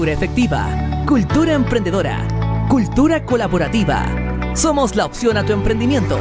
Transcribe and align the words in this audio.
Cultura 0.00 0.14
efectiva, 0.14 1.04
cultura 1.06 1.52
emprendedora, 1.52 2.26
cultura 2.70 3.22
colaborativa. 3.22 4.06
Somos 4.56 4.96
la 4.96 5.04
opción 5.04 5.36
a 5.36 5.44
tu 5.44 5.52
emprendimiento. 5.52 6.18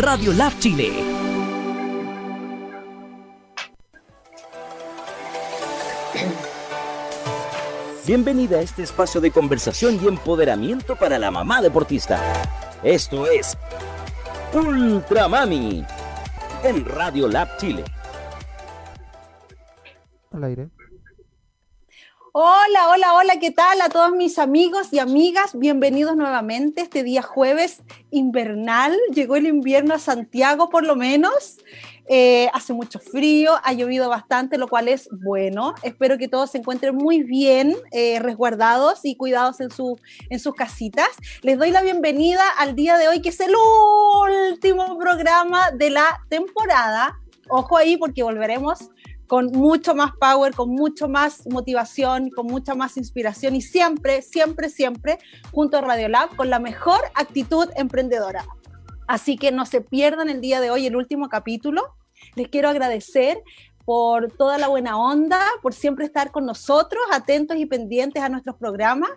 Radio 0.00 0.32
Lab 0.32 0.52
Chile. 0.58 0.90
Bienvenida 8.04 8.56
a 8.56 8.62
este 8.62 8.82
espacio 8.82 9.20
de 9.20 9.30
conversación 9.30 10.00
y 10.02 10.08
empoderamiento 10.08 10.96
para 10.96 11.16
la 11.16 11.30
mamá 11.30 11.62
deportista. 11.62 12.20
Esto 12.82 13.30
es 13.30 13.56
Ultra 14.52 15.28
Mami 15.28 15.86
en 16.64 16.84
Radio 16.84 17.28
Lab 17.28 17.56
Chile. 17.58 17.84
Al 20.32 20.42
aire. 20.42 20.81
Hola, 22.34 22.88
hola, 22.88 23.12
hola, 23.12 23.38
¿qué 23.38 23.50
tal 23.50 23.82
a 23.82 23.90
todos 23.90 24.12
mis 24.12 24.38
amigos 24.38 24.90
y 24.90 24.98
amigas? 24.98 25.50
Bienvenidos 25.52 26.16
nuevamente 26.16 26.80
este 26.80 27.02
día 27.02 27.20
jueves 27.20 27.82
invernal. 28.10 28.96
Llegó 29.12 29.36
el 29.36 29.46
invierno 29.46 29.92
a 29.92 29.98
Santiago 29.98 30.70
por 30.70 30.82
lo 30.82 30.96
menos. 30.96 31.58
Eh, 32.06 32.48
hace 32.54 32.72
mucho 32.72 33.00
frío, 33.00 33.52
ha 33.62 33.74
llovido 33.74 34.08
bastante, 34.08 34.56
lo 34.56 34.66
cual 34.66 34.88
es 34.88 35.10
bueno. 35.12 35.74
Espero 35.82 36.16
que 36.16 36.26
todos 36.26 36.52
se 36.52 36.56
encuentren 36.56 36.96
muy 36.96 37.22
bien, 37.22 37.76
eh, 37.90 38.18
resguardados 38.18 39.00
y 39.04 39.14
cuidados 39.16 39.60
en, 39.60 39.70
su, 39.70 40.00
en 40.30 40.40
sus 40.40 40.54
casitas. 40.54 41.10
Les 41.42 41.58
doy 41.58 41.70
la 41.70 41.82
bienvenida 41.82 42.48
al 42.56 42.74
día 42.74 42.96
de 42.96 43.08
hoy, 43.08 43.20
que 43.20 43.28
es 43.28 43.40
el 43.40 43.52
último 44.50 44.96
programa 44.96 45.70
de 45.72 45.90
la 45.90 46.22
temporada. 46.30 47.18
Ojo 47.50 47.76
ahí 47.76 47.98
porque 47.98 48.22
volveremos 48.22 48.88
con 49.32 49.46
mucho 49.46 49.94
más 49.94 50.12
power, 50.20 50.54
con 50.54 50.68
mucho 50.68 51.08
más 51.08 51.46
motivación, 51.46 52.28
con 52.28 52.48
mucha 52.48 52.74
más 52.74 52.98
inspiración 52.98 53.54
y 53.56 53.62
siempre, 53.62 54.20
siempre, 54.20 54.68
siempre 54.68 55.18
junto 55.52 55.78
a 55.78 55.80
Radiolab 55.80 56.36
con 56.36 56.50
la 56.50 56.58
mejor 56.58 57.00
actitud 57.14 57.66
emprendedora. 57.76 58.44
Así 59.06 59.38
que 59.38 59.50
no 59.50 59.64
se 59.64 59.80
pierdan 59.80 60.28
el 60.28 60.42
día 60.42 60.60
de 60.60 60.70
hoy 60.70 60.84
el 60.84 60.96
último 60.96 61.30
capítulo. 61.30 61.94
Les 62.34 62.48
quiero 62.48 62.68
agradecer 62.68 63.42
por 63.86 64.30
toda 64.32 64.58
la 64.58 64.68
buena 64.68 64.98
onda, 64.98 65.40
por 65.62 65.72
siempre 65.72 66.04
estar 66.04 66.30
con 66.30 66.44
nosotros, 66.44 67.02
atentos 67.10 67.56
y 67.56 67.64
pendientes 67.64 68.22
a 68.22 68.28
nuestros 68.28 68.56
programas. 68.56 69.08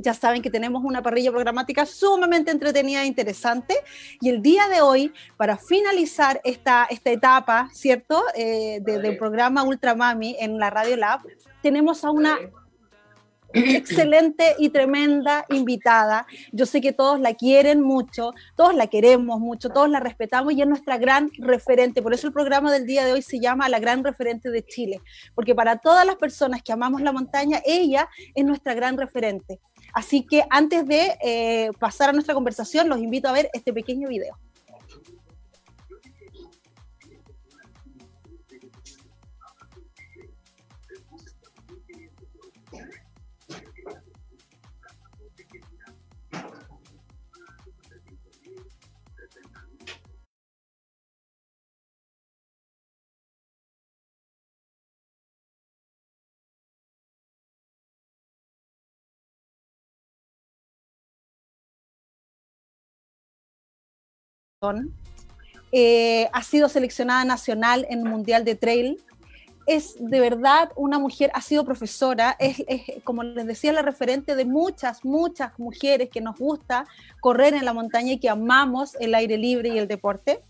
Ya 0.00 0.14
saben 0.14 0.42
que 0.42 0.50
tenemos 0.50 0.82
una 0.84 1.02
parrilla 1.02 1.30
programática 1.30 1.86
sumamente 1.86 2.50
entretenida 2.50 3.02
e 3.02 3.06
interesante. 3.06 3.74
Y 4.20 4.30
el 4.30 4.42
día 4.42 4.68
de 4.68 4.80
hoy, 4.80 5.12
para 5.36 5.56
finalizar 5.56 6.40
esta, 6.44 6.86
esta 6.90 7.10
etapa, 7.10 7.68
¿cierto?, 7.72 8.22
eh, 8.34 8.80
del 8.82 9.16
programa 9.16 9.62
Ultra 9.62 9.94
Mami 9.94 10.36
en 10.40 10.58
la 10.58 10.70
Radio 10.70 10.96
Lab, 10.96 11.20
tenemos 11.62 12.04
a 12.04 12.10
una 12.10 12.38
excelente 13.52 14.54
y 14.58 14.70
tremenda 14.70 15.44
invitada. 15.48 16.26
Yo 16.52 16.66
sé 16.66 16.80
que 16.80 16.92
todos 16.92 17.20
la 17.20 17.34
quieren 17.34 17.80
mucho, 17.80 18.32
todos 18.56 18.74
la 18.74 18.86
queremos 18.86 19.40
mucho, 19.40 19.70
todos 19.70 19.88
la 19.88 20.00
respetamos 20.00 20.52
y 20.52 20.62
es 20.62 20.68
nuestra 20.68 20.98
gran 20.98 21.30
referente. 21.38 22.02
Por 22.02 22.14
eso 22.14 22.26
el 22.26 22.32
programa 22.32 22.72
del 22.72 22.86
día 22.86 23.04
de 23.04 23.12
hoy 23.12 23.22
se 23.22 23.40
llama 23.40 23.68
La 23.68 23.80
gran 23.80 24.04
referente 24.04 24.50
de 24.50 24.64
Chile, 24.64 25.00
porque 25.34 25.54
para 25.54 25.78
todas 25.78 26.06
las 26.06 26.16
personas 26.16 26.62
que 26.62 26.72
amamos 26.72 27.02
la 27.02 27.12
montaña, 27.12 27.60
ella 27.64 28.08
es 28.34 28.44
nuestra 28.44 28.74
gran 28.74 28.96
referente. 28.96 29.60
Así 29.92 30.24
que 30.26 30.44
antes 30.50 30.86
de 30.86 31.16
eh, 31.22 31.70
pasar 31.78 32.10
a 32.10 32.12
nuestra 32.12 32.34
conversación, 32.34 32.88
los 32.88 32.98
invito 32.98 33.28
a 33.28 33.32
ver 33.32 33.50
este 33.52 33.72
pequeño 33.72 34.08
video. 34.08 34.36
Eh, 65.72 66.28
ha 66.34 66.42
sido 66.42 66.68
seleccionada 66.68 67.24
nacional 67.24 67.86
en 67.88 68.02
Mundial 68.02 68.44
de 68.44 68.56
Trail. 68.56 69.02
Es 69.66 69.94
de 69.98 70.20
verdad 70.20 70.70
una 70.76 70.98
mujer, 70.98 71.30
ha 71.32 71.40
sido 71.40 71.64
profesora, 71.64 72.36
es, 72.38 72.62
como 73.02 73.22
les 73.22 73.46
decía, 73.46 73.72
la 73.72 73.80
referente 73.80 74.36
de 74.36 74.44
muchas, 74.44 75.02
muchas 75.02 75.58
mujeres 75.58 76.10
que 76.10 76.20
nos 76.20 76.36
gusta 76.36 76.84
correr 77.20 77.54
en 77.54 77.64
la 77.64 77.72
montaña 77.72 78.12
y 78.12 78.18
que 78.18 78.28
amamos 78.28 78.96
el 79.00 79.14
aire 79.14 79.38
libre 79.38 79.70
y 79.70 79.78
el 79.78 79.88
deporte. 79.88 80.42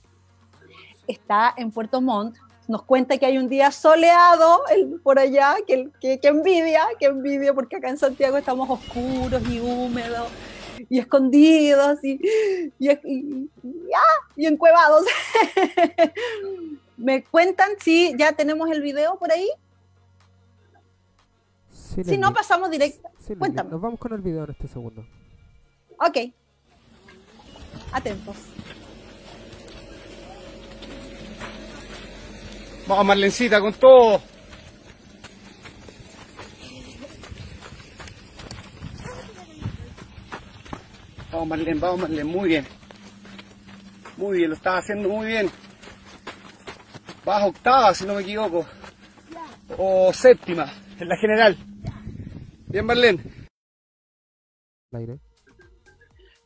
Está 1.07 1.55
en 1.57 1.71
Puerto 1.71 2.01
Montt, 2.01 2.37
nos 2.67 2.83
cuenta 2.83 3.17
que 3.17 3.27
hay 3.27 3.39
un 3.39 3.49
día 3.49 3.71
soleado 3.71 4.63
por 5.05 5.21
allá, 5.21 5.55
que, 5.69 5.89
que, 6.01 6.19
envidia, 6.23 6.83
que 6.99 7.07
envidia, 7.07 7.55
porque 7.55 7.77
acá 7.77 7.91
en 7.91 7.99
Santiago 7.99 8.39
estamos 8.39 8.69
oscuros 8.69 9.41
y 9.49 9.61
húmedos 9.61 10.27
y 10.91 10.99
escondidos 10.99 12.03
y, 12.03 12.21
y, 12.79 12.91
y, 14.37 14.47
encuevados. 14.47 15.07
¿Me 16.97 17.23
cuentan 17.23 17.71
si 17.81 18.15
ya 18.19 18.33
tenemos 18.33 18.69
el 18.71 18.83
video 18.83 19.17
por 19.19 19.31
ahí? 19.33 19.49
si 22.05 22.19
no, 22.19 22.33
pasamos 22.35 22.71
directo. 22.71 23.09
Cuéntame. 23.39 23.71
Nos 23.71 23.81
vamos 23.81 24.01
con 24.01 24.13
el 24.13 24.21
video 24.21 24.45
en 24.45 24.51
este 24.51 24.67
segundo. 24.67 25.07
Ok. 25.99 26.33
Atentos. 27.93 28.37
Vamos, 32.89 33.07
Marlencita, 33.07 33.61
con 33.61 33.73
todo. 33.75 34.21
Vamos 41.33 41.47
Marlene, 41.47 41.81
vamos 41.81 42.01
Marlene, 42.01 42.25
muy 42.25 42.49
bien. 42.49 42.67
Muy 44.17 44.39
bien, 44.39 44.51
lo 44.51 44.57
estás 44.57 44.83
haciendo 44.83 45.09
muy 45.09 45.27
bien. 45.27 45.51
Vas 47.25 47.45
octava, 47.45 47.95
si 47.95 48.05
no 48.05 48.15
me 48.15 48.23
equivoco. 48.23 48.67
O 49.79 50.13
séptima, 50.13 50.73
en 50.99 51.09
la 51.09 51.17
general. 51.17 51.57
Bien 52.67 52.85
Marlene. 52.85 53.23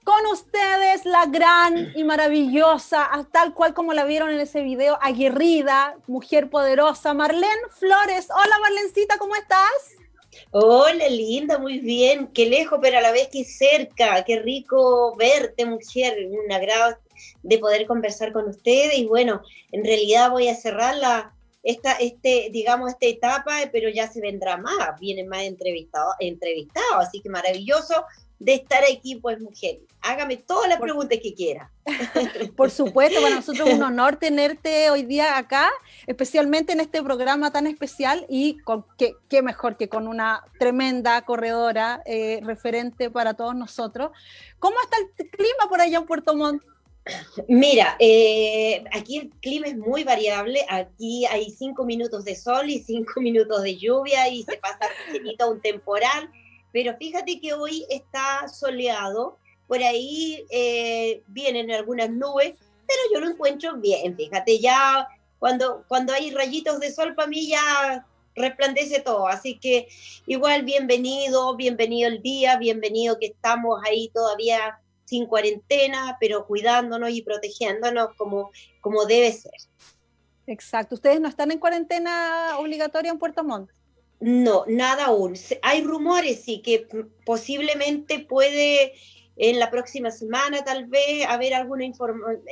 Con 0.05 0.27
ustedes 0.31 1.07
la 1.07 1.25
gran 1.27 1.97
y 1.97 2.05
maravillosa, 2.05 3.09
tal 3.33 3.55
cual 3.55 3.73
como 3.73 3.95
la 3.95 4.05
vieron 4.05 4.31
en 4.31 4.41
ese 4.41 4.63
video, 4.63 4.99
aguerrida, 5.01 5.97
mujer 6.07 6.51
poderosa, 6.51 7.15
Marlene 7.15 7.69
Flores. 7.71 8.29
Hola 8.31 8.59
Marlencita, 8.61 9.17
¿cómo 9.17 9.35
estás? 9.35 10.04
Hola, 10.51 11.09
linda, 11.09 11.59
muy 11.59 11.79
bien. 11.79 12.29
Qué 12.29 12.47
lejos, 12.47 12.79
pero 12.83 12.99
a 12.99 13.01
la 13.01 13.13
vez 13.13 13.29
que 13.29 13.45
cerca. 13.45 14.23
Qué 14.25 14.39
rico 14.41 15.15
verte, 15.17 15.67
mujer. 15.67 16.29
Un 16.31 16.51
agrado 16.53 16.97
de 17.43 17.59
poder 17.59 17.87
conversar 17.87 18.33
con 18.33 18.49
ustedes. 18.49 18.99
Y 18.99 19.07
bueno, 19.07 19.43
en 19.73 19.85
realidad 19.85 20.31
voy 20.31 20.49
a 20.49 20.55
cerrar 20.55 20.97
la, 20.97 21.35
esta, 21.63 21.93
este, 21.95 22.49
digamos, 22.53 22.91
esta 22.91 23.07
etapa, 23.07 23.53
pero 23.73 23.89
ya 23.89 24.11
se 24.11 24.21
vendrá 24.21 24.57
más. 24.57 24.99
Vienen 25.01 25.29
más 25.29 25.43
entrevistados, 25.43 26.15
entrevistados. 26.21 27.07
Así 27.07 27.21
que 27.21 27.31
maravilloso 27.31 28.05
de 28.39 28.55
estar 28.55 28.83
aquí, 28.85 29.17
pues, 29.17 29.41
mujer. 29.41 29.81
Hágame 30.03 30.37
todas 30.37 30.69
las 30.69 30.81
preguntas 30.81 31.19
que 31.23 31.35
quiera. 31.35 31.71
Por 32.57 32.71
supuesto, 32.71 33.21
para 33.23 33.37
nosotros 33.37 33.69
es 33.69 33.75
un 33.75 33.83
honor 33.83 34.17
tenerte 34.17 34.91
hoy 34.91 35.03
día 35.03 35.39
acá, 35.39 35.71
especialmente 36.07 36.73
en 36.73 36.81
este 36.81 37.03
programa 37.03 37.51
tan 37.51 37.67
especial 37.67 38.27
y 38.29 38.59
con 38.59 38.85
qué, 38.99 39.15
qué 39.29 39.43
mejor 39.43 39.77
que 39.77 39.89
con 39.89 40.09
una 40.09 40.45
tremenda 40.59 41.23
corredora 41.23 42.03
eh, 42.05 42.41
referente 42.43 43.11
para 43.11 43.35
todos 43.35 43.55
nosotros. 43.55 44.11
¿Cómo 44.59 44.77
está 44.83 44.97
el 44.99 45.31
clima 45.31 45.69
por 45.69 45.81
allá 45.81 45.99
en 45.99 46.07
Puerto 46.07 46.35
Montt? 46.35 46.63
Mira, 47.49 47.97
eh, 47.99 48.83
aquí 48.93 49.19
el 49.19 49.31
clima 49.41 49.67
es 49.67 49.77
muy 49.77 50.05
variable. 50.05 50.65
Aquí 50.69 51.27
hay 51.27 51.51
cinco 51.51 51.85
minutos 51.85 52.25
de 52.25 52.35
sol 52.35 52.71
y 52.71 52.79
cinco 52.81 53.13
minutos 53.21 53.63
de 53.63 53.77
lluvia 53.77 54.29
y 54.29 54.43
se 54.43 54.57
pasa 54.57 54.89
un 55.49 55.61
temporal 55.61 56.31
pero 56.75 56.97
fíjate 56.97 57.41
que 57.41 57.53
hoy 57.53 57.87
está 57.89 58.49
soleado, 58.49 59.39
por 59.69 59.81
ahí 59.81 60.45
eh, 60.51 61.23
vienen 61.29 61.71
algunas 61.71 62.11
nubes, 62.11 62.59
pero 62.85 63.01
yo 63.13 63.21
lo 63.21 63.31
encuentro 63.31 63.77
bien, 63.77 64.17
fíjate, 64.17 64.59
ya 64.59 65.07
cuando, 65.39 65.85
cuando 65.87 66.13
hay 66.13 66.33
rayitos 66.33 66.81
de 66.81 66.91
sol 66.91 67.15
para 67.15 67.29
mí 67.29 67.49
ya 67.49 68.05
resplandece 68.35 68.99
todo, 68.99 69.29
así 69.29 69.57
que 69.61 69.87
igual 70.27 70.65
bienvenido, 70.65 71.55
bienvenido 71.55 72.09
el 72.09 72.21
día, 72.23 72.57
bienvenido 72.57 73.21
que 73.21 73.27
estamos 73.27 73.81
ahí 73.87 74.11
todavía 74.13 74.81
sin 75.05 75.27
cuarentena, 75.27 76.17
pero 76.19 76.45
cuidándonos 76.45 77.11
y 77.11 77.23
protegiéndonos 77.23 78.17
como, 78.17 78.51
como 78.81 79.05
debe 79.05 79.31
ser. 79.31 79.53
Exacto, 80.49 80.97
¿ustedes 80.97 81.21
no 81.21 81.29
están 81.29 81.53
en 81.53 81.61
cuarentena 81.61 82.59
obligatoria 82.59 83.13
en 83.13 83.19
Puerto 83.21 83.45
Montt? 83.45 83.71
No, 84.27 84.65
nada 84.67 85.05
aún. 85.07 85.35
Hay 85.61 85.83
rumores, 85.85 86.41
sí, 86.43 86.63
que 86.63 86.87
posiblemente 87.27 88.21
puede 88.21 88.95
en 89.37 89.59
la 89.59 89.71
próxima 89.71 90.11
semana 90.11 90.65
tal 90.65 90.87
vez 90.87 91.27
haber 91.27 91.53
alguna 91.53 91.85
información, 91.85 92.43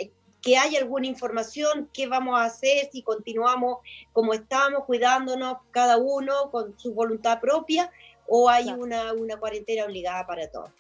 que 0.43 0.59
haya 0.59 0.81
alguna 0.81 1.07
información, 1.07 1.89
qué 1.95 2.09
vamos 2.09 2.39
a 2.39 2.45
hacer, 2.45 2.91
si 2.93 3.03
continuamos 3.03 3.79
como 4.13 4.35
estamos, 4.35 4.85
cuidándonos 4.85 5.59
cada 5.71 5.97
uno 5.97 6.51
con 6.51 6.79
su 6.79 6.93
voluntad 6.93 7.41
propia, 7.41 7.91
o 8.27 8.51
hay 8.51 8.65
Claro. 8.65 8.83
una, 8.83 9.13
una 9.15 9.39
cuarentena 9.39 9.87
obligada 9.87 10.27
para 10.27 10.51
todos. 10.51 10.73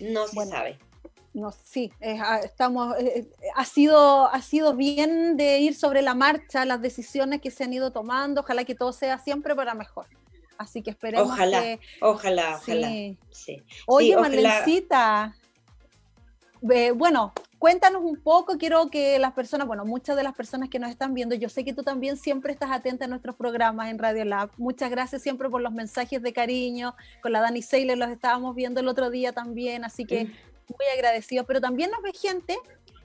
No 0.00 0.26
se 0.26 0.34
Bueno. 0.34 0.50
sabe. 0.50 0.78
No, 1.38 1.52
sí, 1.52 1.92
ah, 2.20 2.40
estamos, 2.42 2.96
eh, 2.98 3.18
eh, 3.18 3.28
ha, 3.54 3.64
sido, 3.64 4.26
ha 4.26 4.42
sido 4.42 4.74
bien 4.74 5.36
de 5.36 5.60
ir 5.60 5.74
sobre 5.74 6.02
la 6.02 6.14
marcha 6.14 6.64
las 6.64 6.82
decisiones 6.82 7.40
que 7.40 7.50
se 7.50 7.64
han 7.64 7.72
ido 7.72 7.92
tomando, 7.92 8.40
ojalá 8.40 8.64
que 8.64 8.74
todo 8.74 8.92
sea 8.92 9.18
siempre 9.18 9.54
para 9.54 9.74
mejor. 9.74 10.06
Así 10.58 10.82
que 10.82 10.90
esperemos 10.90 11.30
Ojalá, 11.30 11.62
que... 11.62 11.80
Ojalá, 12.00 12.56
ojalá. 12.56 12.90
sí. 12.90 13.16
sí. 13.30 13.62
Oye, 13.86 14.08
Sí. 14.08 14.16
Marlencita, 14.16 15.36
eh, 16.68 16.90
bueno, 16.90 17.32
cuéntanos 17.58 18.02
un 18.02 18.16
poco, 18.16 18.58
quiero 18.58 18.90
que 18.90 19.18
las 19.18 19.32
personas, 19.32 19.66
bueno, 19.66 19.84
muchas 19.84 20.16
de 20.16 20.22
las 20.22 20.34
personas 20.34 20.68
que 20.68 20.78
nos 20.78 20.90
están 20.90 21.14
viendo, 21.14 21.34
yo 21.34 21.48
sé 21.48 21.64
que 21.64 21.72
tú 21.72 21.82
también 21.82 22.16
siempre 22.16 22.52
estás 22.52 22.70
atenta 22.72 23.04
a 23.04 23.08
nuestros 23.08 23.36
programas 23.36 23.88
en 23.90 23.98
Radio 23.98 24.24
Lab. 24.24 24.50
Muchas 24.56 24.90
gracias 24.90 25.22
siempre 25.22 25.48
por 25.48 25.60
los 25.60 25.72
mensajes 25.72 26.20
de 26.22 26.32
cariño. 26.32 26.94
Con 27.22 27.32
la 27.32 27.40
Dani 27.40 27.62
Saylor 27.62 27.96
los 27.96 28.10
estábamos 28.10 28.56
viendo 28.56 28.80
el 28.80 28.88
otro 28.88 29.10
día 29.10 29.32
también, 29.32 29.84
así 29.84 30.04
que 30.04 30.24
Mm. 30.24 30.32
Muy 30.68 30.86
agradecidos. 30.94 31.46
Pero 31.46 31.60
también 31.60 31.90
nos 31.90 32.02
ve 32.02 32.12
gente 32.12 32.56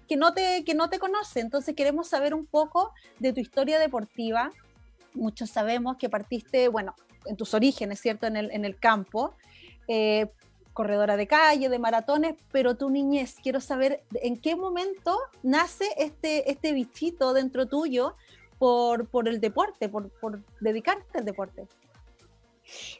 que 0.07 0.15
no 0.15 0.33
te, 0.33 0.63
que 0.63 0.73
no 0.73 0.89
te 0.89 0.99
conoce, 0.99 1.39
entonces 1.39 1.75
queremos 1.75 2.07
saber 2.07 2.33
un 2.33 2.45
poco 2.45 2.93
de 3.19 3.33
tu 3.33 3.39
historia 3.39 3.79
deportiva. 3.79 4.51
Muchos 5.13 5.49
sabemos 5.49 5.97
que 5.97 6.09
partiste, 6.09 6.67
bueno, 6.67 6.95
en 7.25 7.37
tus 7.37 7.53
orígenes, 7.53 7.99
¿cierto? 8.01 8.27
En 8.27 8.35
el, 8.35 8.51
en 8.51 8.65
el 8.65 8.77
campo. 8.77 9.33
Eh, 9.87 10.27
corredora 10.73 11.17
de 11.17 11.27
calle, 11.27 11.69
de 11.69 11.79
maratones, 11.79 12.35
pero 12.51 12.75
tu 12.75 12.89
niñez, 12.89 13.35
quiero 13.41 13.61
saber 13.61 14.03
en 14.15 14.37
qué 14.37 14.55
momento 14.55 15.17
nace 15.43 15.87
este, 15.97 16.49
este 16.51 16.73
bichito 16.73 17.33
dentro 17.33 17.67
tuyo 17.67 18.15
por, 18.57 19.07
por 19.07 19.27
el 19.27 19.39
deporte, 19.39 19.87
por, 19.87 20.09
por 20.09 20.43
dedicarte 20.59 21.19
al 21.19 21.25
deporte. 21.25 21.67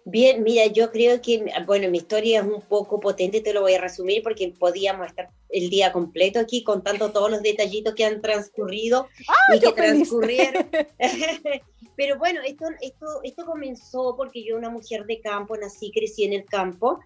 Bien, 0.05 0.43
mira, 0.43 0.65
yo 0.67 0.91
creo 0.91 1.21
que, 1.21 1.45
bueno, 1.65 1.89
mi 1.89 1.99
historia 1.99 2.41
es 2.41 2.45
un 2.45 2.61
poco 2.61 2.99
potente, 2.99 3.41
te 3.41 3.53
lo 3.53 3.61
voy 3.61 3.73
a 3.75 3.81
resumir 3.81 4.21
porque 4.21 4.53
podíamos 4.57 5.07
estar 5.07 5.29
el 5.49 5.69
día 5.69 5.93
completo 5.93 6.39
aquí 6.39 6.63
contando 6.63 7.11
todos 7.11 7.31
los 7.31 7.41
detallitos 7.41 7.95
que 7.95 8.05
han 8.05 8.21
transcurrido 8.21 9.07
y 9.55 9.59
que 9.59 9.71
transcurrieron. 9.71 10.69
Pero 11.95 12.17
bueno, 12.17 12.41
esto, 12.45 12.65
esto, 12.81 13.05
esto 13.23 13.45
comenzó 13.45 14.15
porque 14.17 14.43
yo, 14.43 14.57
una 14.57 14.69
mujer 14.69 15.05
de 15.05 15.21
campo, 15.21 15.55
nací, 15.55 15.91
crecí 15.91 16.23
en 16.25 16.33
el 16.33 16.45
campo 16.45 16.99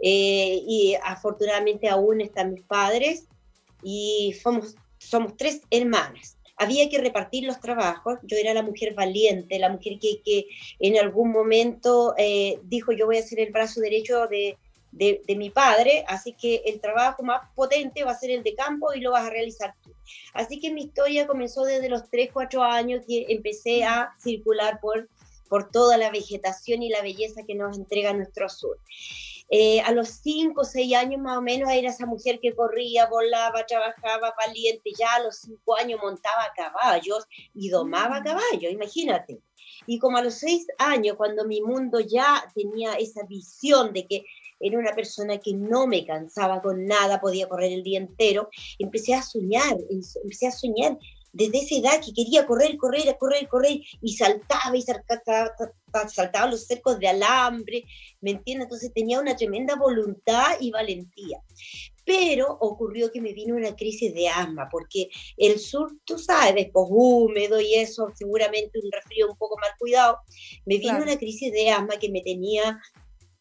eh, 0.00 0.62
y 0.66 0.96
afortunadamente 1.02 1.88
aún 1.88 2.20
están 2.20 2.54
mis 2.54 2.62
padres 2.62 3.26
y 3.82 4.34
somos, 4.40 4.76
somos 4.98 5.36
tres 5.36 5.60
hermanas. 5.70 6.37
Había 6.58 6.88
que 6.88 6.98
repartir 6.98 7.44
los 7.44 7.60
trabajos, 7.60 8.18
yo 8.22 8.36
era 8.36 8.52
la 8.52 8.62
mujer 8.62 8.94
valiente, 8.94 9.58
la 9.58 9.68
mujer 9.68 9.98
que, 10.00 10.20
que 10.24 10.46
en 10.80 10.98
algún 10.98 11.30
momento 11.30 12.14
eh, 12.18 12.58
dijo 12.64 12.92
yo 12.92 13.06
voy 13.06 13.18
a 13.18 13.22
ser 13.22 13.40
el 13.40 13.52
brazo 13.52 13.80
derecho 13.80 14.26
de, 14.26 14.58
de, 14.92 15.22
de, 15.26 15.36
mi 15.36 15.50
padre, 15.50 16.04
así 16.08 16.32
que 16.32 16.62
el 16.66 16.80
trabajo 16.80 17.22
más 17.22 17.42
potente 17.54 18.04
va 18.04 18.12
a 18.12 18.18
ser 18.18 18.30
el 18.30 18.42
de 18.42 18.54
campo 18.54 18.92
y 18.92 19.00
lo 19.00 19.12
vas 19.12 19.26
a 19.26 19.30
realizar 19.30 19.74
tú. 19.82 19.92
Así 20.32 20.58
que 20.58 20.72
mi 20.72 20.84
historia 20.84 21.26
comenzó 21.26 21.64
desde 21.64 21.88
los 21.88 22.08
3, 22.10 22.30
4 22.32 22.62
años 22.62 23.02
que 23.06 23.26
empecé 23.28 23.84
a 23.84 24.14
circular 24.18 24.80
por, 24.80 25.08
por 25.48 25.70
toda 25.70 25.96
la 25.96 26.10
vegetación 26.10 26.82
y 26.82 26.88
la 26.88 27.02
belleza 27.02 27.42
que 27.46 27.54
nos 27.54 27.76
entrega 27.76 28.12
nuestro 28.12 28.48
sur. 28.48 28.78
Eh, 29.50 29.80
a 29.80 29.92
los 29.92 30.08
5 30.22 30.60
o 30.60 30.64
6 30.64 30.94
años 30.94 31.20
más 31.20 31.38
o 31.38 31.42
menos 31.42 31.70
era 31.70 31.88
esa 31.88 32.04
mujer 32.04 32.38
que 32.40 32.54
corría, 32.54 33.06
volaba, 33.06 33.64
trabajaba 33.64 34.34
valiente, 34.46 34.90
ya 34.98 35.14
a 35.14 35.22
los 35.22 35.36
5 35.38 35.76
años 35.76 36.00
montaba 36.02 36.52
caballos 36.54 37.26
y 37.54 37.70
domaba 37.70 38.22
caballos, 38.22 38.70
imagínate. 38.70 39.40
Y 39.86 39.98
como 39.98 40.18
a 40.18 40.22
los 40.22 40.34
6 40.34 40.66
años, 40.78 41.16
cuando 41.16 41.46
mi 41.46 41.62
mundo 41.62 42.00
ya 42.00 42.44
tenía 42.54 42.94
esa 42.94 43.24
visión 43.26 43.92
de 43.92 44.06
que 44.06 44.24
era 44.60 44.78
una 44.78 44.94
persona 44.94 45.38
que 45.38 45.54
no 45.54 45.86
me 45.86 46.04
cansaba 46.04 46.60
con 46.60 46.84
nada, 46.84 47.20
podía 47.20 47.48
correr 47.48 47.72
el 47.72 47.82
día 47.82 47.98
entero, 47.98 48.50
empecé 48.78 49.14
a 49.14 49.22
soñar, 49.22 49.76
empecé 50.22 50.48
a 50.48 50.52
soñar 50.52 50.98
desde 51.32 51.58
esa 51.58 51.74
edad 51.76 52.04
que 52.04 52.12
quería 52.12 52.46
correr, 52.46 52.76
correr, 52.76 53.16
correr, 53.18 53.48
correr, 53.48 53.80
y 54.00 54.12
saltaba 54.14 54.76
y 54.76 54.82
saltaba, 54.82 55.52
saltaba 56.08 56.50
los 56.50 56.66
cercos 56.66 56.98
de 56.98 57.08
alambre, 57.08 57.84
¿me 58.20 58.32
entiendes? 58.32 58.66
Entonces 58.66 58.92
tenía 58.94 59.20
una 59.20 59.36
tremenda 59.36 59.76
voluntad 59.76 60.56
y 60.60 60.70
valentía. 60.70 61.40
Pero 62.04 62.56
ocurrió 62.60 63.12
que 63.12 63.20
me 63.20 63.34
vino 63.34 63.54
una 63.54 63.76
crisis 63.76 64.14
de 64.14 64.28
asma, 64.28 64.68
porque 64.70 65.10
el 65.36 65.58
sur, 65.58 65.92
tú 66.04 66.18
sabes, 66.18 66.68
pues 66.72 66.86
húmedo 66.88 67.60
y 67.60 67.74
eso, 67.74 68.10
seguramente 68.14 68.80
un 68.82 68.90
resfrío 68.90 69.30
un 69.30 69.36
poco 69.36 69.56
mal 69.60 69.70
cuidado, 69.78 70.18
me 70.64 70.78
vino 70.78 70.96
Claro. 70.96 71.04
una 71.04 71.18
crisis 71.18 71.52
de 71.52 71.70
asma 71.70 71.98
que 71.98 72.08
me 72.08 72.22
tenía 72.22 72.80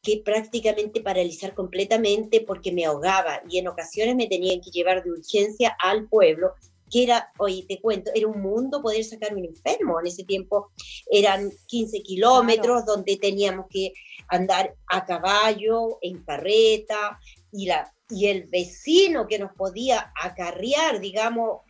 que 0.01 0.22
prácticamente 0.24 1.01
paralizar 1.01 1.54
completamente 1.54 2.42
porque 2.42 2.72
me 2.72 2.86
ahogaba 2.86 3.42
y 3.50 3.57
en 3.57 3.68
ocasiones 3.68 4.16
me 4.16 4.28
tenían 4.28 4.62
que 4.62 4.72
llevar 4.72 5.04
de 5.04 5.12
urgencia 5.12 5.75
al 5.80 6.07
pueblo 6.07 6.54
que 6.89 7.04
era, 7.04 7.31
oye, 7.38 7.66
te 7.68 7.80
cuento, 7.81 8.12
era 8.13 8.28
un 8.28 8.42
mundo 8.42 8.81
poder 8.81 9.04
sacar 9.04 9.34
un 9.36 9.45
enfermo. 9.45 10.00
En 10.00 10.07
ese 10.07 10.24
tiempo 10.24 10.72
eran 11.12 11.51
15 11.68 12.01
kilómetros 12.01 12.86
donde 12.86 13.18
teníamos 13.18 13.68
que 13.69 13.94
andar 14.30 14.75
a 14.88 15.06
caballo, 15.06 15.98
en 16.01 16.24
carreta, 16.24 17.19
y, 17.51 17.66
la, 17.68 17.94
y 18.10 18.28
el 18.28 18.44
vecino 18.48 19.28
que 19.28 19.39
nos 19.39 19.54
podía 19.54 20.12
acarrear, 20.22 21.00
digamos, 21.00 21.62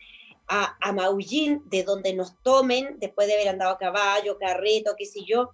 a, 0.48 0.76
a 0.80 0.92
Maullín, 0.92 1.62
de 1.66 1.84
donde 1.84 2.14
nos 2.14 2.40
tomen, 2.42 2.96
después 2.98 3.26
de 3.26 3.34
haber 3.34 3.48
andado 3.48 3.72
a 3.72 3.78
caballo, 3.78 4.38
carreta, 4.38 4.94
qué 4.96 5.04
sé 5.04 5.20
yo, 5.26 5.50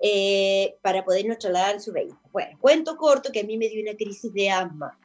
eh, 0.00 0.76
para 0.80 1.04
podernos 1.04 1.38
trasladar 1.38 1.74
en 1.74 1.80
su 1.80 1.92
vehículo. 1.92 2.20
Bueno, 2.32 2.56
cuento 2.60 2.96
corto 2.96 3.32
que 3.32 3.40
a 3.40 3.44
mí 3.44 3.58
me 3.58 3.68
dio 3.68 3.82
una 3.82 3.96
crisis 3.96 4.32
de 4.32 4.48
asma. 4.48 4.96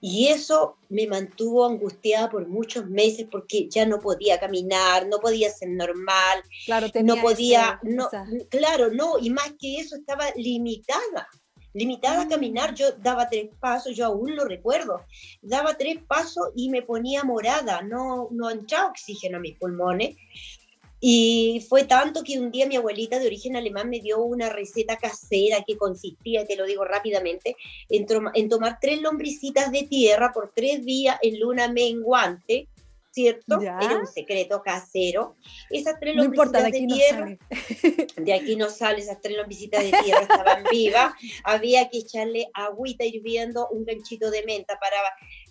Y 0.00 0.28
eso 0.28 0.76
me 0.88 1.06
mantuvo 1.06 1.66
angustiada 1.66 2.30
por 2.30 2.48
muchos 2.48 2.86
meses 2.86 3.26
porque 3.30 3.68
ya 3.68 3.84
no 3.84 4.00
podía 4.00 4.40
caminar, 4.40 5.06
no 5.06 5.18
podía 5.18 5.50
ser 5.50 5.70
normal, 5.70 6.42
Claro, 6.64 6.88
no 7.02 7.16
podía, 7.20 7.78
no, 7.82 8.06
esa... 8.06 8.26
claro, 8.48 8.90
no, 8.90 9.18
y 9.18 9.30
más 9.30 9.52
que 9.58 9.78
eso 9.78 9.96
estaba 9.96 10.26
limitada, 10.36 11.28
limitada 11.74 12.22
a 12.22 12.28
caminar. 12.28 12.74
Yo 12.74 12.92
daba 12.92 13.28
tres 13.28 13.50
pasos, 13.60 13.94
yo 13.94 14.06
aún 14.06 14.34
lo 14.34 14.44
recuerdo, 14.44 15.04
daba 15.42 15.76
tres 15.76 15.98
pasos 16.06 16.48
y 16.56 16.68
me 16.70 16.82
ponía 16.82 17.24
morada, 17.24 17.82
no, 17.82 18.28
no 18.30 18.50
entraba 18.50 18.88
oxígeno 18.88 19.38
a 19.38 19.40
mis 19.40 19.58
pulmones. 19.58 20.16
Y 21.00 21.64
fue 21.68 21.84
tanto 21.84 22.22
que 22.22 22.38
un 22.38 22.50
día 22.50 22.66
mi 22.66 22.76
abuelita 22.76 23.18
de 23.18 23.26
origen 23.26 23.56
alemán 23.56 23.88
me 23.88 24.00
dio 24.00 24.22
una 24.22 24.50
receta 24.50 24.98
casera 24.98 25.64
que 25.66 25.78
consistía, 25.78 26.44
te 26.44 26.56
lo 26.56 26.66
digo 26.66 26.84
rápidamente, 26.84 27.56
en, 27.88 28.06
en 28.34 28.48
tomar 28.50 28.78
tres 28.80 29.00
lombricitas 29.00 29.72
de 29.72 29.84
tierra 29.84 30.30
por 30.32 30.52
tres 30.54 30.84
días 30.84 31.18
en 31.22 31.40
luna 31.40 31.68
menguante, 31.68 32.68
¿cierto? 33.12 33.60
¿Ya? 33.62 33.78
Era 33.80 33.98
un 33.98 34.06
secreto 34.06 34.62
casero. 34.62 35.36
Esas 35.70 35.98
tres 35.98 36.16
no 36.16 36.24
lombricitas 36.24 36.60
importa, 36.60 36.70
de, 36.70 36.70
de 36.70 36.86
no 36.86 36.94
tierra, 36.94 37.38
de 38.16 38.32
aquí 38.34 38.56
no 38.56 38.68
sale, 38.68 39.00
esas 39.00 39.20
tres 39.22 39.38
lombricitas 39.38 39.82
de 39.82 39.92
tierra 40.04 40.20
estaban 40.20 40.64
vivas, 40.70 41.14
había 41.44 41.88
que 41.88 41.98
echarle 41.98 42.48
agüita 42.52 43.04
hirviendo, 43.04 43.68
un 43.70 43.86
ganchito 43.86 44.30
de 44.30 44.44
menta 44.44 44.78
para 44.78 44.96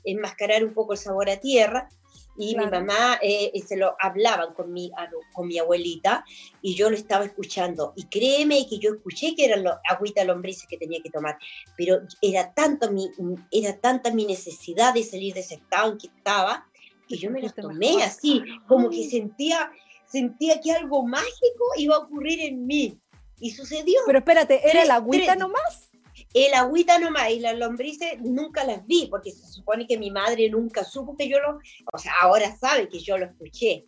enmascarar 0.04 0.64
un 0.64 0.76
poco 0.76 0.94
el 0.94 1.00
sabor 1.00 1.30
a 1.30 1.40
tierra 1.40 1.90
y 2.40 2.54
claro. 2.54 2.68
mi 2.68 2.72
mamá 2.72 3.20
eh, 3.22 3.52
se 3.68 3.76
lo 3.76 3.98
hablaban 4.00 4.54
con 4.54 4.72
mi, 4.72 4.90
con 5.34 5.48
mi 5.48 5.60
abuelita 5.60 6.24
y 6.62 6.74
yo 6.74 6.90
lo 6.90 6.96
estaba 6.96 7.26
escuchando. 7.26 7.92
Y 7.98 8.06
créeme 8.06 8.66
que 8.68 8.80
yo 8.80 8.94
escuché 8.94 9.36
que 9.36 9.44
eran 9.44 9.66
agüita 9.90 10.24
lombrices 10.24 10.66
que 10.68 10.78
tenía 10.78 11.02
que 11.04 11.10
tomar, 11.10 11.38
pero 11.76 12.00
era, 12.22 12.54
tanto 12.54 12.90
mi, 12.92 13.10
era 13.52 13.78
tanta 13.78 14.14
mi 14.14 14.26
necesidad 14.26 14.94
de 14.94 15.04
salir 15.04 15.34
de 15.34 15.42
ese 15.42 15.56
estado 15.56 15.92
en 15.92 15.98
que 15.98 16.08
estaba 16.08 16.66
que 17.10 17.18
yo 17.18 17.30
me 17.30 17.42
las 17.42 17.54
tomé 17.56 18.04
así, 18.04 18.42
como 18.68 18.90
que 18.90 19.10
sentía, 19.10 19.72
sentía 20.06 20.62
que 20.62 20.72
algo 20.72 21.06
mágico 21.06 21.66
iba 21.76 21.96
a 21.96 22.00
ocurrir 22.00 22.40
en 22.40 22.66
mí. 22.66 22.98
Y 23.42 23.52
sucedió. 23.52 24.00
Pero 24.06 24.20
espérate, 24.20 24.70
¿era 24.70 24.84
el 24.84 24.92
agüita 24.92 25.36
nomás? 25.36 25.89
El 26.34 26.54
agüita 26.54 27.00
nomás 27.00 27.32
y 27.32 27.40
las 27.40 27.58
lombrices 27.58 28.20
nunca 28.22 28.64
las 28.64 28.86
vi, 28.86 29.08
porque 29.10 29.32
se 29.32 29.48
supone 29.48 29.88
que 29.88 29.98
mi 29.98 30.12
madre 30.12 30.50
nunca 30.50 30.84
supo 30.84 31.16
que 31.18 31.30
yo 31.30 31.40
lo, 31.40 31.60
o 31.94 31.98
sea, 31.98 32.14
ahora 32.22 32.56
sabe 32.56 32.90
que 32.90 33.00
yo 33.00 33.18
lo 33.18 33.26
escuché, 33.26 33.86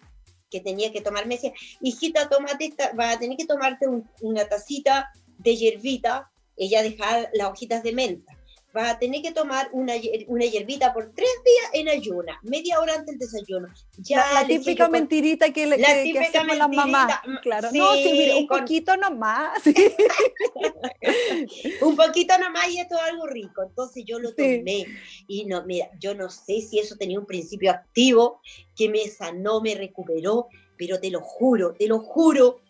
que 0.50 0.60
tenía 0.60 0.92
que 0.92 1.02
tomarme, 1.02 1.36
decía, 1.36 1.54
hijita, 1.82 2.30
tómate 2.30 2.66
esta, 2.66 2.92
a 2.98 3.20
tener 3.20 3.38
que 3.38 3.46
tomarte 3.46 3.88
un, 3.88 4.10
una 4.22 4.48
tacita 4.48 5.10
de 5.38 5.56
hierbita, 5.56 6.30
ella 6.58 6.84
dejaba 6.84 7.28
las 7.34 7.50
hojitas 7.50 7.84
de 7.84 7.94
menta, 7.94 8.38
vas 8.74 8.94
a 8.96 9.00
tener 9.00 9.22
que 9.22 9.32
tomar 9.32 9.70
una, 9.74 9.94
una 10.28 10.46
hierbita 10.46 10.94
por 10.94 11.12
tres 11.14 11.30
días 11.46 11.72
en 11.74 11.90
ayuna, 11.90 12.40
media 12.44 12.80
hora 12.80 12.94
antes 12.94 13.18
del 13.18 13.20
desayuno. 13.20 13.68
Ya 13.98 14.26
la, 14.34 14.48
típica 14.48 14.88
mentirita 14.88 15.52
que, 15.52 15.66
le, 15.68 15.78
La 15.78 15.88
que- 15.90 15.94
que 15.96 16.04
típica 16.04 16.26
hacemos 16.28 16.58
las 16.58 16.70
mamás. 16.70 17.08
mentirita, 17.26 17.42
Claro, 17.42 17.70
sí, 17.72 17.78
no, 17.78 17.94
sí, 17.96 18.32
un 18.38 18.48
con- 18.48 18.60
poquito 18.62 18.98
nomás. 18.98 19.62
un 21.82 21.96
poquito 21.96 22.38
nomás 22.38 22.70
y 22.70 22.80
esto 22.80 22.96
es 22.96 23.02
algo 23.02 23.28
rico. 23.28 23.64
Entonces 23.64 24.04
yo 24.06 24.20
lo 24.20 24.30
Sí. 24.30 24.36
tomé 24.60 24.86
y 25.28 25.46
no, 25.46 25.64
mira, 25.66 25.90
yo 26.00 26.16
no 26.16 26.30
sé 26.30 26.62
si 26.62 26.80
eso 26.80 26.96
tenía 26.96 27.20
un 27.20 27.26
principio 27.26 27.72
activo 27.72 28.42
que 28.76 28.90
me 28.90 29.08
sanó, 29.08 29.62
me 29.62 29.76
recuperó, 29.76 30.48
pero 30.78 31.00
te 31.00 31.10
lo 31.10 31.22
juro, 31.22 31.74
te 31.74 31.88
lo 31.88 32.00
juro 32.00 32.62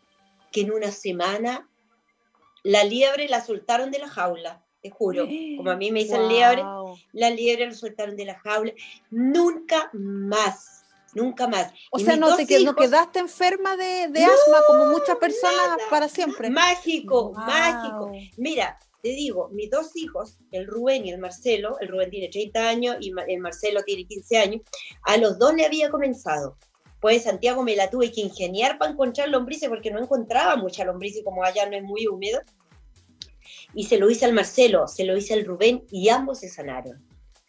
que 0.51 0.62
en 0.62 0.72
una 0.72 0.91
semana 0.91 1.70
la 2.63 2.84
liebre 2.84 3.27
la 3.29 3.43
soltaron 3.43 3.91
de 3.91 4.00
la 4.00 4.10
jaula, 4.10 4.63
te 4.81 4.89
juro. 4.89 5.27
Como 5.57 5.69
a 5.71 5.75
mí 5.75 5.91
me 5.91 6.00
dicen 6.00 6.27
liebre, 6.27 6.61
Guau. 6.63 6.97
la 7.13 7.29
liebre 7.29 7.67
la 7.67 7.73
soltaron 7.73 8.15
de 8.15 8.25
la 8.25 8.39
jaula. 8.39 8.73
Nunca 9.09 9.89
más, 9.93 10.83
nunca 11.13 11.47
más. 11.47 11.71
O 11.91 12.00
Y 12.00 12.03
sea, 12.05 12.15
no 12.15 12.35
te, 12.35 12.47
que- 12.47 12.55
no 12.63 12.71
hijos- 12.71 12.75
quedaste 12.77 13.19
enferma 13.19 13.75
de, 13.77 14.07
de 14.09 14.21
No, 14.21 14.27
asma 14.31 14.57
como 14.67 14.85
muchas 14.88 15.17
personas 15.17 15.55
nada. 15.77 15.77
para 15.89 16.07
siempre. 16.09 16.50
Mágico, 16.50 17.29
Guau. 17.29 17.45
mágico. 17.45 18.11
Mira, 18.38 18.79
te 19.03 19.09
digo, 19.09 19.50
mis 19.51 19.69
dos 19.69 19.95
hijos, 19.95 20.38
el 20.51 20.67
Rubén 20.67 21.05
y 21.05 21.11
el 21.11 21.19
Marcelo, 21.19 21.77
el 21.79 21.88
Rubén 21.88 22.09
tiene 22.09 22.29
30 22.29 22.69
años 22.69 22.97
y 23.00 23.11
el 23.27 23.39
Marcelo 23.39 23.81
tiene 23.83 24.05
15 24.05 24.38
años, 24.38 24.61
a 25.03 25.17
los 25.17 25.38
dos 25.39 25.53
le 25.55 25.65
había 25.65 25.89
comenzado. 25.89 26.57
Pues 27.00 27.23
Santiago 27.23 27.63
me 27.63 27.75
la 27.75 27.89
tuve 27.89 28.11
que 28.11 28.21
ingeniar 28.21 28.77
para 28.77 28.91
encontrar 28.91 29.27
lombrices 29.29 29.69
porque 29.69 29.89
no 29.89 30.00
encontraba 30.00 30.55
mucha 30.55 30.85
lombrices 30.85 31.23
como 31.23 31.43
allá 31.43 31.67
no 31.67 31.75
es 31.75 31.81
muy 31.83 32.05
húmedo. 32.05 32.39
Y 33.73 33.85
se 33.85 33.97
lo 33.97 34.09
hice 34.09 34.25
al 34.25 34.33
Marcelo, 34.33 34.87
se 34.87 35.05
lo 35.05 35.15
hice 35.17 35.33
al 35.33 35.45
Rubén 35.45 35.83
y 35.91 36.09
ambos 36.09 36.39
se 36.39 36.49
sanaron. 36.49 37.01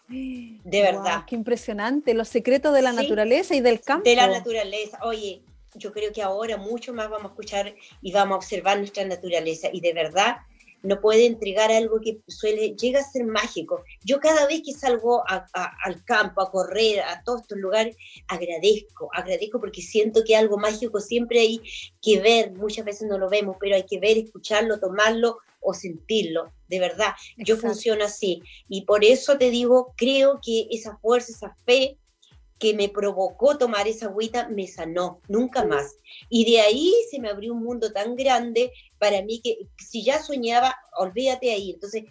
De 0.08 0.82
verdad. 0.82 1.24
qué 1.26 1.34
impresionante, 1.34 2.12
los 2.12 2.28
secretos 2.28 2.74
de 2.74 2.82
la 2.82 2.90
Sí. 2.90 2.96
naturaleza 2.96 3.54
y 3.54 3.60
del 3.60 3.80
campo. 3.80 4.04
De 4.08 4.14
la 4.14 4.26
naturaleza. 4.26 4.98
Oye, 5.04 5.42
yo 5.74 5.90
creo 5.92 6.12
que 6.12 6.22
ahora 6.22 6.58
mucho 6.58 6.92
más 6.92 7.08
vamos 7.08 7.26
a 7.26 7.28
escuchar 7.28 7.74
y 8.02 8.12
vamos 8.12 8.34
a 8.34 8.36
observar 8.36 8.76
nuestra 8.78 9.04
naturaleza. 9.06 9.68
Y 9.72 9.80
de 9.80 9.94
verdad, 9.94 10.36
no 10.82 11.00
puede 11.00 11.26
entregar 11.26 11.70
algo 11.70 12.00
que 12.00 12.18
suele, 12.26 12.74
llega 12.76 13.00
a 13.00 13.04
ser 13.04 13.24
mágico. 13.24 13.82
Yo 14.04 14.20
cada 14.20 14.46
vez 14.46 14.62
que 14.64 14.72
salgo 14.72 15.22
a- 15.28 15.46
a- 15.52 15.76
al 15.84 16.04
campo, 16.04 16.42
a 16.42 16.50
correr, 16.50 17.00
a 17.00 17.22
todos 17.24 17.42
estos 17.42 17.58
lugares, 17.58 17.96
agradezco, 18.28 19.08
agradezco 19.14 19.60
porque 19.60 19.82
siento 19.82 20.22
que 20.24 20.36
algo 20.36 20.58
mágico 20.58 21.00
siempre 21.00 21.40
hay 21.40 21.60
que 22.00 22.20
ver, 22.20 22.52
muchas 22.52 22.84
veces 22.84 23.08
no 23.08 23.18
lo 23.18 23.28
vemos, 23.28 23.56
pero 23.60 23.76
hay 23.76 23.84
que 23.84 23.98
ver, 24.00 24.18
escucharlo, 24.18 24.80
tomarlo 24.80 25.38
o 25.60 25.74
sentirlo, 25.74 26.52
de 26.68 26.80
verdad. 26.80 27.12
Yo 27.36 27.54
Exacto. 27.54 27.68
funciono 27.68 28.04
así. 28.04 28.42
Y 28.68 28.84
por 28.84 29.04
eso 29.04 29.38
te 29.38 29.50
digo, 29.50 29.94
creo 29.96 30.40
que 30.44 30.66
esa 30.70 30.96
fuerza, 30.98 31.30
esa 31.32 31.54
fe 31.64 31.96
que 32.62 32.74
me 32.74 32.88
provocó 32.88 33.58
tomar 33.58 33.88
esa 33.88 34.06
agüita 34.06 34.48
me 34.48 34.68
sanó, 34.68 35.20
nunca 35.26 35.64
más. 35.64 35.96
Y 36.30 36.48
de 36.48 36.60
ahí 36.60 36.94
se 37.10 37.18
me 37.18 37.28
abrió 37.28 37.54
un 37.54 37.64
mundo 37.64 37.92
tan 37.92 38.14
grande 38.14 38.70
para 38.98 39.20
mí 39.22 39.40
que 39.42 39.58
si 39.84 40.04
ya 40.04 40.22
soñaba, 40.22 40.72
olvídate 40.96 41.50
ahí. 41.50 41.72
Entonces, 41.72 42.04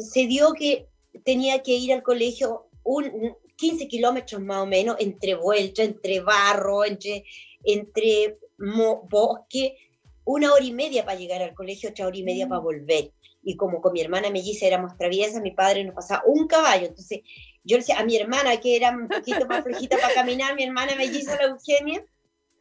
se 0.00 0.26
dio 0.26 0.54
que 0.54 0.88
tenía 1.24 1.62
que 1.62 1.76
ir 1.76 1.92
al 1.92 2.02
colegio 2.02 2.66
un, 2.82 3.04
un 3.14 3.36
15 3.56 3.86
kilómetros 3.86 4.42
más 4.42 4.62
o 4.64 4.66
menos, 4.66 4.96
entre 4.98 5.36
vuelta, 5.36 5.84
entre 5.84 6.18
barro, 6.20 6.84
entre, 6.84 7.22
entre 7.62 8.38
mo- 8.58 9.06
bosque, 9.08 9.76
una 10.24 10.52
hora 10.52 10.64
y 10.64 10.72
media 10.72 11.04
para 11.04 11.16
llegar 11.16 11.42
al 11.42 11.54
colegio, 11.54 11.90
otra 11.90 12.08
hora 12.08 12.16
y 12.18 12.24
media 12.24 12.48
para 12.48 12.60
volver. 12.60 13.12
Y 13.44 13.54
como 13.54 13.80
con 13.80 13.92
mi 13.92 14.00
hermana 14.00 14.30
melliza 14.30 14.66
éramos 14.66 14.98
traviesas, 14.98 15.40
mi 15.42 15.52
padre 15.52 15.84
nos 15.84 15.94
pasaba 15.94 16.24
un 16.26 16.48
caballo. 16.48 16.86
Entonces, 16.86 17.20
yo 17.66 17.76
le 17.76 17.80
decía 17.80 17.98
a 17.98 18.04
mi 18.04 18.16
hermana, 18.16 18.56
que 18.58 18.76
era 18.76 18.90
un 18.90 19.08
poquito 19.08 19.46
más 19.46 19.64
flojita 19.64 19.98
para 19.98 20.14
caminar, 20.14 20.54
mi 20.54 20.62
hermana 20.62 20.94
melliza, 20.94 21.36
la 21.36 21.48
Eugenia, 21.48 22.04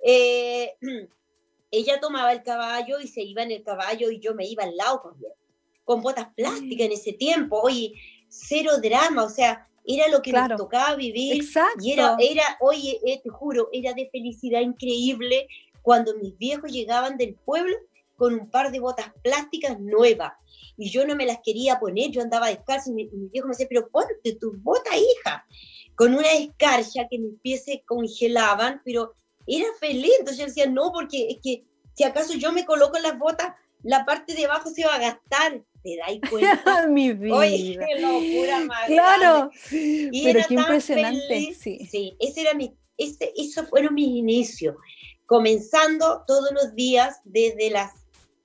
eh, 0.04 0.74
ella 1.72 2.00
tomaba 2.00 2.32
el 2.34 2.44
caballo 2.44 3.00
y 3.00 3.08
se 3.08 3.22
iba 3.22 3.44
en 3.44 3.52
el 3.52 3.64
caballo 3.64 4.10
y 4.10 4.20
yo 4.20 4.34
me 4.34 4.48
iba 4.48 4.64
al 4.64 4.76
lado 4.76 5.02
corriendo, 5.02 5.36
con 5.84 6.02
botas 6.02 6.28
plásticas 6.36 6.88
en 6.88 6.92
ese 6.92 7.14
tiempo, 7.14 7.60
oye, 7.62 7.94
cero 8.28 8.72
drama, 8.82 9.24
o 9.24 9.30
sea, 9.30 9.68
era 9.86 10.08
lo 10.08 10.22
que 10.22 10.32
Claro. 10.32 10.50
nos 10.50 10.62
tocaba 10.62 10.96
vivir 10.96 11.36
Exacto. 11.36 11.80
y 11.84 11.92
era, 11.92 12.16
era 12.20 12.58
oye, 12.60 13.00
eh, 13.06 13.22
te 13.24 13.30
juro, 13.30 13.70
era 13.72 13.94
de 13.94 14.10
felicidad 14.10 14.62
increíble 14.62 15.48
cuando 15.84 16.16
mis 16.16 16.36
viejos 16.38 16.72
llegaban 16.72 17.18
del 17.18 17.36
pueblo 17.36 17.78
con 18.18 18.34
un 18.34 18.50
par 18.50 18.72
de 18.72 18.80
botas 18.80 19.12
plásticas 19.22 19.80
nuevas 19.80 20.34
y 20.78 20.90
yo 20.90 21.06
no 21.06 21.16
me 21.16 21.26
las 21.26 21.40
quería 21.44 21.80
poner, 21.80 22.12
yo 22.12 22.22
andaba 22.22 22.48
descalzo 22.48 22.92
y 22.92 22.94
mi, 22.94 23.06
mi 23.12 23.30
viejo 23.30 23.48
me 23.48 23.54
decía, 23.54 23.68
pero 23.70 23.88
ponte 23.90 24.36
tus 24.40 24.62
botas, 24.62 24.96
hija, 24.96 25.46
con 25.96 26.14
una 26.14 26.32
escarcha 26.34 27.08
que 27.10 27.20
mis 27.20 27.40
pies 27.42 27.64
se 27.66 27.84
congelaban, 27.86 28.82
pero 28.84 29.14
era 29.48 29.68
feliz, 29.80 30.12
entonces 30.20 30.40
yo 30.40 30.46
decía, 30.48 30.66
no, 30.68 30.92
porque 30.92 31.28
es 31.30 31.38
que 31.42 31.66
si 31.94 32.04
acaso 32.04 32.34
yo 32.34 32.52
me 32.52 32.66
coloco 32.66 32.98
las 33.00 33.18
botas, 33.18 33.54
la 33.84 34.04
parte 34.06 34.34
de 34.34 34.46
abajo 34.46 34.70
se 34.70 34.86
va 34.86 34.96
a 34.96 35.00
gastar, 35.00 35.62
¿te 35.84 35.98
dais 35.98 36.20
cuenta? 36.30 36.88
Mi 36.90 37.14
vida. 37.14 37.36
Oye, 37.36 37.78
qué 37.78 38.02
locura 38.02 38.60
más 38.62 38.86
claro. 38.88 39.52
y 39.72 40.24
Pero 40.24 40.40
era 40.40 40.48
qué 40.48 40.56
tan 40.56 40.64
impresionante. 40.64 41.28
feliz. 41.28 41.58
Sí. 41.60 42.18
ese 42.20 42.42
era 42.42 42.54
mi, 42.54 42.76
ese, 42.98 43.32
esos 43.38 43.70
fueron 43.70 43.94
mis 43.94 44.08
inicios, 44.08 44.76
comenzando 45.26 46.24
todos 46.28 46.52
los 46.52 46.76
días 46.76 47.22
desde 47.24 47.70
las 47.70 47.92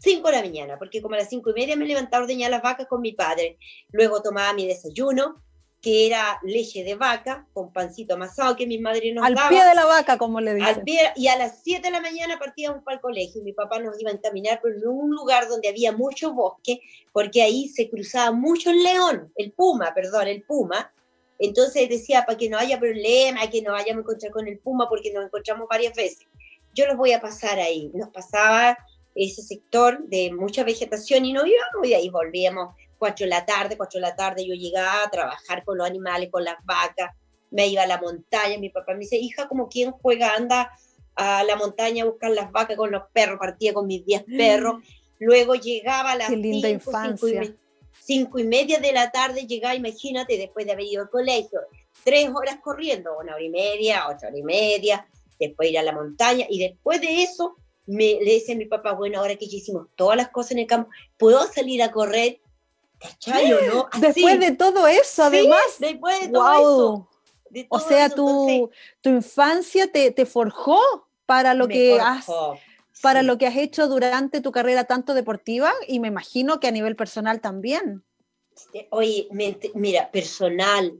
5 0.00 0.28
de 0.28 0.37
la 0.37 0.42
mañana, 0.42 0.78
porque 0.78 1.00
como 1.02 1.14
a 1.14 1.19
las 1.19 1.28
5 1.28 1.50
y 1.50 1.54
media 1.54 1.76
me 1.76 1.85
levantaba 1.87 2.23
a 2.23 2.25
ordeñar 2.25 2.50
las 2.50 2.62
vacas 2.62 2.87
con 2.87 3.00
mi 3.00 3.12
padre, 3.12 3.59
luego 3.92 4.23
tomaba 4.23 4.52
mi 4.54 4.66
desayuno, 4.66 5.37
que 5.83 6.07
era 6.07 6.38
leche 6.42 6.85
de 6.85 6.95
vaca 6.95 7.47
con 7.54 7.73
pancito 7.73 8.12
amasado 8.12 8.54
que 8.54 8.66
mi 8.66 8.78
madre 8.78 9.14
nos 9.14 9.25
Al 9.25 9.35
daba. 9.35 9.49
pie 9.49 9.64
de 9.64 9.75
la 9.75 9.87
vaca, 9.87 10.19
como 10.19 10.38
le 10.40 10.50
Al 10.50 10.57
dicen. 10.59 10.85
pie- 10.85 11.12
y 11.16 11.28
a 11.28 11.38
las 11.38 11.62
7 11.62 11.80
de 11.87 11.90
la 11.90 12.02
mañana 12.02 12.38
partíamos 12.38 12.83
para 12.85 12.97
el 12.97 13.00
colegio. 13.00 13.40
y 13.40 13.45
Mi 13.45 13.52
papá 13.54 13.78
nos 13.78 13.99
iba 13.99 14.11
a 14.11 14.14
encaminar 14.14 14.61
por 14.61 14.73
un 14.73 15.11
lugar 15.11 15.49
donde 15.49 15.69
había 15.71 15.92
mucho 15.92 16.35
bosque, 16.35 16.80
porque 17.12 17.40
ahí 17.42 17.69
se 17.69 17.88
cruzaba 17.88 18.30
mucho 18.30 18.71
el 18.71 18.83
león, 18.83 19.33
el 19.37 19.52
puma, 19.52 19.92
perdón, 19.95 20.28
el 20.28 20.42
puma. 20.42 20.92
Entonces 21.38 21.88
decía, 21.88 22.26
para 22.26 22.37
que 22.37 22.50
no 22.50 22.59
haya 22.59 22.78
problema, 22.78 23.49
que 23.49 23.62
no 23.62 23.73
vayamos 23.73 24.00
a 24.00 24.04
encontrar 24.04 24.33
con 24.33 24.47
el 24.49 24.59
puma, 24.59 24.87
porque 24.87 25.11
nos 25.14 25.25
encontramos 25.25 25.66
varias 25.66 25.95
veces. 25.95 26.26
Yo 26.75 26.87
los 26.87 26.99
voy 26.99 27.12
a 27.12 27.23
pasar 27.23 27.59
ahí. 27.59 27.90
Nos 27.95 28.11
pasaba 28.11 28.76
ese 29.14 29.43
sector 29.43 29.99
de 30.07 30.33
mucha 30.33 30.64
vegetación 30.64 31.25
y 31.25 31.33
no 31.33 31.45
íbamos, 31.47 31.87
y 31.87 31.95
ahí 31.95 32.09
volvíamos 32.09 32.75
4 32.99 33.25
de 33.25 33.31
la 33.31 33.45
tarde, 33.47 33.76
4 33.76 33.99
de 33.99 34.02
la 34.07 34.14
tarde 34.17 34.47
yo 34.47 34.55
llegaba 34.55 35.05
a 35.05 35.11
trabajar 35.11 35.64
con 35.64 35.79
los 35.79 35.87
animales, 35.87 36.29
con 36.31 36.45
las 36.45 36.57
vacas, 36.64 37.11
me 37.50 37.67
iba 37.67 37.83
a 37.83 37.87
la 37.87 38.00
montaña, 38.00 38.59
mi 38.59 38.69
papá 38.71 38.93
me 38.93 39.00
dice, 39.00 39.17
hija, 39.17 39.49
como 39.49 39.69
quien 39.69 39.90
juega, 39.90 40.35
anda 40.35 40.71
a 41.17 41.43
la 41.45 41.57
montaña 41.57 42.05
a 42.05 42.07
buscar 42.07 42.31
las 42.31 42.52
vacas 42.52 42.76
con 42.76 42.90
los 42.90 43.02
perros, 43.12 43.38
partía 43.38 43.75
con 43.75 43.87
mis 43.87 44.05
10 44.07 44.25
perros, 44.37 44.76
luego 45.19 45.55
llegaba 45.55 46.12
a 46.12 46.17
las 46.17 46.29
Qué 46.29 46.37
linda 46.37 46.69
5, 46.69 46.81
cinco 46.85 47.29
y, 47.29 47.31
infancia. 47.33 47.40
me- 47.40 47.57
cinco 48.02 48.38
y 48.38 48.45
media 48.45 48.79
de 48.79 48.93
la 48.93 49.11
tarde, 49.11 49.47
llegaba, 49.47 49.75
imagínate, 49.75 50.37
después 50.38 50.64
de 50.67 50.73
haber 50.73 50.85
ido 50.87 51.02
al 51.02 51.11
colegio, 51.11 51.61
tres 52.05 52.29
horas 52.35 52.59
corriendo, 52.62 53.11
una 53.19 53.35
hora 53.35 53.43
y 53.45 53.50
media, 53.50 54.09
otra 54.09 54.29
hora 54.29 54.38
y 54.38 54.43
media, 54.43 55.07
después 55.38 55.71
ir 55.71 55.79
a 55.79 55.83
la 55.83 55.93
montaña, 55.93 56.47
y 56.49 56.59
después 56.61 57.00
de 57.00 57.23
eso, 57.23 57.57
me, 57.87 58.18
le 58.20 58.34
decía 58.34 58.54
a 58.54 58.58
mi 58.58 58.66
papá, 58.66 58.92
bueno, 58.92 59.18
ahora 59.18 59.37
que 59.37 59.46
ya 59.49 59.56
hicimos 59.56 59.88
todas 59.96 60.16
las 60.16 60.28
cosas 60.30 60.52
en 60.52 60.58
el 60.60 60.66
campo, 60.66 60.90
¿puedo 61.18 61.40
salir 61.52 61.82
a 61.82 61.90
correr? 61.90 62.40
¿Cachai 62.99 63.52
o 63.52 63.60
no? 63.75 63.88
Así. 63.90 64.00
Después 64.00 64.40
de 64.40 64.52
todo 64.52 64.87
eso, 64.87 65.04
Sí, 65.04 65.22
además. 65.22 65.60
después 65.78 66.20
de 66.20 66.28
todo 66.28 66.52
eso. 66.52 66.92
Wow. 66.92 67.08
de 67.50 67.66
O 67.70 67.78
todo 67.78 67.88
sea, 67.88 68.06
eso, 68.06 68.14
tu, 68.14 68.49
entonces, 68.49 68.78
tu 69.00 69.10
infancia 69.10 69.90
te, 69.90 70.10
te 70.10 70.26
forjó 70.26 70.78
para 71.26 71.54
lo 71.54 71.66
que 71.68 71.99
has 72.00 72.26
para 73.02 73.22
lo 73.22 73.38
que 73.38 73.46
has 73.46 73.56
hecho 73.56 73.88
durante 73.88 74.42
tu 74.42 74.52
carrera 74.52 74.84
tanto 74.84 75.14
deportiva 75.14 75.72
y 75.88 76.00
me 76.00 76.08
imagino 76.08 76.60
que 76.60 76.66
a 76.68 76.70
nivel 76.70 76.96
personal 76.96 77.40
también. 77.40 78.04
Eh, 78.75 78.88
Oye, 78.90 79.26
me- 79.30 79.58
mira, 79.75 80.10
personal, 80.10 80.92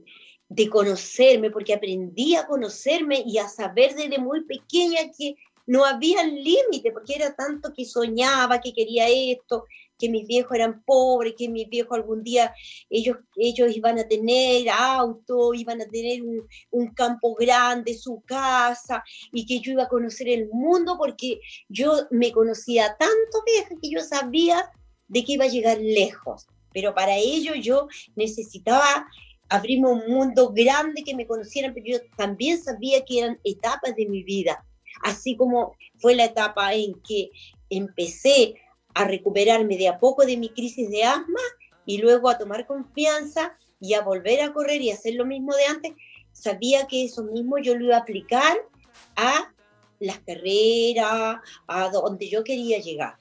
de 0.49 0.67
conocerme, 0.67 1.51
porque 1.51 1.75
aprendí 1.75 2.35
a 2.35 2.47
conocerme 2.47 3.23
y 3.23 3.37
a 3.37 3.47
saber 3.47 3.93
desde 3.93 4.17
muy 4.17 4.43
pequeña 4.45 5.01
que 5.15 5.35
no 5.67 5.85
había 5.85 6.23
límite, 6.23 6.91
porque 6.91 7.15
era 7.15 7.35
tanto 7.35 7.73
que 7.73 7.85
soñaba, 7.85 8.59
que 8.59 8.73
quería 8.73 9.07
esto, 9.09 9.65
que 9.97 10.09
mis 10.09 10.27
viejos 10.27 10.55
eran 10.55 10.83
pobres, 10.83 11.35
que 11.37 11.47
mis 11.47 11.69
viejos 11.69 11.97
algún 11.97 12.23
día, 12.23 12.53
ellos, 12.89 13.17
ellos 13.35 13.75
iban 13.75 13.99
a 13.99 14.07
tener 14.07 14.67
auto, 14.69 15.53
iban 15.53 15.81
a 15.81 15.85
tener 15.85 16.23
un, 16.23 16.47
un 16.71 16.87
campo 16.93 17.35
grande, 17.35 17.93
su 17.93 18.21
casa, 18.25 19.03
y 19.31 19.45
que 19.45 19.59
yo 19.59 19.73
iba 19.73 19.83
a 19.83 19.89
conocer 19.89 20.27
el 20.27 20.49
mundo, 20.49 20.95
porque 20.97 21.39
yo 21.69 22.07
me 22.09 22.31
conocía 22.31 22.95
tanto 22.97 23.43
vieja 23.45 23.75
que 23.81 23.89
yo 23.89 24.01
sabía 24.01 24.71
de 25.07 25.23
que 25.23 25.33
iba 25.33 25.45
a 25.45 25.49
llegar 25.49 25.77
lejos. 25.79 26.47
Pero 26.73 26.95
para 26.95 27.17
ello 27.17 27.53
yo 27.55 27.87
necesitaba 28.15 29.05
abrirme 29.49 29.89
un 29.89 30.07
mundo 30.07 30.51
grande 30.53 31.03
que 31.03 31.15
me 31.15 31.27
conocieran, 31.27 31.73
pero 31.73 31.85
yo 31.85 31.97
también 32.15 32.61
sabía 32.61 33.03
que 33.03 33.19
eran 33.19 33.39
etapas 33.43 33.95
de 33.95 34.05
mi 34.07 34.23
vida, 34.23 34.65
así 35.03 35.35
como 35.35 35.75
fue 35.97 36.15
la 36.15 36.25
etapa 36.25 36.73
en 36.73 36.95
que 37.01 37.31
empecé 37.69 38.55
a 38.93 39.05
recuperarme 39.05 39.77
de 39.77 39.87
a 39.87 39.99
poco 39.99 40.25
de 40.25 40.37
mi 40.37 40.49
crisis 40.49 40.89
de 40.89 41.03
asma, 41.03 41.39
y 41.85 41.97
luego 41.97 42.29
a 42.29 42.37
tomar 42.37 42.65
confianza 42.65 43.57
y 43.79 43.93
a 43.93 44.01
volver 44.01 44.41
a 44.41 44.53
correr 44.53 44.81
y 44.81 44.91
hacer 44.91 45.15
lo 45.15 45.25
mismo 45.25 45.55
de 45.55 45.65
antes, 45.65 45.93
sabía 46.31 46.87
que 46.87 47.05
eso 47.05 47.23
mismo 47.23 47.57
yo 47.57 47.75
lo 47.75 47.85
iba 47.85 47.97
a 47.97 48.01
aplicar 48.01 48.57
a 49.15 49.53
las 49.99 50.19
carreras, 50.19 51.37
a 51.67 51.89
donde 51.89 52.29
yo 52.29 52.43
quería 52.43 52.79
llegar. 52.79 53.15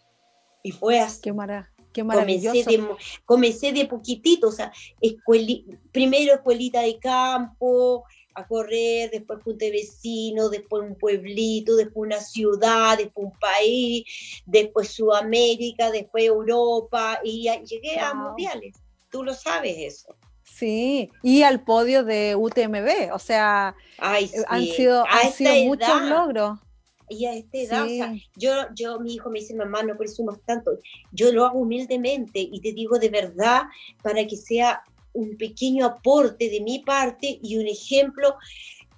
Y 0.63 0.73
fue 0.73 1.01
así. 1.01 1.21
Qué, 1.23 1.33
mara 1.33 1.73
qué 1.93 2.05
maravilloso. 2.05 2.65
Comencé 2.65 2.71
de, 2.71 2.97
comencé 3.25 3.73
de 3.73 3.87
poquitito, 3.87 4.49
o 4.49 4.53
sea, 4.53 4.73
escueli 5.01 5.67
primero 5.93 6.35
escuelita 6.35 6.83
de 6.83 6.99
campo, 6.99 8.05
a 8.35 8.47
correr, 8.47 9.11
después 9.11 9.43
punto 9.43 9.65
de 9.65 9.71
vecino, 9.71 10.49
después 10.49 10.83
un 10.83 10.97
pueblito, 10.97 11.77
después 11.77 12.07
una 12.07 12.21
ciudad, 12.21 12.99
después 12.99 13.29
un 13.33 13.39
país, 13.39 14.05
después 14.47 14.89
Sudamérica, 14.89 15.91
después 15.91 16.25
Europa, 16.25 17.21
y 17.25 17.51
llegué 17.65 17.99
a 17.99 18.15
mundiales. 18.15 18.77
Tú 19.11 19.23
lo 19.23 19.35
sabes 19.35 19.77
eso. 19.79 20.15
Sí, 20.45 21.11
y 21.23 21.43
al 21.43 21.63
podio 21.63 22.05
de 22.05 22.37
UTMB, 22.37 23.15
o 23.15 23.19
sea, 23.19 23.75
eh, 24.21 24.29
han 24.47 24.67
sido, 24.67 25.05
han 25.09 25.33
sido 25.33 25.55
muchos 25.65 26.03
logros. 26.03 26.59
Y 27.09 27.27
a 27.27 27.35
esta 27.35 27.59
edad, 27.59 27.85
o 27.87 27.89
sea, 27.89 28.15
yo, 28.37 28.53
yo, 28.75 29.01
mi 29.01 29.15
hijo 29.15 29.31
me 29.31 29.41
dice, 29.41 29.55
mamá, 29.55 29.83
no 29.83 29.97
presumas 29.97 30.39
tanto. 30.47 30.79
Yo 31.11 31.33
lo 31.33 31.45
hago 31.45 31.59
humildemente 31.59 32.39
y 32.39 32.61
te 32.61 32.73
digo 32.73 33.01
de 33.01 33.09
verdad 33.09 33.63
para 34.03 34.25
que 34.27 34.37
sea 34.37 34.85
un 35.13 35.37
pequeño 35.37 35.87
aporte 35.87 36.49
de 36.49 36.61
mi 36.61 36.81
parte 36.81 37.39
y 37.43 37.57
un 37.57 37.67
ejemplo 37.67 38.37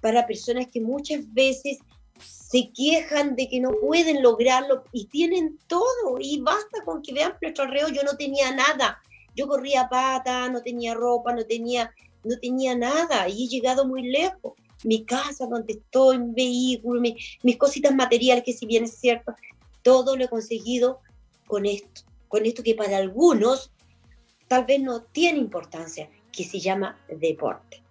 para 0.01 0.27
personas 0.27 0.67
que 0.67 0.81
muchas 0.81 1.33
veces 1.33 1.79
se 2.19 2.71
quejan 2.71 3.35
de 3.35 3.49
que 3.49 3.59
no 3.59 3.71
pueden 3.81 4.21
lograrlo 4.21 4.83
y 4.91 5.05
tienen 5.05 5.57
todo 5.67 6.19
y 6.19 6.39
basta 6.41 6.83
con 6.85 7.01
que 7.01 7.13
vean 7.13 7.35
nuestro 7.41 7.63
alrededor, 7.63 7.93
yo 7.93 8.03
no 8.03 8.15
tenía 8.15 8.51
nada, 8.51 9.01
yo 9.35 9.47
corría 9.47 9.89
pata, 9.89 10.49
no 10.49 10.61
tenía 10.61 10.93
ropa, 10.93 11.33
no 11.33 11.43
tenía, 11.45 11.91
no 12.23 12.37
tenía 12.39 12.75
nada 12.75 13.27
y 13.27 13.45
he 13.45 13.47
llegado 13.47 13.87
muy 13.87 14.03
lejos. 14.03 14.53
Mi 14.83 15.05
casa 15.05 15.47
donde 15.47 15.73
estoy, 15.73 16.19
mi 16.19 16.33
vehículo, 16.33 17.01
mis 17.01 17.57
cositas 17.57 17.95
materiales, 17.95 18.43
que 18.43 18.53
si 18.53 18.65
bien 18.65 18.83
es 18.83 18.97
cierto, 18.97 19.33
todo 19.81 20.15
lo 20.15 20.25
he 20.25 20.27
conseguido 20.27 20.99
con 21.47 21.65
esto, 21.65 22.01
con 22.27 22.45
esto 22.45 22.61
que 22.63 22.75
para 22.75 22.97
algunos 22.97 23.72
tal 24.47 24.65
vez 24.65 24.81
no 24.81 25.01
tiene 25.01 25.39
importancia, 25.39 26.09
que 26.31 26.43
se 26.43 26.59
llama 26.59 26.97
deporte. 27.07 27.83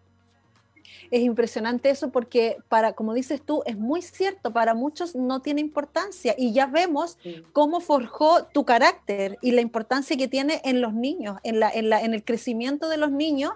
Es 1.13 1.21
impresionante 1.21 1.91
eso 1.91 2.11
porque 2.11 2.57
para, 2.71 2.95
como 2.95 3.13
dices 3.13 3.43
tú, 3.43 3.63
es 3.67 3.77
muy 3.77 4.01
cierto, 4.01 4.51
para 4.51 4.73
muchos 4.73 5.15
no 5.15 5.43
tiene 5.43 5.61
importancia 5.61 6.35
y 6.39 6.55
ya 6.55 6.65
vemos 6.65 7.19
cómo 7.53 7.81
forjó 7.81 8.47
tu 8.47 8.65
carácter 8.65 9.39
y 9.43 9.51
la 9.51 9.61
importancia 9.61 10.17
que 10.17 10.27
tiene 10.27 10.63
en 10.65 10.81
los 10.81 10.95
niños, 10.95 11.37
en, 11.45 11.61
la, 11.61 11.71
en, 11.71 11.91
la, 11.91 12.01
en 12.01 12.15
el 12.15 12.25
crecimiento 12.25 12.89
de 12.89 12.97
los 12.97 13.13
niños, 13.13 13.53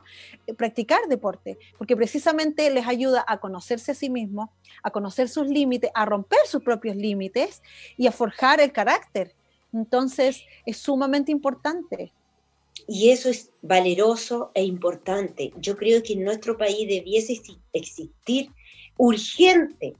eh, 0.47 0.53
practicar 0.53 1.00
deporte, 1.09 1.59
porque 1.79 1.97
precisamente 1.97 2.69
les 2.69 2.87
ayuda 2.87 3.25
a 3.26 3.38
conocerse 3.38 3.93
a 3.93 3.95
sí 3.95 4.11
mismos, 4.11 4.50
a 4.83 4.91
conocer 4.91 5.31
sus 5.31 5.47
límites, 5.47 5.91
a 5.95 6.05
romper 6.05 6.41
sus 6.45 6.62
propios 6.62 6.95
límites 6.95 7.62
y 7.97 8.07
a 8.07 8.12
forjar 8.12 8.61
el 8.61 8.71
carácter. 8.71 9.35
Entonces, 9.73 10.43
es 10.67 10.76
sumamente 10.76 11.33
importante. 11.33 12.12
Y 12.88 13.11
eso 13.11 13.28
es 13.28 13.50
valeroso 13.62 14.52
e 14.55 14.62
importante. 14.62 15.52
Yo 15.59 15.76
creo 15.76 16.02
que 16.02 16.12
en 16.12 16.25
nuestro 16.25 16.57
país 16.57 16.88
debiese 16.88 17.40
existir 17.73 18.50
urgente 18.97 19.95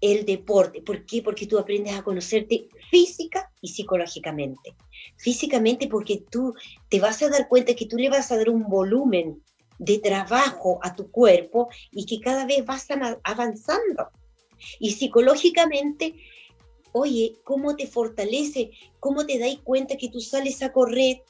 el 0.00 0.24
deporte. 0.24 0.80
¿Por 0.80 1.04
qué? 1.04 1.22
Porque 1.22 1.46
tú 1.46 1.58
aprendes 1.58 1.94
a 1.94 2.02
conocerte 2.02 2.68
física 2.90 3.50
y 3.60 3.68
psicológicamente. 3.68 4.74
Físicamente 5.16 5.88
porque 5.88 6.24
tú 6.30 6.54
te 6.88 7.00
vas 7.00 7.22
a 7.22 7.28
dar 7.28 7.48
cuenta 7.48 7.74
que 7.74 7.86
tú 7.86 7.96
le 7.96 8.08
vas 8.08 8.30
a 8.30 8.36
dar 8.36 8.48
un 8.48 8.68
volumen 8.68 9.42
de 9.78 9.98
trabajo 9.98 10.78
a 10.82 10.94
tu 10.94 11.10
cuerpo 11.10 11.68
y 11.90 12.06
que 12.06 12.20
cada 12.20 12.46
vez 12.46 12.64
vas 12.64 12.86
avanzando. 13.24 14.08
Y 14.78 14.92
psicológicamente, 14.92 16.14
oye, 16.92 17.34
¿cómo 17.44 17.76
te 17.76 17.86
fortalece? 17.86 18.70
¿Cómo 19.00 19.26
te 19.26 19.38
das 19.38 19.56
cuenta 19.64 19.96
que 19.96 20.08
tú 20.08 20.20
sales 20.20 20.62
a 20.62 20.72
correr 20.72 21.22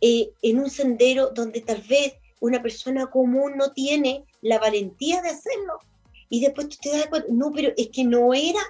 eh, 0.00 0.30
en 0.42 0.58
un 0.58 0.70
sendero 0.70 1.30
donde 1.30 1.60
tal 1.60 1.82
vez 1.82 2.14
una 2.40 2.62
persona 2.62 3.06
común 3.06 3.54
no 3.56 3.72
tiene 3.72 4.24
la 4.42 4.58
valentía 4.58 5.22
de 5.22 5.30
hacerlo. 5.30 5.78
Y 6.28 6.40
después 6.40 6.68
tú 6.68 6.76
te 6.82 6.90
das 6.90 7.06
cuenta, 7.06 7.28
no, 7.30 7.52
pero 7.52 7.72
es 7.76 7.88
que 7.88 8.04
no 8.04 8.34
era, 8.34 8.60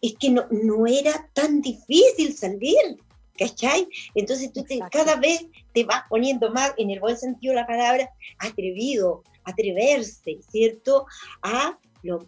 es 0.00 0.14
que 0.18 0.30
no, 0.30 0.46
no 0.50 0.86
era 0.86 1.28
tan 1.32 1.60
difícil 1.60 2.34
salir, 2.36 2.98
¿cachai? 3.38 3.88
Entonces 4.14 4.52
tú 4.52 4.62
te, 4.64 4.78
cada 4.90 5.16
vez 5.16 5.46
te 5.72 5.84
vas 5.84 6.02
poniendo 6.08 6.50
más, 6.50 6.72
en 6.76 6.90
el 6.90 7.00
buen 7.00 7.16
sentido 7.16 7.52
de 7.52 7.60
la 7.60 7.66
palabra, 7.66 8.10
atrevido, 8.38 9.22
atreverse, 9.44 10.38
¿cierto? 10.50 11.06
A 11.42 11.78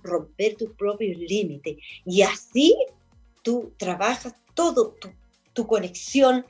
romper 0.03 0.57
tus 0.57 0.71
propios 0.73 1.17
límites. 1.19 1.77
Y 2.05 2.23
así 2.23 2.77
tú 3.43 3.73
trabajas 3.77 4.35
todo 4.55 4.95
tu, 5.01 5.11
tu 5.53 5.67
conexión 5.67 6.45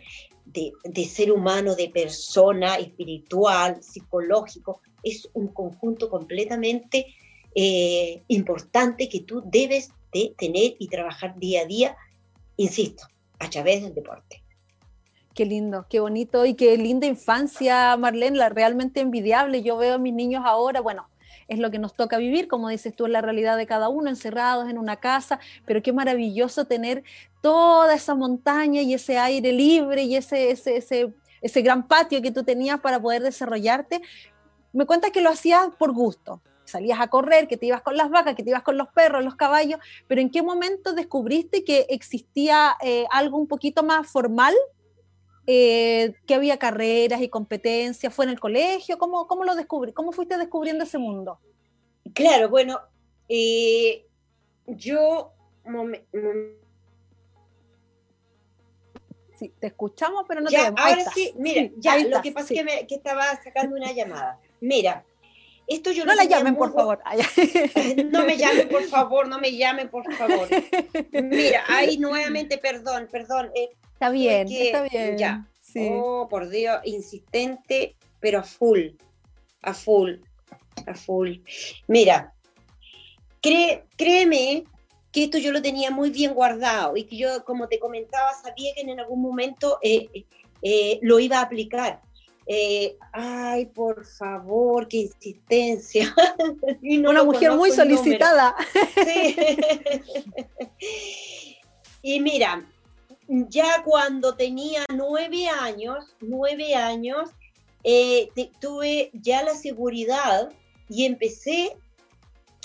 de, 0.52 1.04
ser 1.04 1.32
humano, 1.32 1.74
de 1.74 1.88
persona, 1.88 2.76
espiritual, 2.76 3.82
psicológico, 3.82 4.80
es 5.02 5.28
un 5.34 5.48
conjunto 5.48 6.08
completamente 6.08 7.06
eh, 7.54 8.22
importante 8.28 9.08
que 9.08 9.20
tú 9.20 9.42
debes 9.44 9.90
de 10.12 10.34
tener 10.36 10.76
y 10.78 10.88
trabajar 10.88 11.38
día 11.38 11.62
a 11.62 11.66
día, 11.66 11.96
insisto, 12.56 13.04
a 13.38 13.48
través 13.50 13.82
del 13.82 13.94
deporte. 13.94 14.42
Qué 15.34 15.46
lindo, 15.46 15.86
qué 15.88 16.00
bonito 16.00 16.44
y 16.44 16.54
qué 16.54 16.76
linda 16.76 17.06
infancia, 17.06 17.96
Marlene, 17.96 18.36
la 18.36 18.50
realmente 18.50 19.00
envidiable. 19.00 19.62
Yo 19.62 19.78
veo 19.78 19.94
a 19.94 19.98
mis 19.98 20.12
niños 20.12 20.42
ahora, 20.44 20.80
bueno, 20.80 21.08
es 21.48 21.58
lo 21.58 21.70
que 21.70 21.78
nos 21.78 21.94
toca 21.94 22.18
vivir, 22.18 22.48
como 22.48 22.68
dices 22.68 22.94
tú, 22.94 23.06
es 23.06 23.12
la 23.12 23.20
realidad 23.20 23.56
de 23.56 23.66
cada 23.66 23.88
uno, 23.88 24.08
encerrados 24.08 24.68
en 24.68 24.78
una 24.78 24.96
casa, 24.96 25.38
pero 25.66 25.82
qué 25.82 25.92
maravilloso 25.92 26.64
tener 26.64 27.04
toda 27.40 27.94
esa 27.94 28.14
montaña 28.14 28.82
y 28.82 28.94
ese 28.94 29.18
aire 29.18 29.52
libre 29.52 30.04
y 30.04 30.16
ese, 30.16 30.50
ese, 30.50 30.76
ese, 30.76 31.12
ese 31.40 31.62
gran 31.62 31.86
patio 31.86 32.22
que 32.22 32.30
tú 32.30 32.44
tenías 32.44 32.80
para 32.80 33.00
poder 33.00 33.22
desarrollarte. 33.22 34.00
Me 34.72 34.86
cuentas 34.86 35.10
que 35.10 35.20
lo 35.20 35.30
hacías 35.30 35.68
por 35.78 35.92
gusto, 35.92 36.40
salías 36.64 37.00
a 37.00 37.08
correr, 37.08 37.48
que 37.48 37.56
te 37.56 37.66
ibas 37.66 37.82
con 37.82 37.96
las 37.96 38.10
vacas, 38.10 38.34
que 38.34 38.42
te 38.42 38.50
ibas 38.50 38.62
con 38.62 38.78
los 38.78 38.88
perros, 38.88 39.24
los 39.24 39.36
caballos, 39.36 39.78
pero 40.08 40.20
¿en 40.20 40.30
qué 40.30 40.42
momento 40.42 40.92
descubriste 40.94 41.64
que 41.64 41.86
existía 41.90 42.76
eh, 42.82 43.04
algo 43.10 43.36
un 43.36 43.46
poquito 43.46 43.82
más 43.82 44.06
formal 44.06 44.54
eh, 45.46 46.14
que 46.26 46.34
había 46.34 46.58
carreras 46.58 47.20
y 47.20 47.28
competencias, 47.28 48.14
fue 48.14 48.24
en 48.24 48.30
el 48.30 48.40
colegio, 48.40 48.98
¿cómo, 48.98 49.26
cómo 49.26 49.44
lo 49.44 49.54
descubrí? 49.54 49.92
¿Cómo 49.92 50.12
fuiste 50.12 50.38
descubriendo 50.38 50.84
ese 50.84 50.98
mundo? 50.98 51.38
Claro, 52.14 52.48
bueno, 52.48 52.80
eh, 53.28 54.06
yo... 54.66 55.32
Sí, 59.38 59.52
te 59.58 59.68
escuchamos, 59.68 60.24
pero 60.28 60.40
no 60.40 60.50
ya, 60.50 60.58
te 60.58 60.64
vemos. 60.66 60.80
Ahora 60.80 61.04
sí, 61.12 61.32
mira, 61.36 61.70
ya, 61.76 61.98
lo 61.98 62.22
que 62.22 62.32
pasa 62.32 62.54
es 62.54 62.62
que, 62.62 62.86
que, 62.86 62.94
estaba 62.94 63.24
sacando 63.42 63.76
una 63.76 63.92
llamada. 63.92 64.38
Mira, 64.60 65.04
esto 65.66 65.92
yo 65.92 66.04
no 66.04 66.14
la 66.14 66.24
llamen, 66.24 66.56
por 66.56 66.72
favor. 66.72 67.00
No 68.10 68.24
me 68.24 68.36
llamen, 68.36 68.68
por 68.68 68.82
favor, 68.84 69.28
no 69.28 69.38
me 69.38 69.56
llamen, 69.56 69.88
por 69.88 70.12
favor. 70.14 70.48
Mira, 71.12 71.64
ahí 71.68 71.98
nuevamente, 71.98 72.58
perdón, 72.58 73.08
perdón. 73.10 73.50
Eh, 73.54 73.70
Está 74.02 74.10
bien, 74.10 74.48
está 74.50 74.82
bien. 74.82 75.16
Ya. 75.16 75.46
Oh, 75.76 76.26
por 76.28 76.48
Dios, 76.48 76.80
insistente, 76.82 77.94
pero 78.18 78.40
a 78.40 78.42
full, 78.42 78.96
a 79.62 79.72
full, 79.72 80.14
a 80.88 80.94
full. 80.94 81.36
Mira, 81.86 82.34
créeme 83.40 84.64
que 85.12 85.24
esto 85.24 85.38
yo 85.38 85.52
lo 85.52 85.62
tenía 85.62 85.92
muy 85.92 86.10
bien 86.10 86.34
guardado 86.34 86.96
y 86.96 87.04
que 87.04 87.16
yo, 87.16 87.44
como 87.44 87.68
te 87.68 87.78
comentaba, 87.78 88.34
sabía 88.34 88.74
que 88.74 88.80
en 88.80 88.98
algún 88.98 89.22
momento 89.22 89.78
eh, 89.82 90.08
eh, 90.62 90.98
lo 91.02 91.20
iba 91.20 91.38
a 91.38 91.42
aplicar. 91.42 92.00
Eh, 92.46 92.96
ay, 93.12 93.66
por 93.66 94.04
favor, 94.04 94.88
qué 94.88 94.96
insistencia. 94.96 96.12
Una 96.82 97.22
mujer 97.22 97.52
muy 97.52 97.70
solicitada. 97.70 98.56
Sí. 98.96 99.36
y 102.02 102.18
mira, 102.18 102.66
ya 103.48 103.82
cuando 103.82 104.34
tenía 104.34 104.84
nueve 104.94 105.48
años, 105.48 106.04
nueve 106.20 106.74
años, 106.74 107.30
eh, 107.82 108.28
tuve 108.60 109.10
ya 109.14 109.42
la 109.42 109.54
seguridad 109.54 110.52
y 110.88 111.06
empecé 111.06 111.76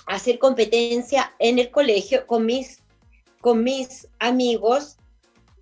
a 0.06 0.16
hacer 0.16 0.40
competencia 0.40 1.34
en 1.40 1.60
el 1.60 1.72
colegio 1.72 2.28
con 2.28 2.46
mis, 2.46 2.82
con 3.40 3.64
mis 3.64 4.08
amigos 4.20 4.98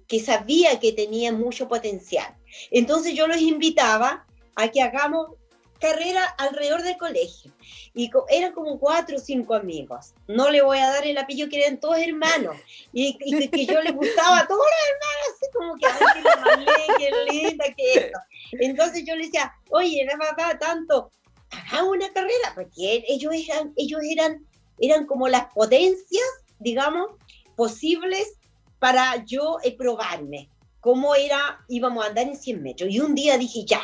que 0.07 0.19
sabía 0.19 0.79
que 0.79 0.91
tenía 0.91 1.31
mucho 1.31 1.67
potencial. 1.67 2.35
Entonces 2.71 3.13
yo 3.13 3.27
los 3.27 3.41
invitaba 3.41 4.25
a 4.55 4.69
que 4.69 4.81
hagamos 4.81 5.31
carrera 5.79 6.23
alrededor 6.37 6.81
del 6.83 6.97
colegio. 6.97 7.51
Y 7.93 8.09
eran 8.29 8.53
como 8.53 8.79
cuatro 8.79 9.17
o 9.17 9.19
cinco 9.19 9.55
amigos. 9.55 10.13
No 10.27 10.49
le 10.49 10.61
voy 10.61 10.79
a 10.79 10.89
dar 10.89 11.05
el 11.05 11.17
apellido 11.17 11.49
que 11.49 11.63
eran 11.63 11.79
todos 11.79 11.97
hermanos. 11.97 12.55
Y, 12.93 13.17
que 13.49 13.65
yo 13.65 13.81
le 13.81 13.91
gustaba 13.91 14.39
a 14.39 14.47
todos 14.47 14.65
los 14.65 14.89
hermanos, 14.89 15.27
así 15.35 15.45
como 15.53 15.75
que, 15.75 16.99
que 16.99 17.11
la 17.11 17.25
qué 17.27 17.31
linda, 17.31 17.65
que 17.75 17.93
esto. 17.93 18.19
Entonces 18.53 19.03
yo 19.05 19.15
le 19.15 19.25
decía, 19.25 19.53
oye, 19.69 20.05
la 20.05 20.17
papá, 20.17 20.57
tanto, 20.59 21.11
hagamos 21.51 21.95
una 21.95 22.11
carrera, 22.13 22.51
porque 22.53 23.03
ellos 23.07 23.33
eran, 23.33 23.73
ellos 23.75 24.01
eran, 24.09 24.45
eran 24.79 25.05
como 25.05 25.27
las 25.27 25.51
potencias, 25.53 26.25
digamos, 26.59 27.11
posibles 27.55 28.33
para 28.79 29.23
yo 29.25 29.57
eh, 29.63 29.75
probarme 29.75 30.49
cómo 30.79 31.15
era, 31.15 31.65
íbamos 31.67 32.05
a 32.05 32.09
andar 32.09 32.27
en 32.27 32.37
100 32.37 32.61
metros. 32.61 32.89
Y 32.91 32.99
un 32.99 33.15
día 33.15 33.37
dije, 33.37 33.65
ya, 33.65 33.81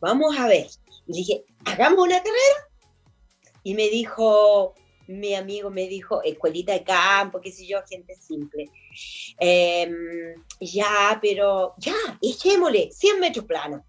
vamos 0.00 0.38
a 0.38 0.46
ver. 0.46 0.66
Y 1.08 1.14
dije, 1.14 1.44
hagamos 1.64 2.04
una 2.04 2.18
carrera. 2.18 2.68
Y 3.64 3.74
me 3.74 3.88
dijo, 3.88 4.74
mi 5.08 5.34
amigo 5.34 5.70
me 5.70 5.88
dijo, 5.88 6.22
escuelita 6.22 6.72
de 6.72 6.84
campo, 6.84 7.40
qué 7.40 7.50
sé 7.50 7.66
yo, 7.66 7.78
gente 7.88 8.14
simple. 8.14 8.70
Em, 9.40 10.34
ya, 10.60 11.18
pero 11.20 11.74
ya, 11.78 11.94
echémosle, 12.22 12.90
100 12.92 13.20
metros 13.20 13.46
planos. 13.46 13.82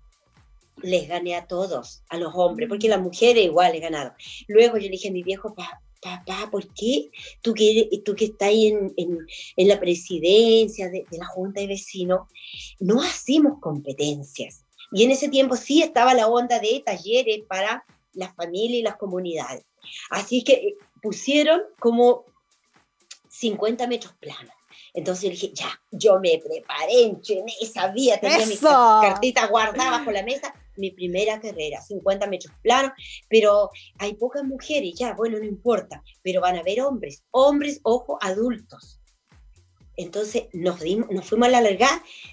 Les 0.81 1.09
gané 1.09 1.35
a 1.35 1.45
todos, 1.45 2.03
a 2.09 2.17
los 2.17 2.33
hombres, 2.33 2.69
porque 2.69 2.87
las 2.87 3.01
mujeres 3.01 3.43
igual 3.43 3.75
he 3.75 3.79
ganado. 3.81 4.13
Luego 4.47 4.77
yo 4.77 4.83
le 4.83 4.91
dije 4.91 5.09
a 5.09 5.11
mi 5.11 5.23
viejo, 5.23 5.53
papá, 5.53 6.49
¿por 6.49 6.73
qué 6.73 7.11
tú 7.41 7.53
que, 7.53 7.89
tú 8.05 8.15
que 8.15 8.25
estás 8.25 8.51
en, 8.53 8.93
en, 8.95 9.67
la 9.67 9.77
presidencia 9.77 10.87
de, 10.87 11.05
de, 11.11 11.17
la 11.17 11.25
Junta 11.25 11.59
de 11.59 11.67
Vecinos, 11.67 12.29
no 12.79 13.01
hacemos 13.01 13.59
competencias? 13.59 14.65
Y 14.91 15.03
en 15.03 15.11
ese 15.11 15.29
tiempo 15.29 15.55
sí 15.55 15.81
estaba 15.81 16.13
la 16.13 16.27
onda 16.27 16.59
de 16.59 16.81
talleres 16.85 17.41
para 17.47 17.85
las 18.13 18.35
familias 18.35 18.79
y 18.79 18.83
las 18.83 18.97
comunidades. 18.97 19.65
Así 20.09 20.43
que 20.43 20.53
eh, 20.53 20.77
pusieron 21.01 21.61
como 21.79 22.25
50 23.29 23.87
metros 23.87 24.13
planos. 24.19 24.53
Entonces 24.93 25.31
dije, 25.31 25.51
ya, 25.53 25.69
yo 25.91 26.19
me 26.19 26.41
preparé, 26.43 27.03
entrené, 27.03 27.53
sabía, 27.71 28.19
tenía 28.19 28.45
mis 28.45 28.59
cartitas 28.59 29.49
guardadas 29.49 29.99
bajo 29.99 30.11
la 30.11 30.23
mesa, 30.23 30.53
mi 30.77 30.91
primera 30.91 31.39
carrera, 31.39 31.81
50 31.81 32.27
metros 32.27 32.53
planos, 32.61 32.91
pero 33.29 33.69
hay 33.99 34.15
pocas 34.15 34.43
mujeres, 34.43 34.95
ya, 34.97 35.13
bueno, 35.13 35.37
no 35.37 35.45
importa, 35.45 36.03
pero 36.23 36.41
van 36.41 36.55
a 36.55 36.61
haber 36.61 36.81
hombres, 36.81 37.23
hombres, 37.31 37.79
ojo, 37.83 38.17
adultos. 38.21 38.98
Entonces 39.99 40.45
nos, 40.53 40.79
dimos, 40.79 41.09
fuimos 41.27 41.49
a 41.49 41.51
la 41.51 41.61
larga. 41.61 41.89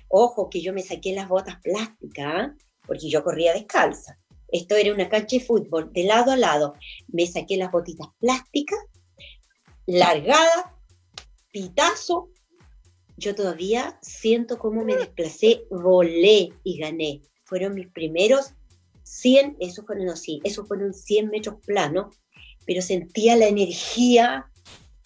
Ojo, 0.06 0.48
que 0.48 0.62
yo 0.62 0.72
me 0.72 0.82
saqué 0.82 1.12
las 1.12 1.28
botas 1.28 1.56
plásticas, 1.62 2.52
porque 2.86 3.08
yo 3.10 3.24
corría 3.24 3.52
descalza. 3.54 4.16
Esto 4.52 4.76
era 4.76 4.94
una 4.94 5.08
cancha 5.08 5.36
de 5.36 5.44
fútbol, 5.44 5.92
de 5.92 6.04
lado 6.04 6.30
a 6.30 6.36
lado. 6.36 6.74
Me 7.08 7.26
saqué 7.26 7.56
las 7.56 7.72
botitas 7.72 8.06
plásticas, 8.20 8.78
largada, 9.84 10.76
pitazo. 11.50 12.30
Yo 13.16 13.34
todavía 13.34 13.98
siento 14.00 14.60
cómo 14.60 14.84
me 14.84 14.94
desplacé, 14.94 15.64
volé 15.68 16.50
y 16.62 16.78
gané. 16.78 17.22
Fueron 17.42 17.74
mis 17.74 17.88
primeros 17.88 18.52
100, 19.02 19.56
eso 19.58 19.84
fueron, 19.84 20.08
así, 20.08 20.40
eso 20.44 20.64
fueron 20.66 20.94
100 20.94 21.30
metros 21.30 21.56
planos, 21.66 22.14
pero 22.64 22.80
sentía 22.80 23.34
la 23.34 23.48
energía 23.48 24.52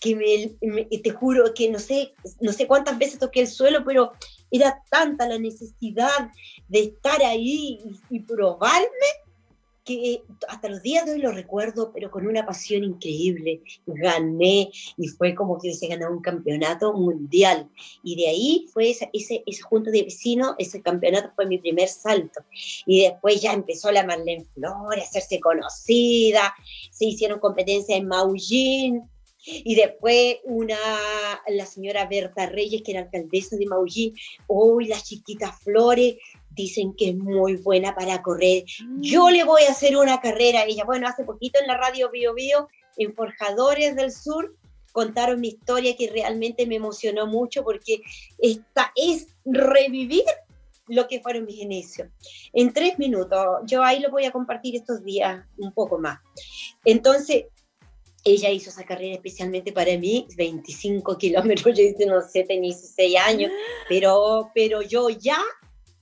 que 0.01 0.17
me, 0.17 0.85
te 0.85 1.11
juro 1.11 1.53
que 1.55 1.71
no 1.71 1.79
sé, 1.79 2.15
no 2.41 2.53
sé 2.53 2.67
cuántas 2.67 2.99
veces 2.99 3.19
toqué 3.19 3.41
el 3.41 3.47
suelo, 3.47 3.85
pero 3.85 4.13
era 4.51 4.83
tanta 4.91 5.29
la 5.29 5.39
necesidad 5.39 6.31
de 6.69 6.81
estar 6.81 7.23
ahí 7.23 7.79
y, 8.09 8.21
probarme 8.21 8.89
que 9.85 10.23
hasta 10.49 10.69
los 10.69 10.83
días 10.83 11.05
de 11.05 11.13
hoy 11.13 11.19
lo 11.21 11.33
recuerdo, 11.33 11.91
pero 11.93 12.11
con 12.11 12.27
una 12.27 12.47
pasión 12.47 12.85
increíble. 12.85 13.63
Gané 13.87 14.71
y 14.97 15.09
fue 15.09 15.35
como 15.35 15.59
que 15.59 15.75
se 15.75 15.89
ganó 15.89 16.11
un 16.11 16.21
campeonato 16.21 16.93
mundial. 16.93 17.69
Y 18.03 18.17
de 18.17 18.29
ahí 18.29 18.67
fue 18.73 18.91
ese, 18.91 19.11
ese, 19.13 19.43
ese 19.47 19.63
junto 19.63 19.91
de 19.91 20.05
vecinos, 20.05 20.55
ese 20.59 20.81
campeonato 20.81 21.33
fue 21.35 21.47
mi 21.47 21.59
primer 21.59 21.89
salto. 21.89 22.41
Y 22.87 23.03
después 23.03 23.41
ya 23.41 23.53
empezó 23.53 23.91
la 23.91 24.07
Marlene 24.07 24.47
Flores 24.55 25.05
a 25.05 25.09
hacerse 25.09 25.41
conocida, 25.41 26.55
se 26.91 27.07
hicieron 27.07 27.41
competencias 27.41 27.99
en 27.99 28.07
Maullín, 28.07 29.03
y 29.45 29.75
después 29.75 30.37
una, 30.45 30.77
la 31.49 31.67
señora 31.67 32.07
Berta 32.07 32.47
Reyes, 32.47 32.83
que 32.83 32.93
era 32.93 33.03
alcaldesa 33.03 33.57
de 33.57 33.67
Maullín, 33.67 34.15
hoy 34.47 34.87
las 34.87 35.05
chiquitas 35.05 35.59
Flores 35.63 36.17
dicen 36.51 36.95
que 36.95 37.11
es 37.11 37.17
muy 37.17 37.57
buena 37.57 37.95
para 37.95 38.23
correr. 38.23 38.65
Yo 38.99 39.29
mm. 39.29 39.33
le 39.33 39.45
voy 39.45 39.63
a 39.63 39.71
hacer 39.71 39.97
una 39.97 40.21
carrera 40.21 40.61
a 40.61 40.65
ella. 40.65 40.85
Bueno, 40.85 41.09
hace 41.09 41.25
poquito 41.25 41.61
en 41.61 41.67
la 41.67 41.77
radio 41.77 42.11
Bio 42.11 42.35
Bio, 42.35 42.69
en 42.97 43.15
Forjadores 43.15 43.97
del 43.97 44.13
Sur, 44.13 44.55
contaron 44.93 45.41
mi 45.41 45.49
historia 45.49 45.97
que 45.97 46.11
realmente 46.11 46.67
me 46.67 46.77
emocionó 46.77 47.27
mucho 47.27 47.63
porque 47.63 48.03
esta 48.39 48.93
es 48.97 49.29
revivir 49.45 50.25
lo 50.89 51.07
que 51.07 51.21
fueron 51.21 51.45
mis 51.45 51.59
inicios. 51.59 52.09
En 52.53 52.73
tres 52.73 52.99
minutos, 52.99 53.61
yo 53.65 53.83
ahí 53.85 54.01
lo 54.01 54.11
voy 54.11 54.25
a 54.25 54.33
compartir 54.33 54.75
estos 54.75 55.05
días 55.05 55.47
un 55.57 55.73
poco 55.73 55.99
más. 55.99 56.19
Entonces, 56.85 57.45
ella 58.25 58.51
hizo 58.51 58.71
esa 58.71 58.85
carrera 58.85 59.15
especialmente 59.15 59.73
para 59.73 59.97
mí, 59.97 60.27
25 60.37 61.17
kilómetros, 61.17 61.77
yo 61.77 61.85
hice, 61.85 62.07
no 62.07 62.21
sé, 62.21 62.45
tenía 62.45 62.71
16 62.71 63.17
años, 63.17 63.53
pero, 63.89 64.51
pero 64.55 64.83
yo 64.83 65.09
ya, 65.09 65.39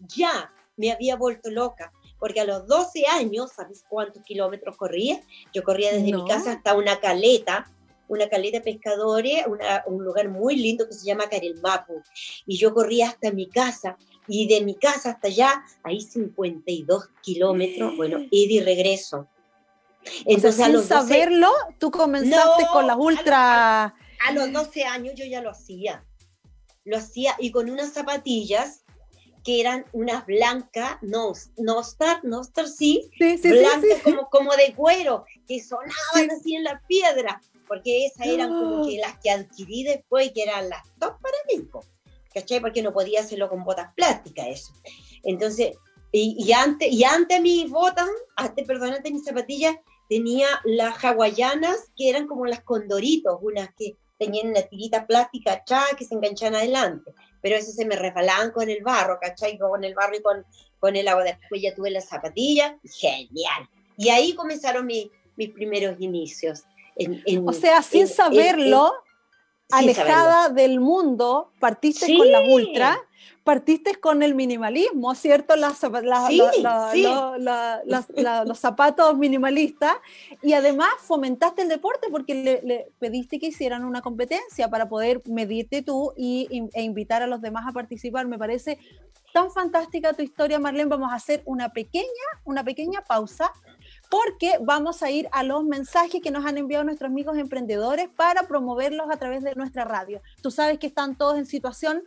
ya 0.00 0.52
me 0.76 0.90
había 0.92 1.16
vuelto 1.16 1.50
loca, 1.50 1.92
porque 2.18 2.40
a 2.40 2.44
los 2.44 2.66
12 2.66 3.06
años, 3.06 3.52
¿sabes 3.52 3.84
cuántos 3.88 4.22
kilómetros 4.24 4.76
corría? 4.76 5.20
Yo 5.52 5.62
corría 5.62 5.92
desde 5.92 6.12
mi 6.12 6.24
casa 6.26 6.52
hasta 6.52 6.74
una 6.74 6.98
caleta, 7.00 7.70
una 8.08 8.28
caleta 8.28 8.58
de 8.58 8.64
pescadores, 8.64 9.44
un 9.86 10.04
lugar 10.04 10.28
muy 10.28 10.56
lindo 10.56 10.86
que 10.86 10.94
se 10.94 11.06
llama 11.06 11.28
Carelmapu, 11.28 12.02
y 12.46 12.56
yo 12.56 12.74
corría 12.74 13.08
hasta 13.08 13.30
mi 13.30 13.48
casa, 13.48 13.96
y 14.26 14.48
de 14.48 14.62
mi 14.62 14.74
casa 14.74 15.10
hasta 15.10 15.28
allá, 15.28 15.62
ahí 15.84 16.00
52 16.00 17.08
kilómetros, 17.22 17.96
bueno, 17.96 18.18
ida 18.30 18.52
y 18.54 18.60
regreso 18.60 19.28
entonces, 20.24 20.64
sin 20.64 20.82
saberlo, 20.82 21.50
tú 21.78 21.90
comenzaste 21.90 22.66
con 22.72 22.86
las 22.86 22.96
ultra. 22.96 23.84
A, 23.84 24.32
los 24.32 24.52
12 24.52 24.84
años 24.84 25.14
yo 25.16 25.24
ya 25.24 25.40
lo 25.40 25.50
hacía. 25.50 26.04
Lo 26.84 26.96
hacía 26.96 27.34
y 27.38 27.50
con 27.50 27.70
unas 27.70 27.92
zapatillas 27.92 28.84
que 29.44 29.60
eran 29.60 29.86
unas 29.92 30.26
blancas, 30.26 30.98
no, 31.00 31.32
no 31.56 31.80
Star, 31.80 32.20
no 32.24 32.42
Star, 32.42 32.66
sí, 32.68 33.10
blancas 33.18 34.02
como, 34.02 34.28
como 34.30 34.56
de 34.56 34.74
cuero, 34.74 35.24
que 35.46 35.62
sonaban 35.62 36.30
así 36.36 36.54
en 36.54 36.64
la 36.64 36.82
piedra, 36.86 37.40
porque 37.66 38.06
esas 38.06 38.26
eran 38.26 38.50
como 38.50 38.86
que 38.86 38.98
las 38.98 39.18
que 39.20 39.30
adquirí 39.30 39.84
después, 39.84 40.32
que 40.32 40.42
eran 40.42 40.68
las 40.68 40.82
dos 40.96 41.12
para 41.22 41.36
mí, 41.48 41.66
¿cachai? 42.34 42.60
Porque 42.60 42.82
no 42.82 42.92
podía 42.92 43.20
hacerlo 43.20 43.48
con 43.48 43.64
botas 43.64 43.92
plásticas 43.94 44.48
eso. 44.48 44.72
Entonces, 45.22 45.76
y, 46.12 46.36
y 46.38 46.52
antes, 46.52 46.90
y 46.90 47.04
antes 47.04 47.40
mis 47.40 47.70
botas, 47.70 48.08
antes, 48.36 48.66
perdón, 48.66 48.94
antes 48.94 49.12
mis 49.12 49.24
zapatillas, 49.24 49.76
tenía 50.08 50.46
las 50.64 51.02
hawaianas, 51.04 51.90
que 51.96 52.08
eran 52.08 52.26
como 52.26 52.46
las 52.46 52.60
condoritos, 52.62 53.38
unas 53.42 53.68
que 53.74 53.96
tenían 54.18 54.48
una 54.48 54.62
tirita 54.62 55.06
plástica 55.06 55.52
achá 55.52 55.82
que 55.96 56.04
se 56.04 56.14
enganchaban 56.14 56.56
adelante, 56.56 57.12
pero 57.40 57.56
eso 57.56 57.70
se 57.70 57.84
me 57.84 57.94
resbalaban 57.94 58.50
con 58.50 58.68
el 58.68 58.82
barro, 58.82 59.18
¿cachai? 59.20 59.58
Con 59.58 59.84
el 59.84 59.94
barro 59.94 60.16
y 60.16 60.22
con, 60.22 60.44
con 60.80 60.96
el 60.96 61.06
agua. 61.06 61.24
Después 61.24 61.62
ya 61.62 61.74
tuve 61.74 61.90
las 61.90 62.08
zapatillas, 62.08 62.74
genial. 62.82 63.68
Y 63.96 64.08
ahí 64.08 64.34
comenzaron 64.34 64.86
mis 64.86 65.10
primeros 65.54 66.00
inicios. 66.00 66.64
o 67.44 67.52
sea, 67.52 67.82
sin 67.82 68.08
saberlo, 68.08 68.92
alejada 69.70 70.48
del 70.48 70.80
mundo, 70.80 71.52
partiste 71.60 72.16
con 72.16 72.30
la 72.30 72.40
ultra 72.40 73.00
partiste 73.48 73.94
con 73.94 74.22
el 74.22 74.34
minimalismo, 74.34 75.14
¿cierto? 75.14 75.56
Las, 75.56 75.80
los 78.44 78.58
zapatos 78.58 79.16
minimalistas 79.16 79.94
y 80.42 80.52
además 80.52 80.90
fomentaste 80.98 81.62
el 81.62 81.70
deporte 81.70 82.08
porque 82.10 82.34
le, 82.62 82.92
pediste 82.98 83.38
que 83.38 83.46
hicieran 83.46 83.86
una 83.86 84.02
competencia 84.02 84.68
para 84.68 84.90
poder 84.90 85.22
medirte 85.24 85.80
tú 85.80 86.12
y, 86.14 86.68
e 86.74 86.82
invitar 86.82 87.22
a 87.22 87.26
los 87.26 87.40
demás 87.40 87.66
a 87.66 87.72
participar. 87.72 88.26
Me 88.26 88.36
parece 88.36 88.78
tan 89.32 89.50
fantástica 89.50 90.12
tu 90.12 90.22
historia, 90.22 90.58
Marlene. 90.58 90.90
Vamos 90.90 91.10
a 91.10 91.14
hacer 91.14 91.40
una 91.46 91.70
pequeña, 91.70 92.26
una 92.44 92.62
pequeña 92.64 93.00
pausa 93.00 93.50
porque 94.10 94.58
vamos 94.60 95.02
a 95.02 95.10
ir 95.10 95.26
a 95.32 95.42
los 95.42 95.64
mensajes 95.64 96.20
que 96.22 96.30
nos 96.30 96.44
han 96.44 96.58
enviado 96.58 96.84
nuestros 96.84 97.10
amigos 97.10 97.38
emprendedores 97.38 98.10
para 98.14 98.42
promoverlos 98.42 99.06
a 99.10 99.16
través 99.16 99.42
de 99.42 99.54
nuestra 99.54 99.86
radio. 99.86 100.20
Tú 100.42 100.50
sabes 100.50 100.78
que 100.78 100.88
están 100.88 101.16
todos 101.16 101.38
en 101.38 101.46
situación 101.46 102.02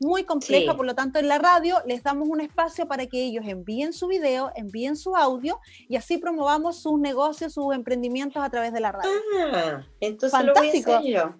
muy 0.00 0.24
compleja, 0.24 0.76
por 0.76 0.86
lo 0.86 0.94
tanto 0.94 1.18
en 1.18 1.28
la 1.28 1.38
radio 1.38 1.76
les 1.86 2.02
damos 2.02 2.28
un 2.28 2.40
espacio 2.40 2.86
para 2.86 3.06
que 3.06 3.22
ellos 3.24 3.44
envíen 3.46 3.92
su 3.92 4.06
video, 4.08 4.50
envíen 4.54 4.96
su 4.96 5.16
audio 5.16 5.60
y 5.88 5.96
así 5.96 6.18
promovamos 6.18 6.80
sus 6.82 6.98
negocios, 6.98 7.52
sus 7.54 7.74
emprendimientos 7.74 8.42
a 8.42 8.50
través 8.50 8.72
de 8.72 8.80
la 8.80 8.92
radio. 8.92 9.10
Ah, 9.52 9.82
entonces 10.00 10.32
Fantástico. 10.38 10.90
lo 10.92 11.00
voy 11.00 11.14
a 11.14 11.20
hacer 11.22 11.34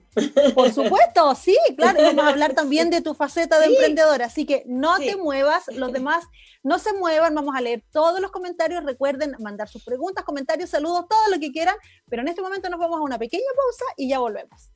yo. 0.44 0.54
Por 0.54 0.72
supuesto, 0.72 1.34
sí, 1.34 1.56
claro. 1.76 2.00
Vamos 2.02 2.24
a 2.24 2.28
hablar 2.28 2.54
también 2.54 2.88
de 2.90 3.02
tu 3.02 3.14
faceta 3.14 3.58
de 3.58 3.66
Sí. 3.66 3.72
emprendedora. 3.74 4.26
Así 4.26 4.46
que 4.46 4.62
no 4.66 4.96
Sí. 4.96 5.06
te 5.06 5.16
muevas, 5.16 5.64
los 5.74 5.92
demás 5.92 6.24
no 6.62 6.78
se 6.78 6.92
muevan. 6.94 7.34
Vamos 7.34 7.54
a 7.54 7.60
leer 7.60 7.84
todos 7.92 8.20
los 8.20 8.30
comentarios. 8.30 8.82
Recuerden 8.84 9.36
mandar 9.40 9.68
sus 9.68 9.84
preguntas, 9.84 10.24
comentarios, 10.24 10.70
saludos, 10.70 11.04
todo 11.08 11.28
lo 11.34 11.38
que 11.38 11.52
quieran. 11.52 11.76
Pero 12.08 12.22
en 12.22 12.28
este 12.28 12.40
momento 12.42 12.68
nos 12.70 12.80
vamos 12.80 12.98
a 12.98 13.02
una 13.02 13.18
pequeña 13.18 13.44
pausa 13.54 13.84
y 13.96 14.08
ya 14.08 14.18
volvemos. 14.18 14.70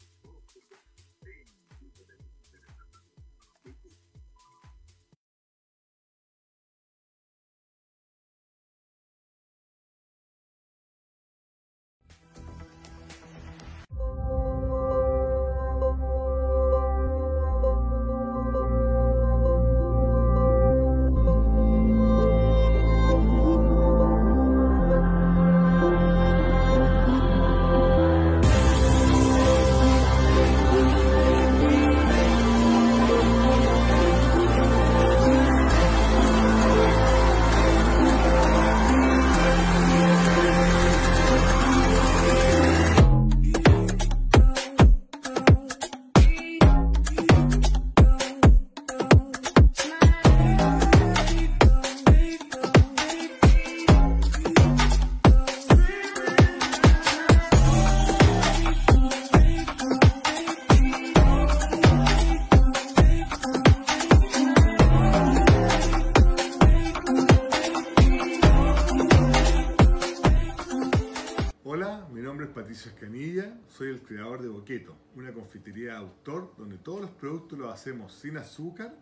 Donde 76.24 76.78
todos 76.78 77.00
los 77.00 77.10
productos 77.10 77.58
los 77.58 77.72
hacemos 77.72 78.12
sin 78.12 78.36
azúcar, 78.36 78.94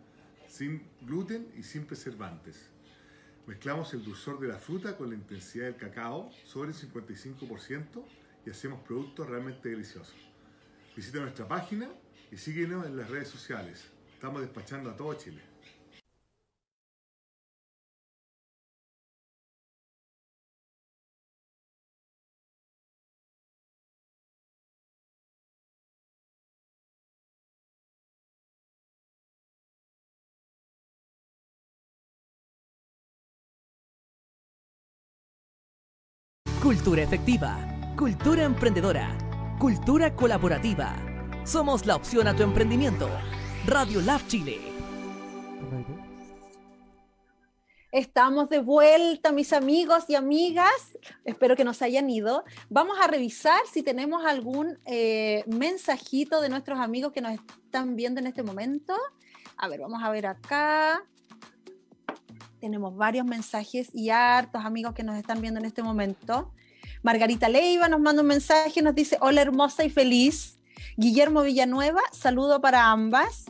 sin 0.47 0.87
gluten 1.01 1.51
y 1.57 1.63
sin 1.63 1.85
preservantes. 1.85 2.69
Mezclamos 3.45 3.93
el 3.93 4.03
dulzor 4.03 4.39
de 4.39 4.47
la 4.47 4.57
fruta 4.57 4.95
con 4.95 5.09
la 5.09 5.15
intensidad 5.15 5.65
del 5.65 5.75
cacao 5.75 6.31
sobre 6.45 6.69
el 6.69 6.75
55% 6.75 8.03
y 8.45 8.49
hacemos 8.49 8.81
productos 8.81 9.27
realmente 9.27 9.69
deliciosos. 9.69 10.15
Visita 10.95 11.19
nuestra 11.19 11.47
página 11.47 11.89
y 12.31 12.37
síguenos 12.37 12.85
en 12.85 12.97
las 12.97 13.09
redes 13.09 13.27
sociales. 13.27 13.85
Estamos 14.13 14.41
despachando 14.41 14.89
a 14.89 14.95
todo 14.95 15.13
Chile. 15.15 15.48
Cultura 36.69 37.01
efectiva, 37.01 37.57
cultura 37.97 38.43
emprendedora, 38.43 39.17
cultura 39.57 40.15
colaborativa. 40.15 40.95
Somos 41.43 41.87
la 41.87 41.95
opción 41.95 42.27
a 42.27 42.35
tu 42.35 42.43
emprendimiento. 42.43 43.09
Radio 43.65 44.01
Lab 44.01 44.21
Chile. 44.27 44.59
Estamos 47.91 48.49
de 48.49 48.59
vuelta, 48.59 49.31
mis 49.31 49.51
amigos 49.51 50.03
y 50.09 50.13
amigas. 50.13 50.95
Espero 51.25 51.55
que 51.55 51.63
nos 51.63 51.81
hayan 51.81 52.07
ido. 52.07 52.43
Vamos 52.69 52.99
a 53.01 53.07
revisar 53.07 53.61
si 53.73 53.81
tenemos 53.81 54.23
algún 54.23 54.77
eh, 54.85 55.43
mensajito 55.47 56.39
de 56.39 56.49
nuestros 56.49 56.79
amigos 56.79 57.13
que 57.13 57.21
nos 57.21 57.31
están 57.65 57.95
viendo 57.95 58.19
en 58.19 58.27
este 58.27 58.43
momento. 58.43 58.95
A 59.57 59.67
ver, 59.69 59.79
vamos 59.79 60.03
a 60.03 60.11
ver 60.11 60.27
acá. 60.27 61.03
Tenemos 62.59 62.95
varios 62.95 63.25
mensajes 63.25 63.89
y 63.93 64.09
hartos 64.09 64.65
amigos 64.65 64.93
que 64.93 65.03
nos 65.03 65.17
están 65.17 65.41
viendo 65.41 65.59
en 65.59 65.65
este 65.65 65.81
momento. 65.81 66.51
Margarita 67.03 67.47
Leiva 67.47 67.87
nos 67.87 68.01
manda 68.01 68.21
un 68.21 68.27
mensaje, 68.27 68.81
nos 68.81 68.95
dice, 68.95 69.17
hola 69.21 69.41
hermosa 69.41 69.85
y 69.85 69.89
feliz. 69.89 70.59
Guillermo 70.97 71.43
Villanueva, 71.43 72.01
saludo 72.11 72.59
para 72.59 72.91
ambas. 72.91 73.45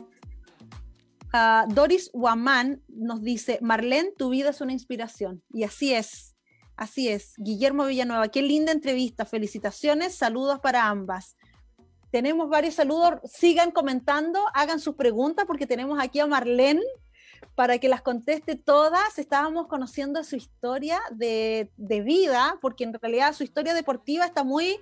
Ah, 1.32 1.64
Doris 1.68 2.10
Guamán 2.12 2.82
nos 2.88 3.22
dice, 3.22 3.58
Marlene, 3.62 4.12
tu 4.16 4.30
vida 4.30 4.50
es 4.50 4.60
una 4.60 4.72
inspiración. 4.72 5.42
Y 5.52 5.64
así 5.64 5.92
es, 5.92 6.36
así 6.76 7.08
es. 7.08 7.34
Guillermo 7.38 7.86
Villanueva, 7.86 8.28
qué 8.28 8.42
linda 8.42 8.70
entrevista. 8.70 9.24
Felicitaciones, 9.24 10.14
saludos 10.14 10.60
para 10.60 10.86
ambas. 10.86 11.36
Tenemos 12.12 12.48
varios 12.48 12.74
saludos, 12.74 13.20
sigan 13.24 13.70
comentando, 13.70 14.40
hagan 14.54 14.80
sus 14.80 14.96
preguntas 14.96 15.44
porque 15.46 15.66
tenemos 15.66 16.00
aquí 16.00 16.18
a 16.18 16.26
Marlene 16.26 16.82
para 17.54 17.78
que 17.78 17.88
las 17.88 18.02
conteste 18.02 18.56
todas. 18.56 19.18
Estábamos 19.18 19.66
conociendo 19.66 20.22
su 20.24 20.36
historia 20.36 21.00
de, 21.10 21.70
vida, 21.78 22.58
porque 22.60 22.84
en 22.84 22.94
realidad 22.94 23.34
su 23.34 23.44
historia 23.44 23.74
deportiva 23.74 24.24
está 24.24 24.44
muy 24.44 24.78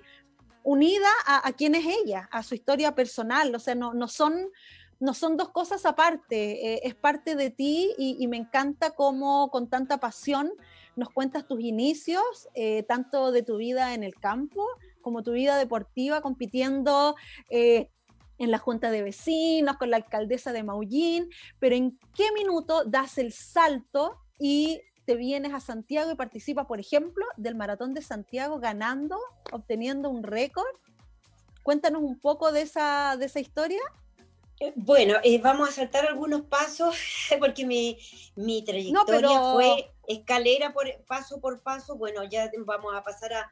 unida 0.63 1.09
a, 1.25 1.47
a 1.47 1.53
quién 1.53 1.75
es 1.75 1.85
ella, 1.85 2.29
a 2.31 2.43
su 2.43 2.55
historia 2.55 2.95
personal. 2.95 3.53
O 3.55 3.59
sea, 3.59 3.75
no, 3.75 3.93
no 3.93 4.07
son 4.07 4.49
no 5.01 5.13
son 5.13 5.37
dos 5.37 5.49
cosas 5.49 5.85
aparte, 5.85 6.73
eh, 6.73 6.81
es 6.83 6.93
parte 6.93 7.35
de 7.35 7.49
ti 7.49 7.93
y, 7.97 8.17
y 8.19 8.27
me 8.27 8.35
encanta 8.35 8.91
cómo 8.91 9.49
con 9.49 9.69
tanta 9.69 9.97
pasión 9.97 10.51
nos 10.99 11.09
cuentas 11.09 11.47
tus 11.47 11.61
inicios, 11.61 12.49
eh, 12.53 12.83
tanto 12.83 13.31
de 13.31 13.41
tu 13.41 13.57
vida 13.57 13.93
en 13.93 14.03
el 14.03 14.15
campo 14.15 14.67
como 15.01 15.23
tu 15.23 15.31
vida 15.31 15.57
deportiva, 15.57 16.21
compitiendo 16.21 17.15
eh, 17.49 17.89
en 18.39 18.51
la 18.51 18.57
junta 18.57 18.89
de 18.89 19.03
vecinos, 19.03 19.77
con 19.77 19.89
la 19.91 19.97
alcaldesa 19.97 20.51
de 20.53 20.63
Maullín, 20.63 21.29
pero 21.59 21.75
¿en 21.75 21.99
qué 22.15 22.31
minuto 22.31 22.83
das 22.85 23.17
el 23.17 23.31
salto 23.33 24.17
y 24.39 24.81
te 25.05 25.15
vienes 25.15 25.53
a 25.53 25.59
Santiago 25.59 26.11
y 26.11 26.15
participas, 26.15 26.65
por 26.65 26.79
ejemplo, 26.79 27.25
del 27.37 27.55
Maratón 27.55 27.93
de 27.93 28.01
Santiago 28.01 28.59
ganando, 28.59 29.17
obteniendo 29.51 30.09
un 30.09 30.23
récord? 30.23 30.67
Cuéntanos 31.63 32.01
un 32.01 32.19
poco 32.19 32.51
de 32.51 32.61
esa, 32.61 33.17
de 33.17 33.25
esa 33.25 33.39
historia. 33.39 33.81
Eh, 34.61 34.73
Bueno, 34.75 35.15
eh, 35.23 35.39
vamos 35.39 35.69
a 35.69 35.71
saltar 35.71 36.05
algunos 36.07 36.41
pasos 36.43 36.95
porque 37.39 37.65
mi, 37.65 37.97
mi 38.35 38.63
trayectoria 38.63 39.05
pero- 39.05 39.53
fue 39.53 39.91
escalera 40.07 40.73
por 40.73 40.87
paso 41.05 41.39
por 41.41 41.61
paso. 41.61 41.95
Bueno, 41.97 42.23
ya 42.23 42.49
vamos 42.65 42.93
a 42.95 43.03
pasar 43.03 43.33
a, 43.33 43.49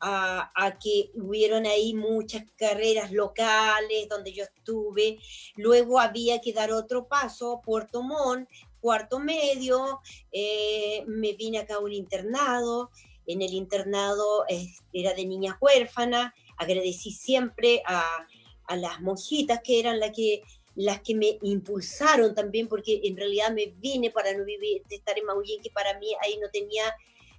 a, 0.00 0.78
que 0.82 1.10
hubieron 1.14 1.66
ahí 1.66 1.94
muchas 1.94 2.44
carreras 2.56 3.12
locales 3.12 4.08
donde 4.08 4.32
yo 4.32 4.44
estuve. 4.44 5.18
Luego 5.56 6.00
había 6.00 6.40
que 6.40 6.52
dar 6.52 6.72
otro 6.72 7.06
paso, 7.08 7.60
Puerto 7.64 8.02
Montt, 8.02 8.48
cuarto 8.80 9.18
medio. 9.18 10.00
eh, 10.32 11.04
me 11.06 11.32
vine 11.32 11.58
acá 11.58 11.76
a 11.76 11.80
un 11.80 11.92
internado. 11.92 12.90
En 13.26 13.42
el 13.42 13.52
internado 13.52 14.44
eh, 14.48 14.68
era 14.92 15.12
de 15.14 15.26
niñas 15.26 15.56
huérfanas. 15.60 16.32
Agradecí 16.56 17.10
siempre 17.12 17.82
a, 17.86 18.26
a 18.68 18.76
las 18.76 19.00
monjitas 19.00 19.60
que 19.62 19.80
eran 19.80 19.98
las 19.98 20.12
que, 20.12 20.42
las 20.76 21.00
que 21.00 21.14
me 21.14 21.38
impulsaron 21.42 22.34
también, 22.34 22.68
porque 22.68 23.00
en 23.02 23.16
realidad 23.16 23.50
me 23.52 23.66
vine 23.66 24.10
para 24.10 24.32
no 24.32 24.44
vivir, 24.44 24.82
de 24.88 24.96
estar 24.96 25.18
en 25.18 25.24
Maullín, 25.24 25.60
que 25.60 25.70
para 25.70 25.98
mí 25.98 26.08
ahí 26.22 26.38
no 26.40 26.48
tenía, 26.50 26.84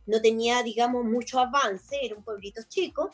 no 0.06 0.22
tenía, 0.22 0.64
digamos, 0.64 1.06
mucho 1.06 1.40
avance, 1.40 1.98
era 2.02 2.16
un 2.16 2.24
pueblito 2.24 2.62
chico, 2.68 3.14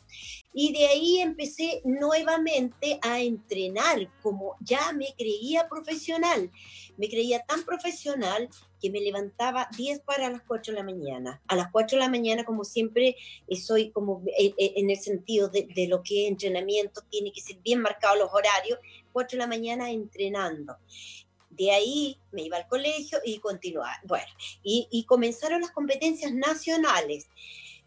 y 0.54 0.71
de 0.71 0.88
ahí 0.88 1.19
empecé 1.19 1.82
nuevamente 1.84 3.00
a 3.02 3.19
entrenar, 3.19 4.10
como 4.21 4.56
ya 4.62 4.93
me 4.93 5.13
creía 5.17 5.67
profesional, 5.67 6.50
me 6.98 7.10
creía 7.10 7.43
tan 7.43 7.63
profesional 7.63 8.50
que 8.82 8.89
me 8.89 9.02
levantaba 9.02 9.67
10 9.76 10.02
para 10.02 10.30
las 10.30 10.41
4 10.48 10.71
de 10.71 10.80
la 10.80 10.86
mañana. 10.86 11.41
A 11.48 11.56
las 11.56 11.71
4 11.71 11.98
de 11.98 12.04
la 12.04 12.10
mañana, 12.10 12.43
como 12.43 12.63
siempre, 12.63 13.15
eh, 13.48 13.56
soy 13.56 13.91
como 13.91 14.21
eh, 14.38 14.54
eh, 14.58 14.74
en 14.76 14.89
el 14.89 14.98
sentido 14.98 15.50
de, 15.50 15.88
lo 15.89 16.04
que 16.04 16.26
es 16.26 16.32
entrenamiento, 16.32 17.02
tiene 17.10 17.32
que 17.32 17.41
ser 17.41 17.58
bien 17.58 17.82
marcados 17.82 18.19
los 18.19 18.34
horarios, 18.34 18.80
4 19.12 19.38
de 19.38 19.39
la 19.39 19.48
mañana 19.48 19.91
entrenando. 19.91 20.78
De 21.58 21.72
ahí 21.72 22.18
me 22.32 22.44
iba 22.44 22.58
al 22.58 22.68
colegio 22.68 23.20
y 23.24 23.39
continuaba. 23.39 24.00
Bueno, 24.04 24.28
y, 24.63 24.88
y 24.91 25.06
comenzaron 25.06 25.62
las 25.62 25.72
competencias 25.72 26.34
nacionales. 26.34 27.28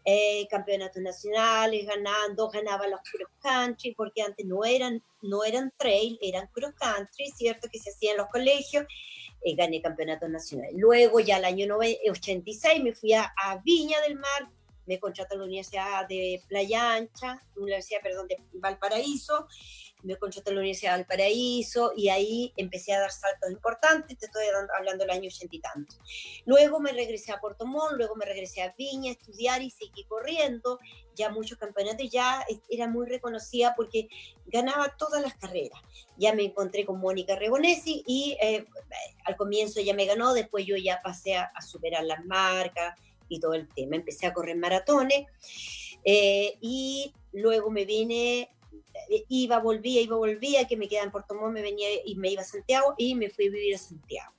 eh, 0.05 0.47
campeonatos 0.49 1.01
nacionales, 1.01 1.85
ganando, 1.85 2.49
ganaba 2.49 2.87
los 2.87 3.01
cross 3.01 3.29
country, 3.41 3.93
porque 3.93 4.21
antes 4.21 4.45
no 4.45 4.63
eran, 4.63 5.03
no 5.21 5.43
eran 5.43 5.71
trail, 5.77 6.17
eran 6.21 6.47
cross 6.47 6.73
country, 6.75 7.29
¿cierto? 7.35 7.67
Que 7.71 7.79
se 7.79 7.91
hacían 7.91 8.13
en 8.13 8.17
los 8.19 8.27
colegios, 8.29 8.85
eh, 9.43 9.55
gané 9.55 9.81
campeonatos 9.81 10.29
nacionales. 10.29 10.73
Luego, 10.77 11.19
ya 11.19 11.37
el 11.37 11.45
año 11.45 11.77
86, 12.09 12.83
me 12.83 12.93
fui 12.93 13.13
a, 13.13 13.31
a 13.43 13.57
Viña 13.57 13.99
del 14.01 14.15
Mar, 14.15 14.49
me 14.85 14.99
contrató 14.99 15.35
a 15.35 15.39
la 15.39 15.43
Universidad 15.45 16.07
de 16.07 16.41
Playa 16.47 16.93
Ancha, 16.93 17.43
Universidad, 17.55 18.01
perdón, 18.01 18.27
de 18.27 18.37
Valparaíso, 18.53 19.47
me 20.03 20.15
contraté 20.15 20.49
en 20.49 20.55
la 20.55 20.61
Universidad 20.61 20.95
del 20.95 21.05
Paraíso 21.05 21.91
y 21.95 22.09
ahí 22.09 22.53
empecé 22.55 22.93
a 22.93 23.01
dar 23.01 23.11
saltos 23.11 23.51
importantes, 23.51 24.17
te 24.17 24.27
estoy 24.27 24.45
hablando 24.77 25.03
del 25.03 25.11
año 25.11 25.27
ochenta 25.27 25.55
y 25.55 25.59
tanto. 25.59 25.95
Luego 26.45 26.79
me 26.79 26.91
regresé 26.91 27.31
a 27.31 27.39
Puerto 27.39 27.65
Montt, 27.65 27.97
luego 27.97 28.15
me 28.15 28.25
regresé 28.25 28.61
a 28.61 28.73
Viña 28.77 29.09
a 29.09 29.13
estudiar 29.13 29.61
y 29.61 29.69
seguí 29.69 30.05
corriendo, 30.05 30.79
ya 31.15 31.29
muchos 31.29 31.57
campeonatos, 31.57 32.09
ya 32.09 32.45
era 32.69 32.87
muy 32.87 33.07
reconocida 33.07 33.73
porque 33.75 34.07
ganaba 34.47 34.95
todas 34.97 35.21
las 35.21 35.35
carreras. 35.35 35.79
Ya 36.17 36.33
me 36.33 36.43
encontré 36.43 36.85
con 36.85 36.99
Mónica 36.99 37.35
Regonesi 37.35 38.03
y 38.07 38.37
eh, 38.41 38.65
al 39.25 39.35
comienzo 39.35 39.79
ella 39.79 39.93
me 39.93 40.05
ganó, 40.05 40.33
después 40.33 40.65
yo 40.65 40.77
ya 40.77 41.01
pasé 41.03 41.35
a, 41.35 41.51
superar 41.61 42.05
las 42.05 42.23
marcas 42.25 42.97
y 43.27 43.39
todo 43.39 43.53
el 43.53 43.67
tema. 43.67 43.97
Empecé 43.97 44.27
a 44.27 44.33
correr 44.33 44.55
maratones 44.55 45.27
eh, 46.05 46.57
y 46.61 47.13
luego 47.33 47.69
me 47.69 47.83
vine 47.83 48.49
iba, 49.27 49.59
volvía, 49.59 50.01
iba, 50.01 50.15
volvía, 50.15 50.67
que 50.67 50.77
me 50.77 50.87
quedaba 50.87 51.05
en 51.05 51.11
Puerto 51.11 51.35
Montt, 51.35 51.53
me 51.53 51.61
venía 51.61 51.87
y 52.05 52.15
me 52.15 52.29
iba 52.29 52.41
a 52.41 52.45
Santiago 52.45 52.93
y 52.97 53.15
me 53.15 53.29
fui 53.29 53.47
a 53.47 53.51
vivir 53.51 53.75
a 53.75 53.77
Santiago. 53.77 54.33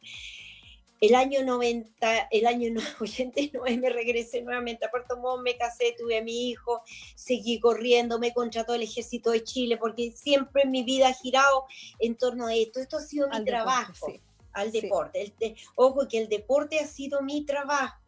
El 1.00 1.14
año 1.14 1.42
90, 1.42 2.28
el 2.30 2.46
año 2.46 2.78
89 3.00 3.78
me 3.80 3.88
regresé 3.88 4.42
nuevamente 4.42 4.84
a 4.84 4.90
Puerto 4.90 5.16
Montt, 5.16 5.42
me 5.42 5.56
casé, 5.56 5.94
tuve 5.98 6.18
a 6.18 6.22
mi 6.22 6.50
hijo, 6.50 6.82
seguí 7.14 7.58
corriendo, 7.58 8.18
me 8.18 8.34
contrató 8.34 8.74
el 8.74 8.82
ejército 8.82 9.30
de 9.30 9.42
Chile, 9.42 9.78
porque 9.78 10.12
siempre 10.12 10.62
en 10.62 10.70
mi 10.70 10.82
vida 10.82 11.08
ha 11.08 11.14
girado 11.14 11.64
en 12.00 12.16
torno 12.16 12.48
a 12.48 12.54
esto. 12.54 12.80
Esto 12.80 12.98
ha 12.98 13.00
sido 13.00 13.28
mi 13.30 13.44
trabajo, 13.46 14.12
al 14.52 14.72
deporte. 14.72 15.32
ojo, 15.74 16.06
que 16.06 16.18
el 16.18 16.28
deporte 16.28 16.80
ha 16.80 16.86
sido 16.86 17.22
mi 17.22 17.46
trabajo. 17.46 17.99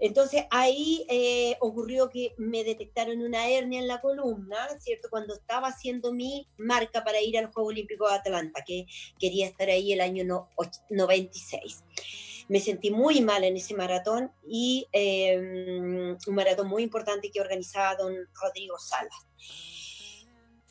Entonces 0.00 0.44
ahí 0.50 1.04
eh, 1.10 1.56
ocurrió 1.60 2.08
que 2.08 2.34
me 2.38 2.64
detectaron 2.64 3.20
una 3.20 3.48
hernia 3.50 3.80
en 3.80 3.86
la 3.86 4.00
columna, 4.00 4.56
¿cierto? 4.80 5.08
Cuando 5.10 5.34
estaba 5.34 5.68
haciendo 5.68 6.10
mi 6.10 6.48
marca 6.56 7.04
para 7.04 7.20
ir 7.20 7.36
a 7.36 7.42
los 7.42 7.52
Juegos 7.52 7.72
Olímpicos 7.72 8.10
de 8.10 8.16
Atlanta, 8.16 8.64
que 8.66 8.86
quería 9.18 9.46
estar 9.46 9.68
ahí 9.68 9.92
el 9.92 10.00
año 10.00 10.48
96. 10.88 11.84
Me 12.48 12.60
sentí 12.60 12.90
muy 12.90 13.20
mal 13.20 13.44
en 13.44 13.58
ese 13.58 13.74
maratón 13.74 14.32
y 14.48 14.86
em, 14.92 16.16
un 16.26 16.34
maratón 16.34 16.66
muy 16.66 16.82
importante 16.82 17.30
que 17.30 17.40
organizaba 17.40 17.94
don 17.96 18.16
Rodrigo 18.40 18.78
Salas. 18.78 19.26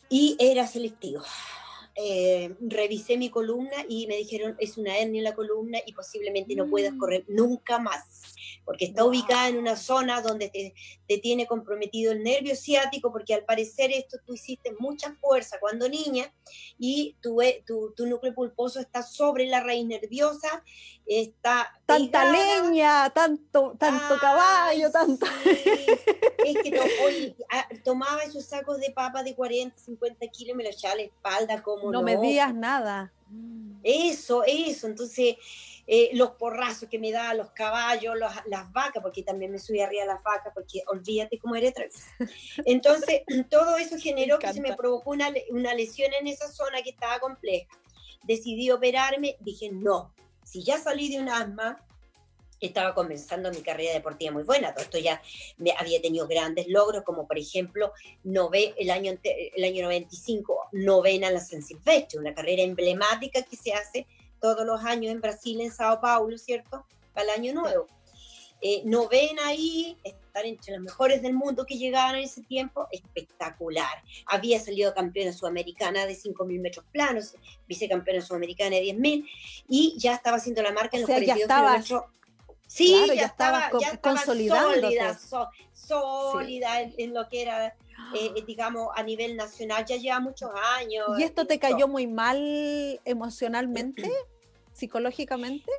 Y 0.09 0.35
era 0.39 0.65
selectivo. 0.65 1.21
Eh, 1.95 2.55
revisé 2.61 3.15
mi 3.17 3.29
columna 3.29 3.85
y 3.87 4.07
me 4.07 4.15
dijeron 4.15 4.55
es 4.59 4.77
una 4.77 4.97
hernia 4.97 5.19
en 5.19 5.23
la 5.23 5.35
columna 5.35 5.79
y 5.85 5.93
posiblemente 5.93 6.55
no 6.55 6.67
puedas 6.69 6.93
mm. 6.93 6.97
correr 6.97 7.25
nunca 7.27 7.77
más 7.77 8.35
porque 8.69 8.85
está 8.85 9.03
ubicada 9.03 9.47
en 9.47 9.57
una 9.57 9.75
zona 9.75 10.21
donde 10.21 10.47
te, 10.51 10.75
te, 11.07 11.17
tiene 11.17 11.47
comprometido 11.47 12.11
el 12.11 12.21
nervio 12.21 12.55
ciático, 12.55 13.11
porque 13.11 13.33
al 13.33 13.43
parecer 13.43 13.89
esto 13.91 14.19
tú 14.23 14.35
hiciste 14.35 14.75
mucha 14.77 15.15
fuerza 15.15 15.57
cuando 15.59 15.89
niña 15.89 16.31
y 16.77 17.15
tu, 17.19 17.39
tu, 17.65 17.93
tu 17.97 18.05
núcleo 18.05 18.35
pulposo 18.35 18.79
está 18.79 19.01
sobre 19.01 19.47
la 19.47 19.61
raíz 19.61 19.87
nerviosa, 19.87 20.63
está... 21.07 21.81
Tanta 21.87 22.31
leña, 22.31 23.09
tanto, 23.09 23.75
tanto 23.79 24.19
caballo, 24.21 24.91
tanto... 24.91 25.25
Es 26.45 26.55
que 26.63 26.79
hoy, 26.79 27.35
ah, 27.51 27.67
tomaba 27.83 28.21
esos 28.21 28.45
sacos 28.45 28.79
de 28.79 28.91
papa 28.91 29.23
de 29.23 29.33
40, 29.33 29.75
50 29.77 30.27
kilos 30.27 30.53
y 30.53 30.57
me 30.57 30.63
los 30.63 30.75
echaba 30.75 30.93
a 30.93 30.97
la 30.97 31.01
espalda 31.01 31.63
como... 31.63 31.85
No, 31.85 31.99
no 31.99 32.03
me 32.03 32.17
digas 32.17 32.53
nada. 32.53 33.11
Eso, 33.81 34.43
eso, 34.45 34.85
entonces 34.85 35.37
eh, 35.91 36.11
los 36.13 36.33
porrazos 36.33 36.87
que 36.87 36.99
me 36.99 37.11
da 37.11 37.33
los 37.33 37.49
caballos, 37.49 38.13
las 38.45 38.71
vacas, 38.71 39.01
porque 39.01 39.23
también 39.23 39.51
me 39.51 39.57
subí 39.57 39.81
arriba 39.81 40.03
a 40.03 40.05
las 40.05 40.21
vacas, 40.21 40.53
porque 40.53 40.83
olvídate 40.85 41.39
cómo 41.39 41.55
eres 41.55 41.73
Entonces, 42.63 43.23
todo 43.49 43.75
eso 43.75 43.97
generó 43.97 44.37
que 44.37 44.53
se 44.53 44.61
me 44.61 44.75
provocó 44.75 45.09
una, 45.09 45.33
una 45.49 45.73
lesión 45.73 46.11
en 46.13 46.27
esa 46.27 46.47
zona 46.47 46.83
que 46.83 46.91
estaba 46.91 47.17
compleja. 47.17 47.75
Decidí 48.21 48.69
operarme, 48.69 49.37
dije, 49.39 49.71
no, 49.71 50.13
si 50.43 50.61
ya 50.61 50.77
salí 50.77 51.09
de 51.09 51.21
un 51.21 51.27
asma, 51.27 51.83
estaba 52.59 52.93
comenzando 52.93 53.49
mi 53.49 53.63
carrera 53.63 53.93
deportiva 53.93 54.31
muy 54.31 54.43
buena. 54.43 54.75
Todo 54.75 54.83
esto 54.83 54.99
ya 54.99 55.19
me 55.57 55.73
había 55.75 55.99
tenido 56.03 56.27
grandes 56.27 56.67
logros, 56.67 57.03
como 57.03 57.25
por 57.25 57.39
ejemplo, 57.39 57.93
nove, 58.23 58.75
el, 58.77 58.91
año, 58.91 59.17
el 59.23 59.63
año 59.63 59.85
95, 59.85 60.69
novena 60.73 61.29
en 61.29 61.33
la 61.33 61.39
San 61.39 61.63
Silvestre, 61.63 62.19
una 62.19 62.35
carrera 62.35 62.61
emblemática 62.61 63.41
que 63.41 63.55
se 63.55 63.73
hace 63.73 64.05
todos 64.39 64.65
los 64.65 64.83
años 64.83 65.11
en 65.11 65.21
Brasil, 65.21 65.61
en 65.61 65.71
Sao 65.71 65.99
Paulo, 65.99 66.37
¿cierto? 66.37 66.85
Para 67.13 67.33
el 67.33 67.39
año 67.39 67.53
nuevo. 67.53 67.87
Eh, 68.61 68.81
novena 68.83 69.47
ahí, 69.47 69.97
estar 70.03 70.45
entre 70.45 70.73
los 70.73 70.81
mejores 70.81 71.21
del 71.21 71.33
mundo 71.33 71.65
que 71.65 71.77
llegaban 71.77 72.15
en 72.15 72.25
ese 72.25 72.41
tiempo, 72.41 72.87
espectacular. 72.91 74.03
Había 74.25 74.59
salido 74.59 74.93
campeona 74.93 75.31
sudamericana 75.31 76.05
de 76.05 76.13
5.000 76.13 76.59
metros 76.59 76.85
planos, 76.91 77.35
vicecampeona 77.67 78.21
sudamericana 78.21 78.75
de 78.75 78.83
10.000, 78.83 79.29
y 79.69 79.95
ya 79.97 80.15
estaba 80.15 80.37
haciendo 80.37 80.61
la 80.61 80.73
marca 80.73 80.97
en 80.97 81.03
los 81.03 81.09
42 81.09 81.47
kilómetros. 81.47 82.03
Sí, 82.67 82.93
ya, 83.15 83.25
estaba, 83.25 83.71
ya 83.79 83.89
estaba 83.89 84.23
sólida, 84.23 85.17
sólida 85.73 86.81
en, 86.81 87.13
lo 87.15 87.27
que 87.27 87.41
era, 87.41 87.75
eh, 88.15 88.43
digamos, 88.47 88.89
a 88.95 89.03
nivel 89.03 89.35
nacional, 89.35 89.85
ya 89.85 89.97
lleva 89.97 90.19
muchos 90.19 90.49
años. 90.77 91.07
¿Y 91.17 91.23
esto 91.23 91.45
te 91.45 91.59
cayó 91.59 91.87
muy 91.87 92.07
mal 92.07 92.99
emocionalmente, 93.05 94.11
psicológicamente? 94.73 95.71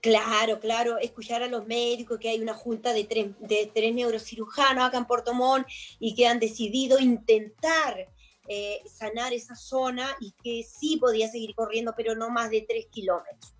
Claro, 0.00 0.60
claro, 0.60 0.98
escuchar 0.98 1.42
a 1.42 1.48
los 1.48 1.66
médicos 1.66 2.18
que 2.18 2.28
hay 2.28 2.38
una 2.38 2.52
junta 2.52 2.92
de 2.92 3.04
tres, 3.04 3.28
de 3.38 3.70
tres 3.72 3.94
neurocirujanos 3.94 4.84
acá 4.84 4.98
en 4.98 5.06
Puerto 5.06 5.32
Montt 5.32 5.66
y 5.98 6.14
que 6.14 6.26
han 6.26 6.38
decidido 6.38 6.98
intentar 6.98 8.08
eh, 8.46 8.82
sanar 8.84 9.32
esa 9.32 9.56
zona 9.56 10.06
y 10.20 10.32
que 10.42 10.62
sí 10.62 10.98
podía 10.98 11.28
seguir 11.28 11.54
corriendo, 11.54 11.94
pero 11.96 12.14
no 12.14 12.28
más 12.28 12.50
de 12.50 12.60
tres 12.68 12.86
kilómetros. 12.90 13.53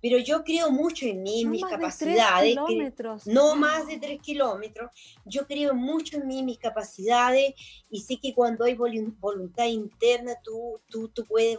Pero 0.00 0.18
yo 0.18 0.44
creo 0.44 0.70
mucho 0.70 1.06
en 1.06 1.22
mí, 1.22 1.42
en 1.42 1.50
mis 1.50 1.64
capacidades. 1.64 2.56
no 3.26 3.54
más 3.56 3.86
de 3.86 3.98
tres 3.98 4.20
kilómetros. 4.20 4.90
Yo 5.24 5.46
creo 5.46 5.74
mucho 5.74 6.16
en 6.16 6.26
mí, 6.26 6.42
mis 6.42 6.58
capacidades, 6.58 7.54
y 7.90 8.00
sé 8.00 8.18
que 8.18 8.34
cuando 8.34 8.64
hay 8.64 8.74
voluntad 8.74 9.66
interna, 9.66 10.34
tú, 10.42 10.80
tú, 10.88 11.08
tú 11.08 11.24
puedes 11.24 11.58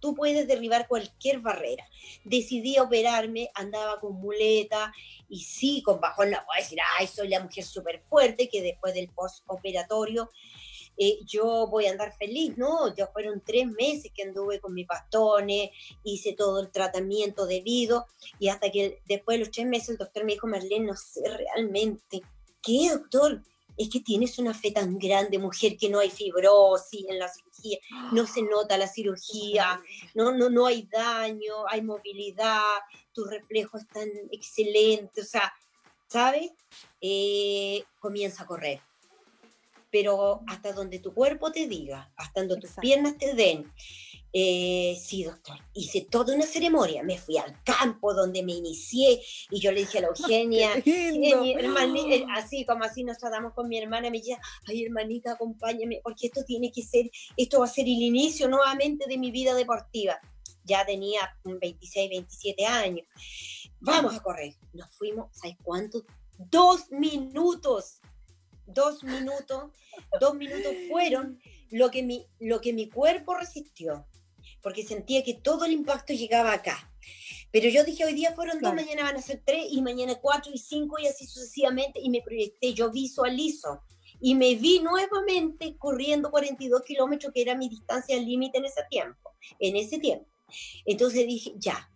tú 0.00 0.14
puedes 0.14 0.48
derribar 0.48 0.88
cualquier 0.88 1.40
barrera. 1.40 1.86
Decidí 2.24 2.78
operarme, 2.78 3.50
andaba 3.54 4.00
con 4.00 4.14
muleta 4.14 4.92
y 5.28 5.40
sí, 5.40 5.82
con 5.82 6.00
bajón 6.00 6.30
no 6.30 6.38
puedo 6.44 6.58
decir, 6.58 6.78
ay, 6.98 7.06
soy 7.06 7.28
la 7.28 7.40
mujer 7.40 7.64
súper 7.64 8.02
fuerte, 8.08 8.48
que 8.48 8.62
después 8.62 8.94
del 8.94 9.10
postoperatorio 9.10 10.30
eh, 11.02 11.18
yo 11.24 11.66
voy 11.66 11.86
a 11.86 11.92
andar 11.92 12.14
feliz, 12.14 12.58
¿no? 12.58 12.94
Ya 12.94 13.06
fueron 13.06 13.40
tres 13.40 13.66
meses 13.66 14.12
que 14.14 14.24
anduve 14.24 14.60
con 14.60 14.74
mis 14.74 14.86
bastones, 14.86 15.70
hice 16.04 16.34
todo 16.34 16.60
el 16.60 16.70
tratamiento 16.70 17.46
debido 17.46 18.04
y 18.38 18.48
hasta 18.48 18.70
que 18.70 19.00
después 19.06 19.36
de 19.38 19.44
los 19.46 19.50
tres 19.50 19.66
meses 19.66 19.88
el 19.88 19.96
doctor 19.96 20.24
me 20.24 20.34
dijo, 20.34 20.46
Marlene, 20.46 20.88
no 20.88 20.96
sé 20.96 21.22
realmente, 21.26 22.20
¿qué 22.62 22.90
doctor? 22.90 23.40
es 23.78 23.88
que 23.88 24.00
tienes 24.00 24.38
una 24.38 24.52
fe 24.52 24.72
tan 24.72 24.98
grande, 24.98 25.38
mujer, 25.38 25.78
que 25.78 25.88
no 25.88 26.00
hay 26.00 26.10
fibrosis 26.10 27.06
en 27.08 27.18
la 27.18 27.28
cirugía, 27.28 27.78
no 28.12 28.26
se 28.26 28.42
nota 28.42 28.76
la 28.76 28.86
cirugía, 28.86 29.80
no, 30.14 30.32
no, 30.32 30.50
no 30.50 30.66
hay 30.66 30.82
daño, 30.82 31.66
hay 31.66 31.80
movilidad, 31.80 32.60
tu 33.14 33.24
reflejo 33.24 33.78
es 33.78 33.88
tan 33.88 34.10
excelente, 34.32 35.22
o 35.22 35.24
sea, 35.24 35.50
¿sabes? 36.08 36.50
Eh, 37.00 37.82
comienza 37.98 38.42
a 38.42 38.46
correr. 38.46 38.82
Pero 39.90 40.42
hasta 40.46 40.72
donde 40.72 40.98
tu 40.98 41.12
cuerpo 41.12 41.50
te 41.50 41.66
diga, 41.66 42.12
hasta 42.16 42.40
donde 42.40 42.58
tus 42.58 42.72
piernas 42.80 43.18
te 43.18 43.34
den, 43.34 43.70
eh, 44.32 44.96
sí, 45.02 45.24
doctor. 45.24 45.58
Hice 45.74 46.02
toda 46.02 46.34
una 46.34 46.46
ceremonia. 46.46 47.02
Me 47.02 47.18
fui 47.18 47.36
al 47.36 47.62
campo 47.64 48.14
donde 48.14 48.42
me 48.42 48.52
inicié 48.52 49.20
y 49.50 49.60
yo 49.60 49.72
le 49.72 49.80
dije 49.80 49.98
a 49.98 50.02
la 50.02 50.08
Eugenia, 50.16 50.76
eh, 50.84 52.26
así 52.34 52.64
como 52.64 52.84
así 52.84 53.02
nos 53.02 53.18
tratamos 53.18 53.52
con 53.54 53.68
mi 53.68 53.78
hermana, 53.78 54.10
me 54.10 54.18
decía, 54.18 54.38
ay 54.66 54.84
hermanita, 54.84 55.32
acompáñame, 55.32 56.00
porque 56.02 56.26
esto 56.28 56.44
tiene 56.44 56.70
que 56.70 56.82
ser, 56.82 57.10
esto 57.36 57.60
va 57.60 57.64
a 57.64 57.68
ser 57.68 57.84
el 57.84 58.02
inicio 58.02 58.48
nuevamente 58.48 59.06
de 59.08 59.18
mi 59.18 59.30
vida 59.30 59.54
deportiva. 59.54 60.20
Ya 60.64 60.84
tenía 60.84 61.36
26, 61.44 62.10
27 62.10 62.66
años. 62.66 63.06
Vamos 63.80 64.14
a 64.14 64.20
correr. 64.20 64.54
Nos 64.72 64.94
fuimos, 64.94 65.28
¿sabes 65.32 65.56
cuánto? 65.62 66.04
Dos 66.38 66.90
minutos. 66.90 68.00
Dos 68.72 69.04
minutos. 69.04 69.72
Dos 70.20 70.34
minutos 70.34 70.72
fueron 70.88 71.40
lo 71.70 71.90
que 71.90 72.02
mi, 72.02 72.26
lo 72.38 72.60
que 72.60 72.72
mi 72.72 72.88
cuerpo 72.88 73.34
resistió 73.34 74.06
porque 74.62 74.84
sentía 74.84 75.22
que 75.22 75.34
todo 75.34 75.64
el 75.64 75.72
impacto 75.72 76.12
llegaba 76.12 76.52
acá. 76.52 76.92
Pero 77.52 77.68
yo 77.68 77.82
dije, 77.84 78.04
hoy 78.04 78.14
día 78.14 78.32
fueron 78.32 78.60
dos, 78.60 78.74
mañana 78.74 79.02
van 79.02 79.16
a 79.16 79.22
ser 79.22 79.42
tres, 79.44 79.66
y 79.70 79.82
mañana 79.82 80.14
cuatro 80.16 80.52
y 80.54 80.58
cinco, 80.58 80.98
y 80.98 81.06
así 81.06 81.26
sucesivamente, 81.26 82.00
y 82.00 82.10
me 82.10 82.22
proyecté, 82.22 82.72
yo 82.74 82.90
visualizo. 82.90 83.82
Y 84.20 84.34
me 84.34 84.54
vi 84.54 84.80
nuevamente 84.80 85.76
corriendo 85.78 86.30
42 86.30 86.82
kilómetros, 86.82 87.32
que 87.32 87.42
era 87.42 87.56
mi 87.56 87.68
distancia 87.68 88.16
límite 88.18 88.58
en 88.58 88.66
ese 88.66 88.82
tiempo, 88.90 89.30
en 89.58 89.76
ese 89.76 89.98
tiempo. 89.98 90.26
Entonces 90.84 91.26
dije, 91.26 91.54
ya, 91.56 91.90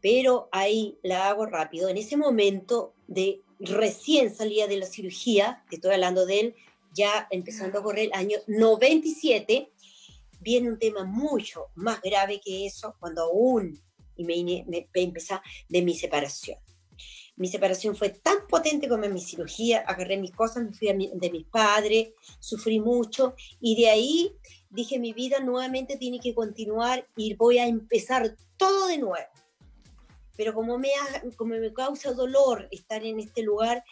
pero 0.00 0.48
ahí 0.52 0.98
la 1.02 1.28
hago 1.28 1.46
rápido. 1.46 1.88
En 1.88 1.98
ese 1.98 2.16
momento 2.16 2.94
de 3.06 3.42
recién 3.60 4.34
salía 4.34 4.66
de 4.66 4.78
la 4.78 4.86
cirugía, 4.86 5.64
te 5.68 5.76
estoy 5.76 5.92
hablando 5.92 6.26
de 6.26 6.40
él, 6.40 6.54
ya 6.92 7.28
empezando 7.30 7.78
a 7.78 7.82
correr 7.82 8.06
el 8.06 8.14
año 8.14 8.38
97, 8.46 9.70
viene 10.40 10.70
un 10.70 10.78
tema 10.78 11.04
mucho 11.04 11.66
más 11.74 12.00
grave 12.00 12.40
que 12.44 12.66
eso, 12.66 12.96
cuando 12.98 13.22
aún 13.22 13.80
y 14.16 14.24
me, 14.24 14.64
me, 14.66 14.88
me 14.92 15.14
de 15.68 15.82
mi 15.82 15.94
separación. 15.94 16.58
Mi 17.36 17.48
separación 17.48 17.96
fue 17.96 18.10
tan 18.10 18.46
potente 18.48 18.86
como 18.86 19.08
mi 19.08 19.20
cirugía, 19.20 19.80
agarré 19.86 20.18
mis 20.18 20.32
cosas, 20.32 20.64
me 20.64 20.72
fui 20.74 20.88
de 20.88 21.30
mis 21.30 21.46
padres, 21.46 22.10
sufrí 22.38 22.80
mucho 22.80 23.34
y 23.60 23.80
de 23.80 23.88
ahí 23.88 24.36
dije 24.68 24.98
mi 24.98 25.14
vida 25.14 25.40
nuevamente 25.40 25.96
tiene 25.96 26.20
que 26.20 26.34
continuar 26.34 27.08
y 27.16 27.34
voy 27.34 27.58
a 27.58 27.66
empezar 27.66 28.36
todo 28.58 28.88
de 28.88 28.98
nuevo. 28.98 29.26
Pero 30.40 30.54
como 30.54 30.78
me, 30.78 30.88
ha- 30.94 31.22
como 31.36 31.54
me 31.56 31.70
causa 31.74 32.14
dolor 32.14 32.66
estar 32.70 33.04
en 33.04 33.20
este 33.20 33.42
lugar, 33.42 33.84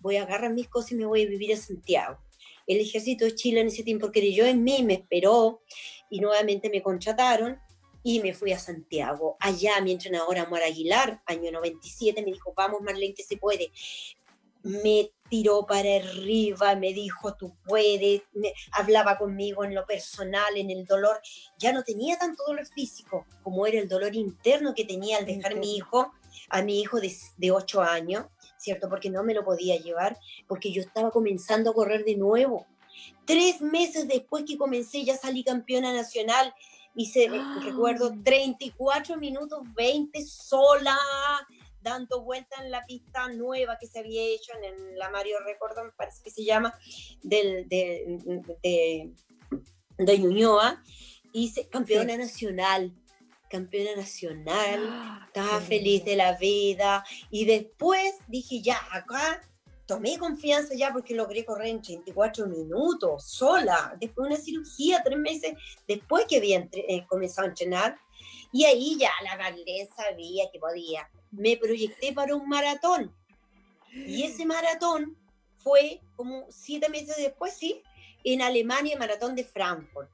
voy 0.00 0.16
a 0.16 0.24
agarrar 0.24 0.52
mis 0.52 0.68
cosas 0.68 0.92
y 0.92 0.96
me 0.96 1.06
voy 1.06 1.22
a 1.22 1.26
vivir 1.26 1.54
a 1.54 1.56
Santiago. 1.56 2.18
El 2.66 2.78
ejército 2.78 3.24
de 3.24 3.34
Chile 3.34 3.60
en 3.62 3.68
ese 3.68 3.82
tiempo 3.82 4.12
creyó 4.12 4.44
en 4.44 4.62
mí, 4.62 4.82
me 4.82 4.92
esperó 4.92 5.62
y 6.10 6.20
nuevamente 6.20 6.68
me 6.68 6.82
contrataron 6.82 7.58
y 8.02 8.20
me 8.20 8.34
fui 8.34 8.52
a 8.52 8.58
Santiago. 8.58 9.38
Allá 9.40 9.80
mi 9.80 9.92
entrenador 9.92 10.36
Amor 10.36 10.60
Aguilar, 10.62 11.22
año 11.24 11.50
97, 11.50 12.20
me 12.22 12.32
dijo, 12.32 12.52
vamos 12.54 12.82
Marlene, 12.82 13.14
que 13.14 13.22
se 13.22 13.38
puede. 13.38 13.72
Me 14.64 15.12
tiró 15.28 15.66
para 15.66 15.96
arriba, 15.96 16.74
me 16.74 16.92
dijo, 16.92 17.34
tú 17.34 17.56
puedes, 17.64 18.22
me, 18.32 18.52
hablaba 18.72 19.16
conmigo 19.16 19.64
en 19.64 19.74
lo 19.74 19.86
personal, 19.86 20.56
en 20.56 20.70
el 20.70 20.84
dolor. 20.84 21.20
Ya 21.58 21.72
no 21.72 21.84
tenía 21.84 22.18
tanto 22.18 22.42
dolor 22.46 22.66
físico 22.66 23.26
como 23.42 23.66
era 23.66 23.78
el 23.78 23.88
dolor 23.88 24.14
interno 24.16 24.74
que 24.74 24.84
tenía 24.84 25.18
al 25.18 25.26
dejar 25.26 25.52
a 25.52 25.56
mi 25.56 25.76
hijo, 25.76 26.12
a 26.50 26.62
mi 26.62 26.80
hijo 26.80 27.00
de, 27.00 27.14
de 27.36 27.50
8 27.52 27.82
años, 27.82 28.26
¿cierto? 28.56 28.88
Porque 28.88 29.10
no 29.10 29.22
me 29.22 29.34
lo 29.34 29.44
podía 29.44 29.76
llevar, 29.76 30.18
porque 30.48 30.72
yo 30.72 30.82
estaba 30.82 31.10
comenzando 31.10 31.70
a 31.70 31.74
correr 31.74 32.04
de 32.04 32.16
nuevo. 32.16 32.66
Tres 33.24 33.60
meses 33.60 34.08
después 34.08 34.44
que 34.44 34.58
comencé 34.58 35.04
ya 35.04 35.16
salí 35.16 35.44
campeona 35.44 35.92
nacional 35.92 36.52
hice, 36.94 37.28
recuerdo, 37.64 38.12
34 38.22 39.16
minutos 39.16 39.60
20 39.74 40.24
sola, 40.24 40.96
dando 41.84 42.22
vuelta 42.22 42.56
en 42.64 42.70
la 42.72 42.84
pista 42.84 43.28
nueva 43.28 43.76
que 43.78 43.86
se 43.86 44.00
había 44.00 44.22
hecho 44.22 44.52
en 44.58 44.64
el- 44.64 44.98
la 44.98 45.10
Mario 45.10 45.38
Record, 45.44 45.76
me 45.84 45.92
parece 45.92 46.22
que 46.24 46.30
se 46.30 46.44
llama, 46.44 46.74
del, 47.22 47.68
de, 47.68 48.18
de, 48.62 49.12
de 49.98 50.18
Ñuñoa. 50.18 50.82
Hice 51.32 51.68
campeona 51.68 52.16
nacional, 52.16 52.92
campeona 53.50 53.94
nacional, 53.96 54.80
estaba 55.26 55.60
feliz 55.60 56.04
de 56.04 56.16
la 56.16 56.36
vida. 56.36 57.04
Y 57.30 57.44
después 57.44 58.14
dije, 58.28 58.60
ya, 58.62 58.78
acá 58.92 59.42
tomé 59.86 60.16
confianza 60.18 60.74
ya 60.74 60.92
porque 60.92 61.14
logré 61.14 61.44
correr 61.44 61.68
en 61.68 61.82
34 61.82 62.46
minutos, 62.46 63.28
sola, 63.30 63.94
después 64.00 64.28
de 64.28 64.34
una 64.34 64.42
cirugía, 64.42 65.02
tres 65.04 65.18
meses 65.18 65.52
después 65.86 66.24
que 66.26 66.38
había 66.38 66.56
entre- 66.56 66.86
eh, 66.88 67.04
comenzado 67.08 67.46
a 67.46 67.50
entrenar. 67.50 67.96
Y 68.52 68.64
ahí 68.64 68.96
ya 68.98 69.10
la 69.24 69.36
Marlene 69.36 69.88
sabía 69.94 70.44
que 70.52 70.58
podía. 70.60 71.10
Me 71.36 71.56
proyecté 71.56 72.12
para 72.12 72.34
un 72.34 72.48
maratón. 72.48 73.14
Y 73.92 74.24
ese 74.24 74.44
maratón 74.44 75.16
fue 75.58 76.00
como 76.16 76.46
siete 76.50 76.88
meses 76.88 77.16
después, 77.16 77.54
sí, 77.54 77.80
en 78.24 78.42
Alemania, 78.42 78.94
el 78.94 78.98
maratón 78.98 79.34
de 79.34 79.44
Frankfurt. 79.44 80.10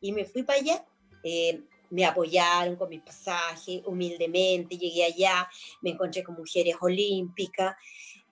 Y 0.00 0.12
me 0.12 0.24
fui 0.24 0.42
para 0.42 0.60
allá. 0.60 0.84
eh, 1.24 1.60
me 1.90 2.04
apoyaron 2.04 2.76
con 2.76 2.90
mis 2.90 3.00
pasajes, 3.00 3.82
humildemente, 3.86 4.76
llegué 4.76 5.04
allá, 5.04 5.48
me 5.80 5.90
encontré 5.90 6.22
con 6.22 6.34
mujeres 6.34 6.76
olímpicas. 6.80 7.76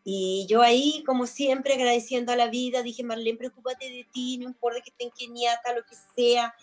Y 0.05 0.47
yo 0.49 0.63
ahí, 0.63 1.03
como 1.05 1.27
siempre, 1.27 1.75
agradeciendo 1.75 2.33
a 2.33 2.37
la 2.37 2.49
vida, 2.49 2.83
dije, 2.83 3.03
Marlene, 3.03 3.39
preocúpate 3.39 3.91
de 3.91 4.07
ti, 4.13 4.39
no 4.39 4.45
importa 4.45 4.81
que 4.81 4.91
esté 4.91 5.05
en 5.05 5.11
Keniata, 5.11 5.75
lo 5.75 5.85
que 5.85 5.97
sea. 6.15 6.55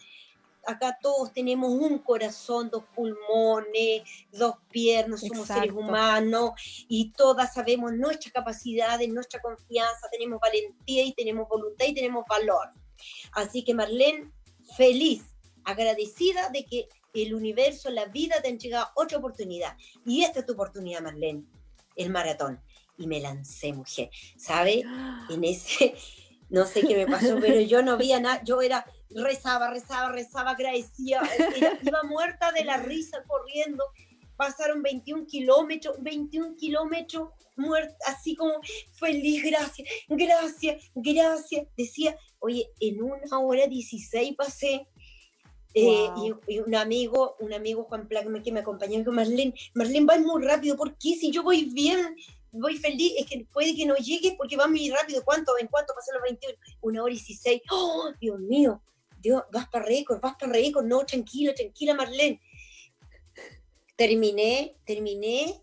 Acá 0.66 0.98
todos 1.02 1.34
tenemos 1.34 1.70
un 1.72 2.00
corazón, 2.00 2.70
dos 2.70 2.84
pulmones, 2.96 4.04
dos 4.32 4.56
piernas, 4.72 5.22
somos 5.22 5.48
seres 5.48 5.64
Exacto. 5.64 5.80
humanos 5.80 6.52
y 6.88 7.12
todas 7.12 7.54
sabemos 7.54 7.94
nuestras 7.94 8.34
capacidades, 8.34 9.10
nuestra 9.10 9.42
confianza, 9.42 10.08
tenemos 10.12 10.40
valentía 10.40 11.04
y 11.04 11.14
tenemos 11.14 11.48
voluntad 11.50 11.86
y 11.86 11.94
tenemos 11.94 12.26
valor. 12.30 12.70
Así 13.34 13.64
que 13.64 13.74
Marlene, 13.74 14.32
feliz, 14.78 15.24
agradecida 15.66 16.50
de 16.50 16.66
que 16.66 16.88
el 17.14 17.34
universo, 17.34 17.90
la 17.90 18.06
vida 18.06 18.42
te 18.42 18.48
ha 18.48 18.52
entregado 18.52 18.88
otra 18.96 19.18
oportunidad. 19.18 19.76
Y 20.06 20.24
esta 20.24 20.40
es 20.40 20.46
tu 20.46 20.54
oportunidad, 20.54 21.02
Marlene, 21.02 21.44
el 21.96 22.10
maratón. 22.10 22.60
Y 22.98 23.08
me 23.08 23.20
lancé, 23.20 23.74
mujer. 23.74 24.10
¿Sabe? 24.38 24.84
En 25.30 25.44
ese, 25.44 25.96
no 26.50 26.66
sé 26.66 26.82
qué 26.82 26.96
me 26.96 27.08
pasó, 27.08 27.38
pero 27.40 27.60
yo 27.62 27.82
no 27.82 27.98
veía 27.98 28.20
nada. 28.20 28.44
Yo 28.44 28.62
era, 28.62 28.86
rezaba, 29.16 29.70
rezaba, 29.70 30.12
rezaba, 30.12 30.52
agradecía. 30.52 31.22
era- 31.56 31.78
iba 31.82 32.04
muerta 32.04 32.52
de 32.52 32.64
la 32.66 32.78
risa 32.78 33.24
corriendo. 33.28 33.84
Pasaron 34.36 34.82
21 34.82 35.26
kilómetros, 35.28 35.98
21 36.02 36.56
kilómetros, 36.56 37.30
muerta, 37.56 37.96
así 38.08 38.36
como 38.36 38.54
feliz, 38.92 39.44
gracias, 39.44 39.88
gracias, 40.08 40.84
gracias. 40.96 41.68
Decía, 41.78 42.18
oye, 42.40 42.68
en 42.80 43.02
una 43.04 43.40
hora 43.40 43.68
16 43.68 44.36
pasé. 44.36 44.88
Eh, 45.76 46.08
Wow. 46.16 46.42
y, 46.48 46.54
y 46.56 46.60
un 46.60 46.76
amigo, 46.76 47.36
un 47.40 47.52
amigo 47.54 47.84
Juan 47.86 48.08
Plac 48.08 48.28
que 48.44 48.52
me 48.52 48.60
acompañó, 48.60 48.92
me 48.94 49.00
dijo, 49.00 49.12
Marlene, 49.12 49.54
Marlene, 49.74 50.06
vas 50.06 50.20
muy 50.20 50.44
rápido, 50.44 50.76
¿por 50.78 50.96
qué? 51.00 51.16
Si 51.16 51.32
yo 51.32 51.42
voy 51.42 51.66
bien, 51.66 52.16
voy 52.52 52.78
feliz, 52.78 53.14
es 53.18 53.26
que 53.26 53.46
puede 53.52 53.76
que 53.76 53.86
no 53.88 53.96
llegue 53.96 54.36
porque 54.38 54.56
va 54.56 54.68
muy 54.68 54.90
rápido. 54.92 55.24
¿Cuánto? 55.26 55.58
¿En 55.58 55.68
cuánto 55.68 55.94
pasó 55.96 56.12
los 56.14 56.22
21? 56.24 56.56
Una 56.82 57.02
hora 57.04 57.12
y 57.14 57.18
16. 57.18 57.62
¡Oh, 57.72 58.12
Dios 58.20 58.40
mío! 58.40 58.82
Dios, 59.24 59.42
vas 59.52 59.68
para 59.70 59.86
récord, 59.86 60.20
vas 60.20 60.36
para 60.36 60.52
récord. 60.52 60.86
No, 60.86 61.06
tranquila, 61.06 61.54
tranquila, 61.56 61.96
Marlene. 61.96 62.42
Terminé, 63.96 64.76
terminé. 64.86 65.62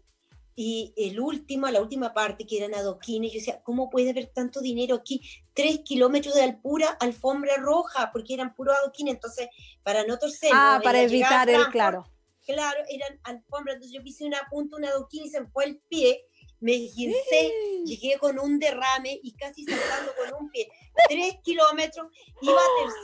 Y 0.56 0.92
el 0.96 1.20
último, 1.20 1.68
la 1.68 1.80
última 1.80 2.12
parte, 2.12 2.46
que 2.46 2.58
eran 2.58 2.74
adoquines, 2.74 3.32
yo 3.32 3.38
decía, 3.38 3.62
¿cómo 3.62 3.88
puede 3.88 4.11
haber 4.11 4.26
tanto 4.26 4.61
dinero 4.61 4.96
aquí? 4.96 5.22
Tres 5.54 5.80
kilómetros 5.80 6.34
de 6.34 6.42
alpura, 6.42 6.88
alfombra 7.00 7.56
roja, 7.56 8.11
porque 8.12 8.34
eran 8.34 8.54
puros 8.54 8.76
adoquines. 8.76 9.14
Entonces, 9.14 9.48
para 9.82 10.04
no 10.04 10.18
torcer. 10.18 10.50
Ah, 10.52 10.80
para 10.82 11.02
evitar 11.02 11.48
el, 11.48 11.66
claro. 11.68 12.11
Claro, 12.46 12.80
eran 12.88 13.20
alfombras. 13.24 13.76
Entonces, 13.76 13.92
yo 13.92 14.02
hice 14.04 14.24
una 14.24 14.40
punta, 14.50 14.76
un 14.76 14.84
adoquín 14.86 15.24
y 15.24 15.30
se 15.30 15.40
me 15.40 15.48
fue 15.48 15.66
el 15.66 15.78
pie. 15.88 16.26
Me 16.61 16.76
esguincé, 16.76 17.52
llegué 17.84 18.18
con 18.18 18.38
un 18.38 18.58
derrame 18.58 19.18
y 19.22 19.32
casi 19.32 19.64
saltando 19.64 20.12
con 20.14 20.42
un 20.44 20.50
pie. 20.50 20.68
Tres 21.08 21.36
kilómetros, 21.42 22.08
iba 22.42 22.61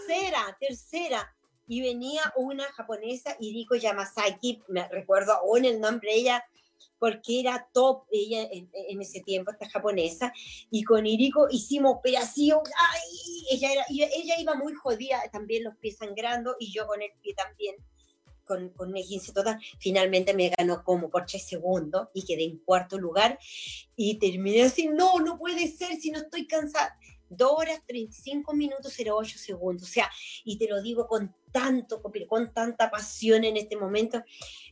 tercera, 0.07 0.57
tercera. 0.61 1.35
Y 1.67 1.81
venía 1.81 2.33
una 2.37 2.65
japonesa, 2.73 3.37
Iriko 3.41 3.75
Yamasaki, 3.75 4.63
me 4.69 4.87
recuerdo 4.89 5.33
aún 5.33 5.65
el 5.65 5.81
nombre 5.81 6.13
de 6.13 6.19
ella, 6.19 6.45
porque 6.99 7.41
era 7.41 7.69
top 7.73 8.05
ella 8.11 8.43
en, 8.51 8.71
en 8.73 9.03
ese 9.03 9.21
tiempo, 9.21 9.51
esta 9.51 9.69
japonesa, 9.69 10.33
y 10.71 10.85
con 10.85 11.07
Iriko 11.07 11.49
hicimos 11.51 11.97
operación, 11.97 12.61
¡ay! 12.79 13.47
Ella, 13.51 13.73
era, 13.73 13.85
ella, 13.91 14.09
ella 14.15 14.35
iba 14.39 14.55
muy 14.55 14.75
jodida, 14.75 15.23
también 15.33 15.65
los 15.65 15.77
pies 15.77 15.97
sangrando, 15.97 16.57
y 16.59 16.73
yo 16.73 16.87
con 16.87 17.03
el 17.03 17.11
pie 17.21 17.35
también, 17.35 17.77
con, 18.47 18.71
con 18.71 18.89
un 18.89 19.03
15 19.03 19.33
total, 19.33 19.59
finalmente 19.79 20.33
me 20.35 20.51
ganó 20.51 20.83
como 20.85 21.11
por 21.11 21.27
tres 21.27 21.47
segundos, 21.47 22.09
y 22.15 22.25
quedé 22.25 22.45
en 22.45 22.59
cuarto 22.59 22.99
lugar, 22.99 23.39
y 23.95 24.19
terminé 24.19 24.63
así, 24.63 24.87
no, 24.87 25.19
no 25.21 25.39
puede 25.39 25.69
ser 25.69 25.97
si 25.97 26.11
no 26.11 26.19
estoy 26.19 26.47
cansada. 26.47 26.99
2 27.29 27.51
horas 27.53 27.83
35 27.87 28.55
minutos 28.55 28.97
08 28.99 29.39
segundos, 29.39 29.89
o 29.89 29.93
sea, 29.93 30.11
y 30.45 30.59
te 30.59 30.69
lo 30.69 30.81
digo 30.81 31.07
con 31.07 31.35
tanto, 31.51 32.01
con 32.01 32.53
tanta 32.53 32.91
pasión 32.91 33.45
en 33.45 33.57
este 33.57 33.77
momento, 33.77 34.23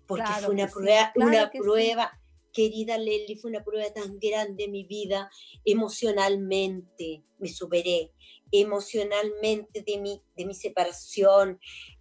porque 0.07 0.25
Claro 0.25 0.47
fue 0.47 0.55
una 0.55 0.69
sí, 0.69 0.75
prueba, 0.75 1.13
claro 1.13 1.31
una 1.31 1.51
que 1.51 1.59
sí. 1.59 1.63
prueba, 1.63 2.21
querida 2.53 2.99
Lely, 2.99 3.37
fue 3.37 3.51
una 3.51 3.65
prueba 3.65 3.93
tan 3.93 4.19
grande 4.19 4.65
en 4.65 4.71
mi 4.71 4.85
vida, 4.85 5.31
emocionalmente 5.65 7.25
me 7.39 7.49
superé, 7.49 8.13
emocionalmente 8.51 9.83
de 9.83 9.99
mi, 9.99 10.23
de 10.37 10.47
mi 10.47 10.55
separación, 10.55 11.59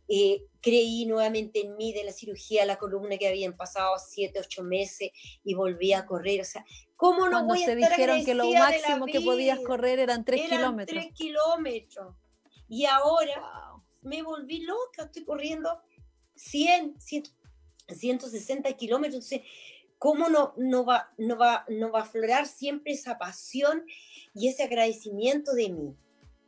eh, 0.08 0.44
creí 0.62 1.06
nuevamente 1.06 1.62
en 1.62 1.76
mí 1.76 1.94
de 1.94 2.04
la 2.04 2.12
cirugía, 2.12 2.66
la 2.66 2.78
columna 2.78 3.18
que 3.18 3.28
habían 3.28 3.56
pasado 3.56 3.96
siete, 4.00 4.40
ocho 4.40 4.64
meses 4.64 5.12
y 5.44 5.54
volví 5.54 5.94
a 5.94 6.06
correr, 6.06 6.42
o 6.42 6.46
sea, 6.46 6.66
¿cómo 6.96 7.26
no 7.26 7.32
Cuando 7.32 7.54
voy 7.54 7.64
a 7.64 7.66
te 7.66 7.74
estar 7.74 7.90
dijeron 7.92 8.26
que 8.26 8.34
lo 8.34 8.52
máximo 8.52 9.06
que 9.06 9.22
podías 9.22 9.60
correr 9.60 10.00
eran 10.00 10.26
tres 10.26 10.42
Eran 10.42 10.60
kilómetros. 10.60 11.02
tres 11.04 11.14
kilómetros. 11.14 12.16
Y 12.68 12.86
ahora 12.86 13.74
me 14.02 14.22
volví 14.24 14.62
loca, 14.62 15.04
estoy 15.04 15.24
corriendo 15.24 15.82
100, 16.36 17.00
100 17.00 17.24
160 17.88 18.72
kilómetros. 18.74 19.32
Entonces, 19.32 19.42
¿cómo 19.98 20.30
no, 20.30 20.54
no, 20.58 20.86
va, 20.86 21.12
no, 21.18 21.38
va, 21.38 21.66
no 21.68 21.92
va 21.92 22.00
a 22.00 22.04
aflorar 22.04 22.48
siempre 22.48 22.94
esa 22.94 23.18
pasión 23.18 23.86
y 24.34 24.48
ese 24.48 24.64
agradecimiento 24.64 25.54
de 25.54 25.70
mí? 25.70 25.96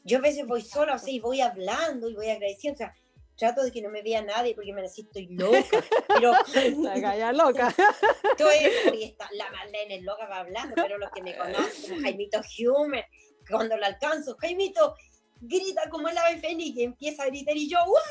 Yo 0.03 0.19
a 0.19 0.21
veces 0.21 0.45
voy 0.45 0.61
sola, 0.61 0.95
o 0.95 0.99
sea, 0.99 1.11
y 1.13 1.19
voy 1.19 1.41
hablando 1.41 2.09
y 2.09 2.15
voy 2.15 2.29
agradeciendo, 2.29 2.75
o 2.75 2.77
sea, 2.77 2.95
trato 3.35 3.63
de 3.63 3.71
que 3.71 3.81
no 3.81 3.89
me 3.89 4.01
vea 4.01 4.21
nadie 4.21 4.55
porque 4.55 4.73
me 4.73 4.81
decís 4.81 5.05
estoy 5.05 5.27
loca, 5.27 5.83
pero... 6.07 6.31
La 6.81 6.99
galla 6.99 7.33
loca. 7.33 7.73
Estoy, 8.31 9.03
está, 9.03 9.29
la 9.33 9.49
Marlene 9.51 9.97
es 9.97 10.03
loca 10.03 10.27
va 10.27 10.39
hablando, 10.39 10.75
pero 10.75 10.97
los 10.97 11.09
que 11.11 11.21
me 11.21 11.37
conocen, 11.37 11.89
como 11.89 12.01
Jaimito 12.01 12.41
Hume, 12.59 13.05
cuando 13.49 13.77
lo 13.77 13.85
alcanzo, 13.85 14.35
Jaimito 14.37 14.95
grita 15.39 15.89
como 15.89 16.09
el 16.09 16.17
ave 16.17 16.39
fénix 16.39 16.75
y 16.77 16.83
empieza 16.83 17.23
a 17.23 17.27
gritar 17.27 17.55
y 17.55 17.69
yo, 17.69 17.77
¡guau! 17.85 18.01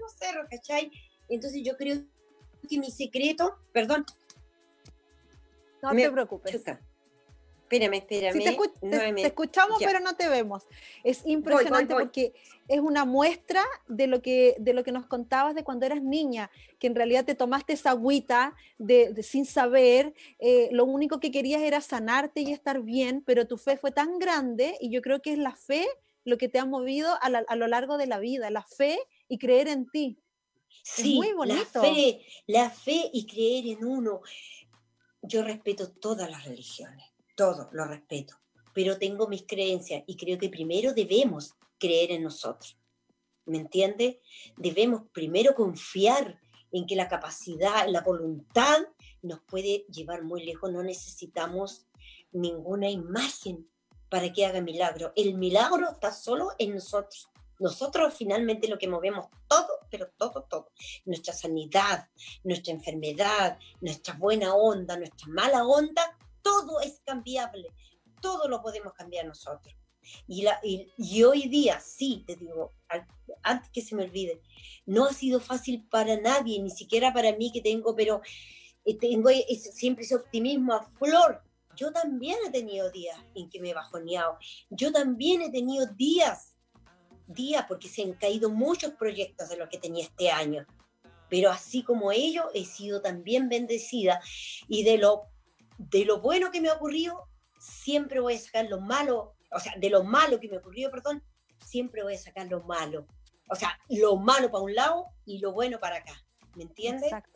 Los 0.00 0.12
cerros, 0.16 0.46
¿cachai? 0.50 0.90
Entonces 1.28 1.62
yo 1.64 1.76
creo 1.76 2.02
que 2.68 2.78
mi 2.78 2.90
secreto, 2.90 3.58
perdón. 3.72 4.04
No 5.82 5.92
te 5.92 6.10
preocupes. 6.10 6.64
Espérame, 7.74 7.98
espérame. 7.98 8.32
Sí, 8.32 9.20
te, 9.22 9.26
escuchamos, 9.26 9.78
pero 9.78 10.00
no 10.00 10.16
te 10.16 10.28
vemos. 10.28 10.64
Es 11.02 11.22
impresionante 11.26 11.94
porque 11.94 12.34
es 12.68 12.80
una 12.80 13.04
muestra 13.04 13.62
de 13.88 14.06
lo, 14.06 14.22
que, 14.22 14.56
de 14.58 14.72
lo 14.72 14.84
que 14.84 14.92
nos 14.92 15.06
contabas 15.06 15.54
de 15.54 15.64
cuando 15.64 15.86
eras 15.86 16.02
niña, 16.02 16.50
que 16.78 16.86
en 16.86 16.94
realidad 16.94 17.24
te 17.24 17.34
tomaste 17.34 17.72
esa 17.74 17.90
agüita 17.90 18.54
de, 18.78 19.22
sin 19.22 19.44
saber, 19.44 20.14
eh, 20.38 20.68
lo 20.72 20.84
único 20.84 21.20
que 21.20 21.30
querías 21.30 21.62
era 21.62 21.80
sanarte 21.80 22.40
y 22.40 22.52
estar 22.52 22.82
bien, 22.82 23.22
pero 23.26 23.46
tu 23.46 23.58
fe 23.58 23.76
fue 23.76 23.90
tan 23.90 24.18
grande 24.18 24.76
y 24.80 24.90
yo 24.90 25.02
creo 25.02 25.20
que 25.20 25.32
es 25.32 25.38
la 25.38 25.54
fe 25.54 25.86
lo 26.24 26.38
que 26.38 26.48
te 26.48 26.58
ha 26.58 26.64
movido 26.64 27.10
a, 27.20 27.26
a 27.26 27.56
lo 27.56 27.66
largo 27.66 27.98
de 27.98 28.06
la 28.06 28.18
vida, 28.18 28.50
la 28.50 28.62
fe 28.62 28.98
y 29.28 29.38
creer 29.38 29.68
en 29.68 29.86
ti. 29.90 30.18
Sí, 30.82 31.14
muy 31.16 31.32
bonito. 31.32 31.82
La 31.82 31.82
fe, 31.82 32.26
la 32.46 32.70
fe 32.70 33.10
y 33.12 33.26
creer 33.26 33.78
en 33.78 33.84
uno. 33.84 34.20
Yo 35.22 35.42
respeto 35.42 35.90
todas 35.92 36.30
las 36.30 36.44
religiones, 36.44 37.04
todo 37.34 37.68
lo 37.72 37.86
respeto, 37.86 38.36
pero 38.72 38.98
tengo 38.98 39.28
mis 39.28 39.44
creencias 39.46 40.02
y 40.06 40.16
creo 40.16 40.38
que 40.38 40.48
primero 40.48 40.92
debemos 40.92 41.54
creer 41.78 42.12
en 42.12 42.22
nosotros. 42.22 42.78
¿Me 43.46 43.58
entiende? 43.58 44.20
Debemos 44.56 45.02
primero 45.12 45.54
confiar 45.54 46.40
en 46.72 46.86
que 46.86 46.96
la 46.96 47.08
capacidad, 47.08 47.86
la 47.88 48.00
voluntad 48.00 48.80
nos 49.22 49.40
puede 49.42 49.86
llevar 49.90 50.22
muy 50.22 50.44
lejos. 50.44 50.72
No 50.72 50.82
necesitamos 50.82 51.86
ninguna 52.32 52.90
imagen 52.90 53.68
para 54.08 54.32
que 54.32 54.46
haga 54.46 54.60
milagro. 54.60 55.12
El 55.14 55.34
milagro 55.34 55.90
está 55.90 56.12
solo 56.12 56.50
en 56.58 56.74
nosotros. 56.74 57.28
Nosotros 57.60 58.14
finalmente 58.14 58.68
lo 58.68 58.78
que 58.78 58.88
movemos 58.88 59.26
todo, 59.46 59.68
pero 59.90 60.08
todo, 60.18 60.42
todo. 60.44 60.72
Nuestra 61.04 61.32
sanidad, 61.32 62.08
nuestra 62.42 62.72
enfermedad, 62.72 63.58
nuestra 63.80 64.14
buena 64.14 64.54
onda, 64.54 64.96
nuestra 64.96 65.28
mala 65.28 65.64
onda, 65.64 66.13
todo 66.44 66.80
es 66.80 67.00
cambiable. 67.04 67.68
Todo 68.20 68.46
lo 68.46 68.62
podemos 68.62 68.92
cambiar 68.92 69.26
nosotros. 69.26 69.74
Y, 70.28 70.42
la, 70.42 70.60
y, 70.62 71.22
hoy 71.22 71.48
día, 71.48 71.80
sí, 71.80 72.24
te 72.26 72.36
digo, 72.36 72.72
antes 73.42 73.70
que 73.70 73.80
se 73.80 73.94
me 73.94 74.04
olvide, 74.04 74.40
no 74.86 75.06
ha 75.06 75.12
sido 75.12 75.40
fácil 75.40 75.86
para 75.90 76.20
nadie, 76.20 76.62
ni 76.62 76.70
siquiera 76.70 77.12
para 77.12 77.34
mí 77.36 77.50
que 77.50 77.62
tengo, 77.62 77.96
pero 77.96 78.20
eh, 78.84 78.96
tengo 78.98 79.30
siempre 79.56 80.04
ese 80.04 80.14
optimismo 80.14 80.74
a 80.74 80.82
flor. 80.82 81.42
Yo 81.74 81.90
también 81.90 82.36
he 82.46 82.50
tenido 82.50 82.90
días 82.90 83.18
en 83.34 83.48
que 83.48 83.60
me 83.60 83.70
he 83.70 83.74
bajoneado. 83.74 84.38
Yo 84.70 84.92
también 84.92 85.42
he 85.42 85.50
tenido 85.50 85.86
días 85.86 86.54
día 87.26 87.66
porque 87.66 87.88
se 87.88 88.02
han 88.02 88.12
caído 88.12 88.50
muchos 88.50 88.92
proyectos 88.92 89.48
de 89.48 89.56
lo 89.56 89.68
que 89.68 89.78
tenía 89.78 90.04
este 90.04 90.30
año. 90.30 90.66
Pero 91.28 91.50
así 91.50 91.82
como 91.82 92.12
ello, 92.12 92.50
he 92.54 92.64
sido 92.64 93.00
también 93.00 93.48
bendecida 93.48 94.20
y 94.68 94.84
de 94.84 94.98
lo, 94.98 95.22
de 95.78 96.04
lo 96.04 96.20
bueno 96.20 96.50
que 96.50 96.60
me 96.60 96.68
ha 96.68 96.74
ocurrido, 96.74 97.28
siempre 97.58 98.20
voy 98.20 98.34
a 98.34 98.38
sacar 98.38 98.66
lo 98.66 98.80
malo, 98.80 99.34
o 99.50 99.58
sea, 99.58 99.74
de 99.78 99.90
lo 99.90 100.04
malo 100.04 100.40
que 100.40 100.48
me 100.48 100.56
ha 100.56 100.60
ocurrido, 100.60 100.90
perdón, 100.90 101.22
siempre 101.64 102.02
voy 102.02 102.14
a 102.14 102.18
sacar 102.18 102.46
lo 102.48 102.62
malo. 102.64 103.06
O 103.50 103.54
sea, 103.54 103.78
lo 103.88 104.16
malo 104.16 104.50
para 104.50 104.64
un 104.64 104.74
lado 104.74 105.06
y 105.24 105.38
lo 105.38 105.52
bueno 105.52 105.78
para 105.78 105.96
acá. 105.96 106.14
¿Me 106.56 106.62
entiendes? 106.62 107.04
Exacto. 107.04 107.30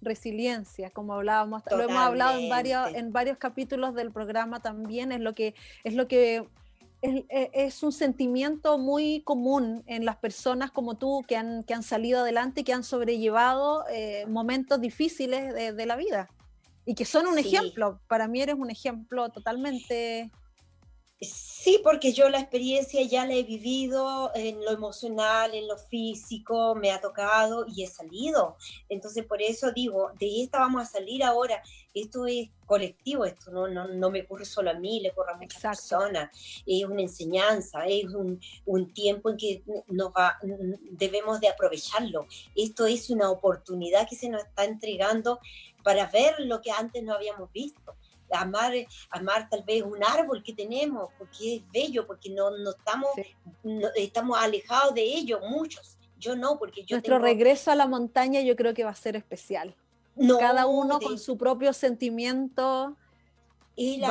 Resiliencia, 0.00 0.90
como 0.90 1.12
hablábamos, 1.12 1.62
lo 1.70 1.82
hemos 1.82 1.98
hablado 1.98 2.38
en 2.38 2.48
varios, 2.48 2.94
en 2.94 3.12
varios 3.12 3.36
capítulos 3.36 3.94
del 3.94 4.10
programa 4.10 4.60
también, 4.60 5.12
es 5.12 5.20
lo 5.20 5.34
que, 5.34 5.54
es 5.84 5.92
lo 5.92 6.08
que 6.08 6.48
es, 7.02 7.82
un 7.82 7.92
sentimiento 7.92 8.78
muy 8.78 9.22
común 9.22 9.82
en 9.86 10.04
las 10.04 10.16
personas 10.16 10.70
como 10.70 10.96
tú 10.96 11.22
que 11.28 11.36
han, 11.36 11.64
que 11.64 11.74
han 11.74 11.82
salido 11.82 12.20
adelante, 12.20 12.64
que 12.64 12.72
han 12.72 12.84
sobrellevado 12.84 13.84
eh, 13.90 14.24
momentos 14.26 14.80
difíciles 14.80 15.54
de, 15.54 15.86
la 15.86 15.96
vida 15.96 16.28
y 16.90 16.94
que 16.96 17.04
son 17.04 17.28
un 17.28 17.38
ejemplo. 17.38 18.00
Para 18.08 18.26
mí 18.26 18.42
eres 18.42 18.56
un 18.58 18.68
ejemplo 18.68 19.28
totalmente 19.28 20.32
Sí, 21.22 21.78
porque 21.84 22.14
yo 22.14 22.30
la 22.30 22.40
experiencia 22.40 23.02
ya 23.02 23.26
la 23.26 23.34
he 23.34 23.42
vivido 23.42 24.30
en 24.34 24.64
lo 24.64 24.70
emocional, 24.70 25.54
en 25.54 25.68
lo 25.68 25.76
físico, 25.76 26.74
me 26.74 26.90
ha 26.90 27.00
tocado 27.02 27.66
y 27.68 27.84
he 27.84 27.86
salido. 27.86 28.56
Entonces, 28.88 29.26
por 29.26 29.42
eso 29.42 29.70
digo, 29.70 30.12
de 30.18 30.42
esta 30.42 30.60
vamos 30.60 30.82
a 30.82 30.86
salir 30.86 31.22
ahora. 31.22 31.62
Esto 31.92 32.24
es 32.24 32.48
colectivo, 32.64 33.26
esto 33.26 33.50
no, 33.50 33.68
no, 33.68 33.86
no 33.88 34.10
me 34.10 34.22
ocurre 34.22 34.46
solo 34.46 34.70
a 34.70 34.74
mí, 34.74 35.00
le 35.00 35.10
ocurre 35.10 35.32
a 35.32 35.36
muchas 35.36 35.60
personas. 35.60 36.30
Es 36.64 36.84
una 36.84 37.02
enseñanza, 37.02 37.84
es 37.84 38.06
un, 38.06 38.40
un 38.64 38.94
tiempo 38.94 39.28
en 39.28 39.36
que 39.36 39.62
nos 39.88 40.12
va, 40.12 40.38
debemos 40.92 41.38
de 41.40 41.48
aprovecharlo. 41.48 42.26
Esto 42.56 42.86
es 42.86 43.10
una 43.10 43.30
oportunidad 43.30 44.08
que 44.08 44.16
se 44.16 44.30
nos 44.30 44.42
está 44.42 44.64
entregando 44.64 45.38
para 45.82 46.06
ver 46.06 46.36
lo 46.38 46.62
que 46.62 46.70
antes 46.70 47.02
no 47.02 47.12
habíamos 47.12 47.52
visto 47.52 47.94
amar, 48.32 48.72
amar 49.10 49.48
tal 49.48 49.62
vez 49.62 49.82
un 49.82 50.02
árbol 50.02 50.42
que 50.42 50.52
tenemos, 50.52 51.10
porque 51.18 51.56
es 51.56 51.62
bello, 51.72 52.06
porque 52.06 52.30
no, 52.30 52.50
no 52.50 52.70
estamos, 52.70 53.10
estamos 53.96 54.38
alejados 54.38 54.94
de 54.94 55.02
ello, 55.02 55.40
muchos. 55.48 55.96
Yo 56.18 56.36
no, 56.36 56.58
porque 56.58 56.84
yo 56.84 56.96
Nuestro 56.96 57.18
regreso 57.18 57.70
a 57.70 57.74
la 57.74 57.86
montaña 57.86 58.42
yo 58.42 58.54
creo 58.54 58.74
que 58.74 58.84
va 58.84 58.90
a 58.90 58.94
ser 58.94 59.16
especial. 59.16 59.74
Cada 60.38 60.66
uno 60.66 61.00
con 61.00 61.18
su 61.18 61.38
propio 61.38 61.72
sentimiento. 61.72 62.96
El, 63.76 64.04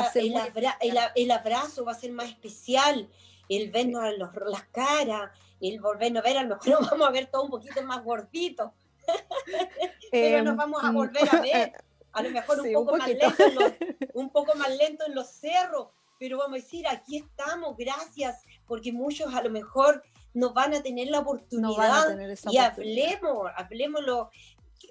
el, 1.15 1.31
abrazo 1.31 1.85
va 1.85 1.91
a 1.91 1.95
ser 1.95 2.11
más 2.11 2.29
especial, 2.29 3.07
el 3.47 3.69
vernos 3.69 4.01
a 4.01 4.11
las 4.11 4.63
caras, 4.71 5.29
el 5.61 5.79
volvernos 5.79 6.23
a 6.23 6.27
ver, 6.27 6.37
a 6.37 6.43
lo 6.43 6.55
mejor 6.55 6.67
nos 6.81 6.89
vamos 6.89 7.07
a 7.07 7.11
ver 7.11 7.27
todo 7.27 7.43
un 7.43 7.51
poquito 7.51 7.83
más 7.83 8.03
gordito, 8.03 8.73
pero 10.11 10.43
nos 10.43 10.53
em, 10.53 10.57
vamos 10.57 10.83
a 10.83 10.91
volver 10.91 11.35
a 11.35 11.41
ver. 11.41 11.73
a 12.19 12.23
lo 12.23 12.29
mejor 12.31 12.59
un, 12.59 12.73
poco 12.73 12.97
más 12.97 13.07
lento 13.07 13.43
en 13.43 13.55
los, 13.55 13.73
un 14.13 14.29
poco 14.29 14.55
más 14.55 14.77
lento 14.77 15.05
en 15.05 15.15
los 15.15 15.27
cerros, 15.27 15.87
pero 16.19 16.37
vamos 16.37 16.59
a 16.59 16.61
decir, 16.61 16.87
aquí 16.87 17.17
estamos, 17.17 17.75
gracias, 17.77 18.43
porque 18.67 18.91
muchos 18.91 19.33
a 19.33 19.41
lo 19.41 19.49
mejor 19.49 20.03
no 20.33 20.53
van 20.53 20.73
a 20.73 20.83
tener 20.83 21.07
la 21.07 21.19
oportunidad 21.19 22.17
y 22.51 22.57
hablemos, 22.57 23.49
hablemoslo, 23.55 24.29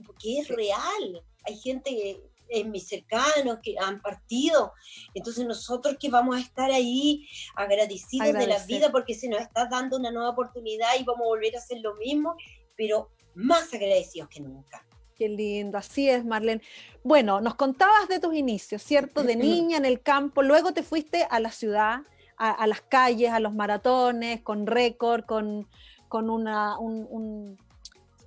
porque 0.06 0.40
es 0.40 0.48
real. 0.48 1.22
Hay 1.44 1.56
gente 1.58 2.20
en 2.50 2.70
mis 2.70 2.88
cercanos 2.88 3.58
que 3.62 3.76
han 3.78 4.00
partido, 4.00 4.72
entonces 5.12 5.44
nosotros 5.44 5.96
que 6.00 6.08
vamos 6.08 6.36
a 6.36 6.40
estar 6.40 6.70
ahí 6.70 7.28
agradecidos 7.54 8.32
de 8.32 8.46
la 8.46 8.58
vida 8.64 8.90
porque 8.90 9.14
se 9.14 9.28
nos 9.28 9.40
está 9.40 9.66
dando 9.66 9.98
una 9.98 10.10
nueva 10.10 10.30
oportunidad 10.30 10.88
y 10.98 11.04
vamos 11.04 11.26
a 11.26 11.28
volver 11.28 11.54
a 11.56 11.58
hacer 11.58 11.78
lo 11.80 11.94
mismo, 11.96 12.36
pero 12.74 13.10
más 13.34 13.72
agradecidos 13.74 14.30
que 14.30 14.40
nunca. 14.40 14.88
Qué 15.18 15.28
lindo, 15.28 15.78
así 15.78 16.08
es, 16.08 16.24
Marlene. 16.24 16.62
Bueno, 17.02 17.40
nos 17.40 17.56
contabas 17.56 18.08
de 18.08 18.20
tus 18.20 18.36
inicios, 18.36 18.80
¿cierto? 18.82 19.24
De 19.24 19.34
niña 19.34 19.76
en 19.76 19.84
el 19.84 20.00
campo, 20.00 20.44
luego 20.44 20.72
te 20.72 20.84
fuiste 20.84 21.26
a 21.28 21.40
la 21.40 21.50
ciudad, 21.50 22.02
a, 22.36 22.64
las 22.68 22.82
calles, 22.82 23.30
a 23.32 23.40
los 23.40 23.52
maratones, 23.52 24.42
con 24.42 24.68
récord, 24.68 25.24
con, 25.24 25.66
con 26.06 26.30
una, 26.30 26.78
un, 26.78 27.58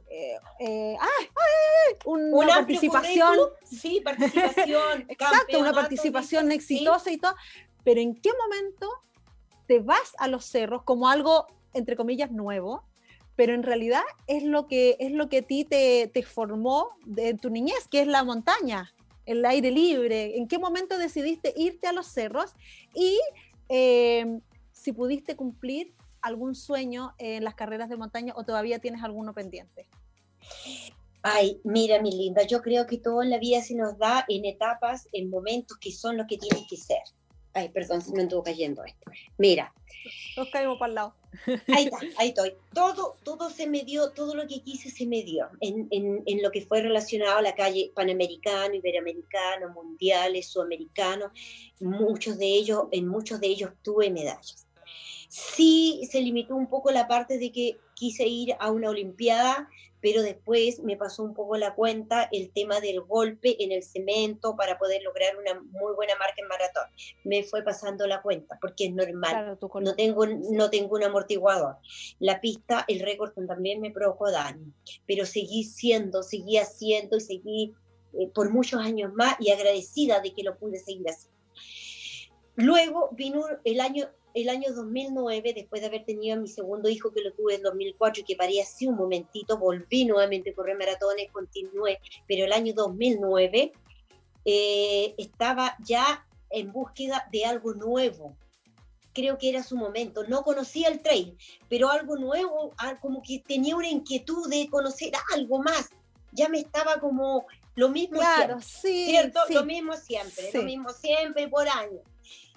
eh, 0.09 0.37
eh, 0.59 0.97
una 2.03 2.47
participación. 2.47 3.37
Sí, 3.63 4.01
participación. 4.03 5.05
Exacto, 5.07 5.59
una 5.59 5.71
participación 5.71 6.51
exitosa 6.51 7.09
y 7.09 7.17
todo. 7.17 7.35
Pero 7.85 8.01
¿en 8.01 8.15
qué 8.15 8.31
momento 8.33 8.89
te 9.65 9.79
vas 9.79 10.13
a 10.17 10.27
los 10.27 10.43
cerros 10.43 10.83
como 10.83 11.07
algo, 11.07 11.47
entre 11.73 11.95
comillas, 11.95 12.31
nuevo? 12.31 12.83
Pero 13.41 13.55
en 13.55 13.63
realidad 13.63 14.03
es 14.27 14.43
lo 14.43 14.67
que, 14.67 14.97
es 14.99 15.11
lo 15.13 15.27
que 15.27 15.39
a 15.39 15.41
ti 15.41 15.65
te, 15.65 16.11
te 16.13 16.21
formó 16.21 16.89
de 17.07 17.33
tu 17.33 17.49
niñez, 17.49 17.87
que 17.89 18.01
es 18.01 18.07
la 18.07 18.23
montaña, 18.23 18.93
el 19.25 19.43
aire 19.43 19.71
libre. 19.71 20.37
¿En 20.37 20.47
qué 20.47 20.59
momento 20.59 20.99
decidiste 20.99 21.51
irte 21.57 21.87
a 21.87 21.91
los 21.91 22.05
cerros? 22.05 22.53
Y 22.93 23.19
eh, 23.67 24.39
si 24.71 24.93
pudiste 24.93 25.35
cumplir 25.35 25.91
algún 26.21 26.53
sueño 26.53 27.15
en 27.17 27.43
las 27.43 27.55
carreras 27.55 27.89
de 27.89 27.97
montaña 27.97 28.33
o 28.37 28.43
todavía 28.43 28.77
tienes 28.77 29.01
alguno 29.01 29.33
pendiente. 29.33 29.87
Ay, 31.23 31.59
mira, 31.63 31.99
mi 31.99 32.11
linda, 32.11 32.43
yo 32.43 32.61
creo 32.61 32.85
que 32.85 32.99
todo 32.99 33.23
en 33.23 33.31
la 33.31 33.39
vida 33.39 33.63
se 33.63 33.73
nos 33.73 33.97
da 33.97 34.23
en 34.29 34.45
etapas, 34.45 35.09
en 35.13 35.31
momentos 35.31 35.79
que 35.79 35.91
son 35.91 36.15
lo 36.15 36.27
que 36.27 36.37
tienen 36.37 36.67
que 36.67 36.77
ser. 36.77 37.01
Ay, 37.53 37.69
perdón, 37.69 38.03
se 38.03 38.13
me 38.13 38.21
estuvo 38.21 38.43
cayendo 38.43 38.83
esto. 38.83 39.09
Mira. 39.39 39.73
Nos 40.37 40.47
caímos 40.51 40.77
para 40.77 40.89
el 40.89 40.95
lado 40.95 41.20
Ahí 41.67 41.85
está, 41.85 41.99
ahí 42.17 42.29
estoy. 42.29 42.53
Todo, 42.73 43.15
todo 43.23 43.49
se 43.49 43.67
me 43.67 43.83
dio, 43.83 44.11
todo 44.11 44.35
lo 44.35 44.47
que 44.47 44.61
quise 44.61 44.89
se 44.89 45.05
me 45.05 45.23
dio 45.23 45.47
en, 45.59 45.87
en, 45.91 46.23
en 46.25 46.41
lo 46.41 46.51
que 46.51 46.65
fue 46.65 46.81
relacionado 46.81 47.37
a 47.37 47.41
la 47.41 47.55
calle 47.55 47.91
panamericano, 47.95 48.75
iberoamericano, 48.75 49.69
mundiales, 49.69 50.47
sudamericanos. 50.47 51.31
Muchos 51.79 52.37
de 52.37 52.45
ellos, 52.45 52.85
en 52.91 53.07
muchos 53.07 53.39
de 53.39 53.47
ellos 53.47 53.71
tuve 53.81 54.09
medallas. 54.09 54.67
Sí 55.29 56.07
se 56.11 56.21
limitó 56.21 56.55
un 56.55 56.67
poco 56.67 56.91
la 56.91 57.07
parte 57.07 57.37
de 57.37 57.51
que 57.51 57.79
quise 57.95 58.27
ir 58.27 58.55
a 58.59 58.71
una 58.71 58.89
olimpiada, 58.89 59.69
pero 60.01 60.23
después 60.23 60.79
me 60.79 60.97
pasó 60.97 61.23
un 61.23 61.33
poco 61.33 61.57
la 61.57 61.75
cuenta 61.75 62.27
el 62.31 62.51
tema 62.51 62.79
del 62.79 63.01
golpe 63.01 63.63
en 63.63 63.71
el 63.71 63.83
cemento 63.83 64.55
para 64.55 64.77
poder 64.77 65.03
lograr 65.03 65.37
una 65.37 65.61
muy 65.61 65.93
buena 65.95 66.15
marca 66.15 66.35
en 66.37 66.47
maratón. 66.47 66.83
Me 67.23 67.43
fue 67.43 67.63
pasando 67.63 68.07
la 68.07 68.21
cuenta, 68.21 68.57
porque 68.59 68.85
es 68.85 68.93
normal. 68.93 69.57
Claro, 69.59 69.81
No 69.81 69.95
tengo, 69.95 70.25
no 70.25 70.69
tengo 70.69 70.95
un 70.95 71.03
amortiguador. 71.03 71.77
La 72.19 72.41
pista, 72.41 72.83
el 72.87 72.99
récord 72.99 73.31
también 73.47 73.81
me 73.81 73.91
provocó 73.91 74.31
daño, 74.31 74.73
pero 75.05 75.25
seguí 75.25 75.63
siendo, 75.63 76.23
seguí 76.23 76.57
haciendo 76.57 77.17
y 77.17 77.21
seguí 77.21 77.73
eh, 78.13 78.27
por 78.33 78.51
muchos 78.51 78.81
años 78.81 79.13
más 79.13 79.35
y 79.39 79.51
agradecida 79.51 80.19
de 80.19 80.33
que 80.33 80.43
lo 80.43 80.57
pude 80.57 80.79
seguir 80.79 81.07
haciendo. 81.07 81.31
Luego 82.55 83.09
vino 83.13 83.45
el 83.63 83.79
año, 83.79 84.09
el 84.33 84.49
año 84.49 84.73
2009, 84.73 85.53
después 85.53 85.81
de 85.81 85.87
haber 85.87 86.05
tenido 86.05 86.35
a 86.37 86.39
mi 86.39 86.47
segundo 86.47 86.89
hijo 86.89 87.11
que 87.11 87.21
lo 87.21 87.33
tuve 87.33 87.55
en 87.55 87.63
2004 87.63 88.21
y 88.21 88.25
que 88.25 88.35
paré 88.35 88.61
así 88.61 88.87
un 88.87 88.95
momentito, 88.95 89.57
volví 89.57 90.05
nuevamente 90.05 90.51
a 90.51 90.53
correr 90.53 90.77
maratones, 90.77 91.29
continué, 91.31 91.99
pero 92.27 92.45
el 92.45 92.53
año 92.53 92.73
2009 92.73 93.71
eh, 94.45 95.15
estaba 95.17 95.75
ya 95.85 96.25
en 96.49 96.71
búsqueda 96.71 97.27
de 97.31 97.45
algo 97.45 97.73
nuevo. 97.73 98.35
Creo 99.13 99.37
que 99.37 99.49
era 99.49 99.61
su 99.63 99.75
momento. 99.75 100.23
No 100.27 100.43
conocía 100.43 100.87
el 100.87 101.01
trail, 101.01 101.35
pero 101.69 101.89
algo 101.89 102.15
nuevo, 102.15 102.73
ah, 102.77 102.97
como 103.01 103.21
que 103.21 103.39
tenía 103.45 103.75
una 103.75 103.89
inquietud 103.89 104.49
de 104.49 104.69
conocer 104.69 105.11
algo 105.33 105.59
más. 105.61 105.89
Ya 106.31 106.47
me 106.47 106.59
estaba 106.59 106.99
como 106.99 107.45
lo 107.75 107.89
mismo 107.89 108.19
Claro, 108.19 108.59
siempre. 108.61 108.67
sí. 108.67 109.05
¿cierto? 109.09 109.39
sí. 109.47 109.53
Lo 109.53 109.65
mismo 109.65 109.93
siempre, 109.97 110.51
Sí. 110.51 110.57
lo 110.57 110.63
mismo 110.63 110.89
siempre 110.91 111.47
por 111.49 111.67
años. 111.67 112.01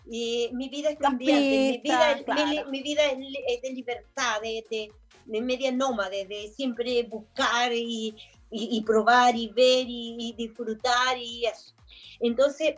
Y 0.07 0.51
mi 0.53 0.69
vida 0.69 0.91
es 0.91 0.99
cambiante, 0.99 1.45
mi 1.73 1.79
vida, 1.79 2.65
mi, 2.71 2.83
vida 2.83 3.03
es 3.49 3.63
de 3.63 3.71
libertad, 3.73 4.41
de, 4.43 4.65
de, 4.71 4.93
de 5.25 5.41
media 5.41 5.73
nómade, 5.73 6.27
de 6.27 6.49
siempre 6.55 7.03
buscar 7.05 7.73
y, 7.73 8.15
y- 8.51 8.69
y 8.77 8.81
probar 8.83 9.35
y 9.37 9.49
ver 9.49 9.87
y, 9.89 10.17
y 10.19 10.33
disfrutar 10.35 11.17
y 11.19 11.47
eso. 11.47 11.75
Entonces, 12.21 12.75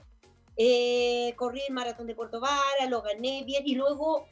eh, 0.56 1.34
corrí 1.36 1.60
el 1.66 1.74
maratón 1.74 2.06
de 2.06 2.14
Puerto 2.14 2.40
Vara, 2.40 2.86
lo 2.88 3.02
gané 3.02 3.42
bien 3.44 3.62
y 3.66 3.74
luego 3.74 4.26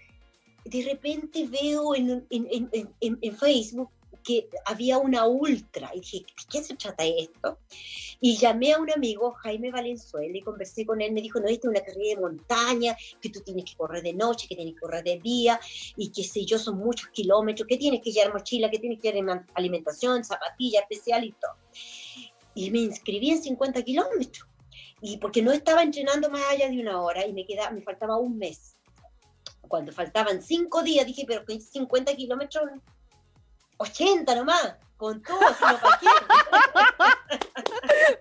de 0.65 0.83
repente 0.85 1.47
veo 1.47 1.95
en- 1.95 2.25
en- 2.31 2.69
en- 3.01 3.19
en 3.21 3.37
Facebook 3.37 3.91
que 4.25 4.49
había 4.65 4.99
una 4.99 5.27
ultra 5.27 5.91
y 5.95 6.01
dije, 6.01 6.19
¿de 6.19 6.45
qué 6.51 6.63
se 6.63 6.75
trata 6.75 7.05
esto? 7.05 7.59
Y 8.21 8.37
llamé 8.37 8.73
a 8.73 8.79
un 8.79 8.91
amigo, 8.91 9.33
Jaime 9.33 9.71
Valenzuela, 9.71 10.37
y 10.37 10.41
conversé 10.41 10.87
con 10.87 11.01
él. 11.01 11.13
Me 11.13 11.21
dijo, 11.21 11.41
no, 11.41 11.47
esta 11.47 11.69
es 11.69 11.71
una 11.71 11.81
carrera 11.81 12.17
de 12.17 12.21
montaña, 12.21 12.97
que 13.21 13.29
tú 13.29 13.41
tienes 13.41 13.67
que 13.67 13.77
correr 13.77 14.03
de 14.03 14.15
noche, 14.15 14.49
que 14.49 14.57
tienes 14.57 14.75
que 14.75 14.81
correr 14.81 15.05
de 15.05 15.19
día, 15.21 15.61
y 15.97 16.11
que 16.11 16.25
sé 16.25 16.45
yo, 16.45 16.59
son 16.59 16.79
muchos 16.79 17.09
kilómetros, 17.11 17.69
que 17.69 17.77
tienes 17.77 18.01
que 18.01 18.13
llevar 18.13 18.33
mochila, 18.33 18.71
que 18.71 18.79
tienes 18.79 18.99
que 19.01 19.13
llevar 19.13 19.45
alimentación, 19.55 20.25
zapatillas 20.25 20.83
especial 20.83 21.25
y 21.25 21.33
todo. 21.33 21.57
Y 22.55 22.71
me 22.71 22.79
inscribí 22.79 23.31
en 23.31 23.43
50 23.43 23.83
kilómetros. 23.83 24.49
Y 25.01 25.19
porque 25.19 25.43
no 25.43 25.53
estaba 25.53 25.83
entrenando 25.83 26.31
más 26.31 26.43
allá 26.51 26.71
de 26.71 26.81
una 26.81 27.03
hora 27.03 27.27
y 27.27 27.33
me, 27.35 27.45
quedaba, 27.45 27.71
me 27.73 27.83
faltaba 27.83 28.17
un 28.17 28.39
mes. 28.39 28.77
Cuando 29.69 29.93
faltaban 29.93 30.41
cinco 30.41 30.83
días, 30.83 31.05
dije, 31.05 31.25
pero 31.27 31.45
con 31.45 31.61
50 31.61 32.15
kilómetros, 32.17 32.65
80 33.79 34.35
nomás, 34.35 34.77
con 34.97 35.23
todo, 35.23 35.39
si 35.41 35.65
no, 35.65 35.79
¿para 35.81 35.99
qué? 36.01 36.09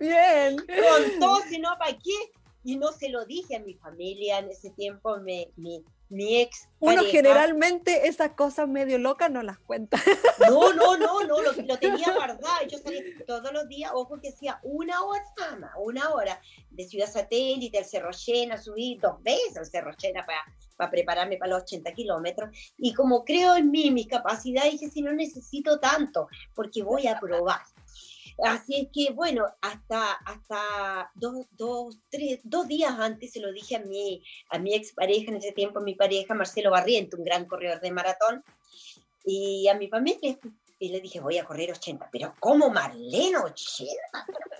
Bien. 0.00 0.56
con 0.56 1.20
todo, 1.20 1.40
si 1.48 1.58
no, 1.58 1.76
¿para 1.78 1.92
qué? 1.92 2.32
Y 2.64 2.76
no 2.76 2.92
se 2.92 3.08
lo 3.10 3.24
dije 3.26 3.56
a 3.56 3.60
mi 3.60 3.74
familia 3.74 4.38
en 4.38 4.50
ese 4.50 4.70
tiempo, 4.70 5.18
me- 5.18 5.50
mi, 5.56 5.84
mi 6.14 6.40
ex. 6.40 6.68
Uno 6.80 6.96
pareja. 6.96 7.12
generalmente 7.12 8.08
esas 8.08 8.32
cosas 8.32 8.68
medio 8.68 8.98
locas 8.98 9.30
no 9.30 9.42
las 9.42 9.58
cuenta. 9.58 9.98
No, 10.48 10.72
no, 10.72 10.96
no, 10.96 11.22
no, 11.26 11.42
lo, 11.42 11.52
lo 11.52 11.78
tenía 11.78 12.12
guardado. 12.12 12.66
Yo 12.68 12.78
salía 12.78 13.02
todos 13.26 13.52
los 13.52 13.68
días, 13.68 13.90
ojo 13.94 14.20
que 14.20 14.28
hacía 14.28 14.58
una 14.62 15.02
hora 15.02 15.24
una 15.76 16.10
hora 16.10 16.40
de 16.70 16.84
Ciudad 16.84 17.10
Satélite 17.10 17.78
al 17.78 17.84
Cerro 17.84 18.10
Llena, 18.10 18.58
subí 18.58 18.98
dos 19.00 19.22
veces 19.22 19.56
al 19.56 19.66
Cerro 19.66 19.92
Llena 19.96 20.24
para, 20.26 20.40
para 20.76 20.90
prepararme 20.90 21.36
para 21.36 21.52
los 21.52 21.62
80 21.62 21.92
kilómetros. 21.92 22.50
Y 22.76 22.94
como 22.94 23.24
creo 23.24 23.56
en 23.56 23.70
mí, 23.70 23.90
mis 23.90 24.08
capacidades, 24.08 24.72
dije, 24.72 24.90
si 24.90 25.02
no 25.02 25.12
necesito 25.12 25.78
tanto, 25.78 26.28
porque 26.54 26.82
voy 26.82 27.06
a 27.06 27.18
probar. 27.18 27.60
Así 28.42 28.76
es 28.76 28.88
que, 28.92 29.12
bueno, 29.12 29.46
hasta, 29.60 30.12
hasta 30.12 31.10
dos, 31.14 31.46
dos, 31.52 31.98
tres, 32.10 32.40
dos 32.42 32.66
días 32.66 32.98
antes 32.98 33.32
se 33.32 33.40
lo 33.40 33.52
dije 33.52 33.76
a 33.76 33.80
mi, 33.80 34.22
a 34.50 34.58
mi 34.58 34.74
expareja, 34.74 35.30
en 35.30 35.36
ese 35.36 35.52
tiempo 35.52 35.80
mi 35.80 35.94
pareja, 35.94 36.34
Marcelo 36.34 36.70
Barriento, 36.70 37.16
un 37.16 37.24
gran 37.24 37.46
corredor 37.46 37.80
de 37.80 37.92
maratón, 37.92 38.44
y 39.24 39.68
a 39.68 39.74
mi 39.74 39.88
familia. 39.88 40.38
Y 40.78 40.88
le 40.88 41.00
dije, 41.00 41.20
voy 41.20 41.38
a 41.38 41.44
correr 41.44 41.70
80. 41.70 42.08
Pero 42.10 42.34
¿cómo 42.40 42.68
Marlene 42.68 43.38
80? 43.38 43.94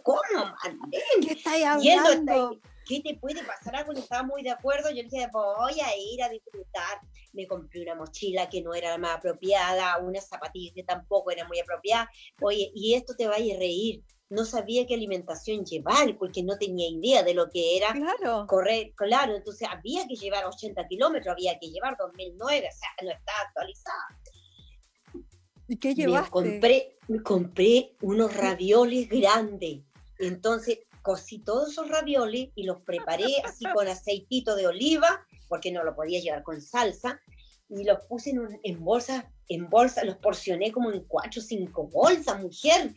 ¿Cómo 0.03 0.20
Marlene? 0.35 1.27
¿Qué 1.27 1.33
estáis 1.33 1.64
Y 1.83 1.91
él 1.91 1.97
no 1.97 2.09
hablando? 2.09 2.61
¿Qué 2.87 3.01
te 3.01 3.14
puede 3.16 3.43
pasar 3.45 3.76
algo? 3.76 3.93
No 3.93 4.01
estaba 4.01 4.22
muy 4.22 4.43
de 4.43 4.51
acuerdo. 4.51 4.91
Yo 4.91 4.97
le 4.97 5.05
dije, 5.05 5.28
voy 5.32 5.80
a 5.80 5.97
ir 5.97 6.22
a 6.22 6.28
disfrutar. 6.28 7.01
Me 7.32 7.47
compré 7.47 7.82
una 7.82 7.95
mochila 7.95 8.49
que 8.49 8.62
no 8.62 8.74
era 8.74 8.91
la 8.91 8.99
más 8.99 9.16
apropiada, 9.16 9.99
unas 9.99 10.28
zapatillas 10.28 10.74
que 10.74 10.82
tampoco 10.85 11.30
eran 11.30 11.49
muy 11.49 11.59
apropiadas. 11.61 12.09
Oye, 12.41 12.70
y 12.74 12.95
esto 12.95 13.14
te 13.16 13.26
va 13.26 13.37
a 13.37 13.41
ir 13.41 13.57
a 13.57 13.59
reír. 13.59 14.03
No 14.30 14.45
sabía 14.45 14.87
qué 14.87 14.95
alimentación 14.95 15.64
llevar 15.64 16.16
porque 16.18 16.43
no 16.43 16.57
tenía 16.59 16.89
idea 16.89 17.22
de 17.22 17.35
lo 17.35 17.51
que 17.51 17.76
era 17.76 17.93
Claro. 17.93 18.47
correr, 18.47 18.93
claro, 18.97 19.37
entonces 19.37 19.68
había 19.70 20.07
que 20.09 20.16
llevar 20.16 20.47
80 20.47 20.87
kilómetros, 20.89 21.32
había 21.32 21.59
que 21.59 21.68
llevar 21.68 21.97
2009, 21.99 22.68
o 22.68 22.76
sea, 22.76 22.89
no 23.03 23.11
estaba 23.11 23.39
actualizada. 23.47 24.18
¿Y 25.68 25.76
qué 25.76 25.89
Me 25.91 25.95
llevaste? 25.95 26.30
compré, 26.30 26.99
me 27.09 27.22
compré 27.22 27.97
unos 28.01 28.35
ravioles 28.37 29.09
grandes, 29.09 29.82
entonces 30.18 30.80
cocí 31.05 31.38
todos 31.38 31.70
esos 31.72 31.88
ravioles 31.90 32.48
y 32.55 32.62
los 32.64 32.80
preparé 32.80 33.36
así 33.44 33.64
con 33.74 33.86
aceitito 33.86 34.57
de 34.57 34.66
oliva, 34.66 35.24
porque 35.48 35.70
no 35.70 35.84
lo 35.84 35.94
podía 35.94 36.18
llevar 36.20 36.42
con 36.42 36.62
salsa, 36.62 37.20
y 37.68 37.84
los 37.84 37.98
puse 38.09 38.30
en, 38.30 38.38
un- 38.40 38.59
en 38.62 38.82
bolsas, 38.82 39.24
en 39.48 39.68
bolsa, 39.68 40.02
los 40.05 40.16
porcioné 40.16 40.72
como 40.72 40.90
en 40.90 41.05
cuatro 41.05 41.40
o 41.42 41.44
cinco 41.44 41.88
bolsas, 41.88 42.40
mujer. 42.40 42.94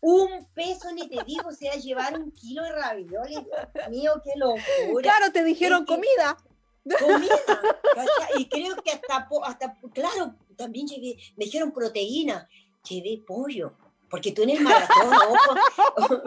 Un 0.00 0.46
peso 0.54 0.92
ni 0.92 1.08
te 1.08 1.24
digo, 1.24 1.48
o 1.48 1.52
sea, 1.52 1.74
llevar 1.74 2.16
un 2.16 2.30
kilo 2.30 2.62
de 2.62 2.70
ravioles, 2.72 3.40
Dios 3.74 3.88
mío, 3.90 4.12
qué 4.22 4.30
locura 4.36 5.02
Claro, 5.02 5.32
te 5.32 5.42
dijeron 5.42 5.80
Es 5.82 5.88
que- 5.88 5.94
comida. 5.96 6.36
comida. 7.00 7.62
Y 8.38 8.48
creo 8.48 8.76
que 8.76 8.92
hasta, 8.92 9.28
hasta, 9.44 9.76
claro, 9.92 10.36
también 10.56 10.86
llevé, 10.86 11.16
me 11.36 11.46
dijeron 11.46 11.72
proteína, 11.72 12.48
llevé 12.88 13.20
pollo, 13.26 13.72
porque 14.08 14.30
tú 14.30 14.42
en 14.44 14.50
el 14.50 14.60
maratón, 14.60 15.12
ojo, 15.96 16.22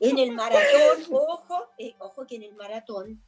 en 0.00 0.18
el 0.18 0.32
maratón, 0.32 1.04
ojo, 1.12 1.66
eh, 1.78 1.94
ojo 1.98 2.26
que 2.26 2.36
en 2.36 2.42
el 2.44 2.54
maratón 2.54 3.22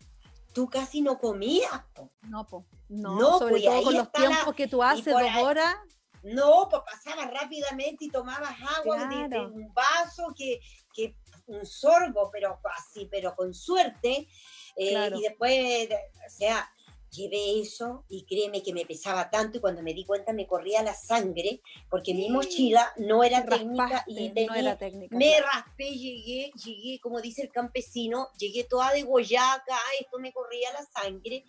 tú 0.53 0.69
casi 0.69 1.01
no 1.01 1.19
comías. 1.19 1.71
po. 1.95 2.11
No, 2.23 2.47
po. 2.47 2.67
No, 2.89 3.15
No, 3.19 3.39
sobre 3.39 3.51
pues, 3.53 3.65
todo 3.65 3.75
ahí 3.75 3.85
con 3.85 3.95
los 3.95 4.03
está 4.05 4.21
la- 4.21 4.29
tiempos 4.29 4.55
que 4.55 4.67
tú 4.69 4.83
haces, 4.83 5.05
dos 5.05 5.23
ahí- 5.23 5.43
horas. 5.43 5.77
No, 6.23 6.69
pues 6.71 6.83
pasabas 6.85 7.31
rápidamente 7.33 8.05
y 8.05 8.11
tomabas 8.11 8.55
agua 8.79 9.07
de- 9.07 9.17
de, 9.23 9.29
Claro. 9.29 9.53
un 9.55 9.73
vaso 9.73 10.35
que, 10.37 10.61
que 10.93 11.17
un 11.47 11.65
sorbo, 11.65 12.31
pero 12.31 12.61
así, 12.77 13.09
pero 13.11 13.35
con 13.35 13.55
suerte. 13.55 14.29
eh, 14.77 14.91
Claro. 14.91 15.19
Y 15.19 15.23
después, 15.23 15.89
o 16.27 16.31
sea, 16.31 16.71
llevé 17.11 17.61
eso 17.61 18.05
y 18.09 18.25
créeme 18.25 18.63
que 18.63 18.73
me 18.73 18.87
pesaba 18.87 19.31
tanto 19.31 19.59
y 19.59 19.61
cuando 19.61 19.83
me 19.83 19.95
di 19.95 20.05
cuenta 20.05 20.33
me 20.33 20.47
corría 20.47 20.83
la 20.83 20.95
sangre 20.95 21.61
porque 21.89 22.15
mi 22.15 22.31
mochila 22.31 22.93
no 22.97 23.25
era 23.25 23.45
técnica 23.45 24.05
y 24.07 24.31
no 24.31 24.55
era 24.55 24.77
técnica. 24.77 25.17
me 25.17 25.37
claro. 25.37 25.47
raspé, 25.53 25.91
llegué, 25.91 26.53
llegué, 26.65 27.01
como 27.01 27.21
dice 27.21 27.43
el 27.43 27.51
campesino, 27.51 28.29
llegué 28.39 28.65
toda 28.65 28.93
de 28.93 29.03
goyaca, 29.03 29.77
esto 30.01 30.19
me 30.19 30.33
corría 30.33 30.73
la 30.73 30.85
sangre, 30.85 31.45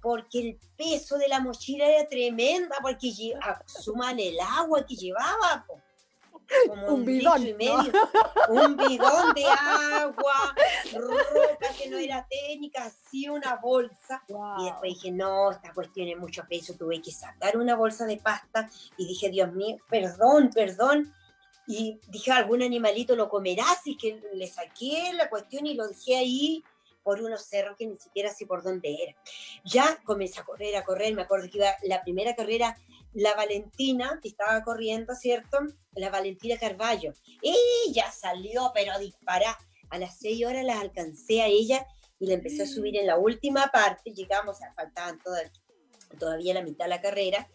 porque 0.00 0.40
el 0.40 0.58
peso 0.76 1.18
de 1.18 1.28
la 1.28 1.40
mochila 1.40 1.88
era 1.88 2.08
tremenda, 2.08 2.76
porque 2.82 3.12
suman 3.66 4.18
el 4.18 4.38
agua 4.40 4.84
que 4.86 4.96
llevaba, 4.96 5.64
po. 5.66 5.80
Como 6.68 6.86
Un 6.86 6.92
un, 7.00 7.04
bidón, 7.04 7.44
litro 7.44 7.64
y 7.64 7.68
¿no? 7.68 7.76
medio, 7.76 7.92
un 8.48 8.76
bidón 8.76 9.34
de 9.34 9.44
agua, 9.44 10.54
ropa 10.94 11.74
que 11.76 11.90
no 11.90 11.98
era 11.98 12.26
técnica, 12.28 12.84
así 12.84 13.28
una 13.28 13.56
bolsa. 13.56 14.22
Y 14.58 14.64
después 14.64 14.94
dije, 14.94 15.10
no, 15.10 15.50
esta 15.50 15.72
cuestión 15.72 16.08
es 16.08 16.18
mucho 16.18 16.44
peso, 16.48 16.74
tuve 16.74 17.00
que 17.02 17.12
sacar 17.12 17.56
una 17.56 17.76
bolsa 17.76 18.06
de 18.06 18.16
pasta 18.16 18.68
y 18.96 19.06
dije, 19.06 19.30
Dios 19.30 19.52
mío, 19.52 19.76
perdón, 19.88 20.50
perdón. 20.54 21.12
Y 21.66 22.00
dije, 22.08 22.32
algún 22.32 22.62
animalito 22.62 23.14
lo 23.14 23.28
comerá, 23.28 23.64
así 23.70 23.96
que 23.96 24.22
le 24.32 24.46
saqué 24.46 25.12
la 25.12 25.28
cuestión 25.28 25.66
y 25.66 25.74
lo 25.74 25.86
dejé 25.86 26.16
ahí 26.16 26.64
por 27.02 27.22
unos 27.22 27.42
cerros 27.42 27.76
que 27.76 27.86
ni 27.86 27.96
siquiera 27.96 28.30
sé 28.32 28.44
por 28.44 28.62
dónde 28.62 28.94
era. 29.02 29.14
Ya 29.64 29.98
comencé 30.04 30.40
a 30.40 30.44
correr, 30.44 30.76
a 30.76 30.84
correr, 30.84 31.14
me 31.14 31.22
acuerdo 31.22 31.48
que 31.50 31.56
iba 31.56 31.68
la 31.84 32.02
primera 32.02 32.34
carrera, 32.34 32.76
la 33.14 33.34
Valentina, 33.34 34.18
que 34.22 34.28
estaba 34.28 34.62
corriendo, 34.62 35.14
¿cierto? 35.14 35.58
La 35.92 36.10
Valentina 36.10 36.56
Carballo. 36.58 37.12
Ella 37.42 38.10
salió, 38.12 38.70
pero 38.74 38.98
dispara. 38.98 39.56
A 39.90 39.98
las 39.98 40.18
seis 40.18 40.44
horas 40.44 40.64
las 40.64 40.78
alcancé 40.80 41.40
a 41.40 41.46
ella 41.46 41.86
y 42.18 42.26
la 42.26 42.34
empecé 42.34 42.64
a 42.64 42.66
subir 42.66 42.96
en 42.96 43.06
la 43.06 43.16
última 43.16 43.68
parte, 43.68 44.12
llegamos, 44.12 44.60
a 44.62 44.74
faltaban 44.74 45.18
todavía 46.18 46.54
la 46.54 46.62
mitad 46.62 46.86
de 46.86 46.90
la 46.90 47.00
carrera, 47.00 47.48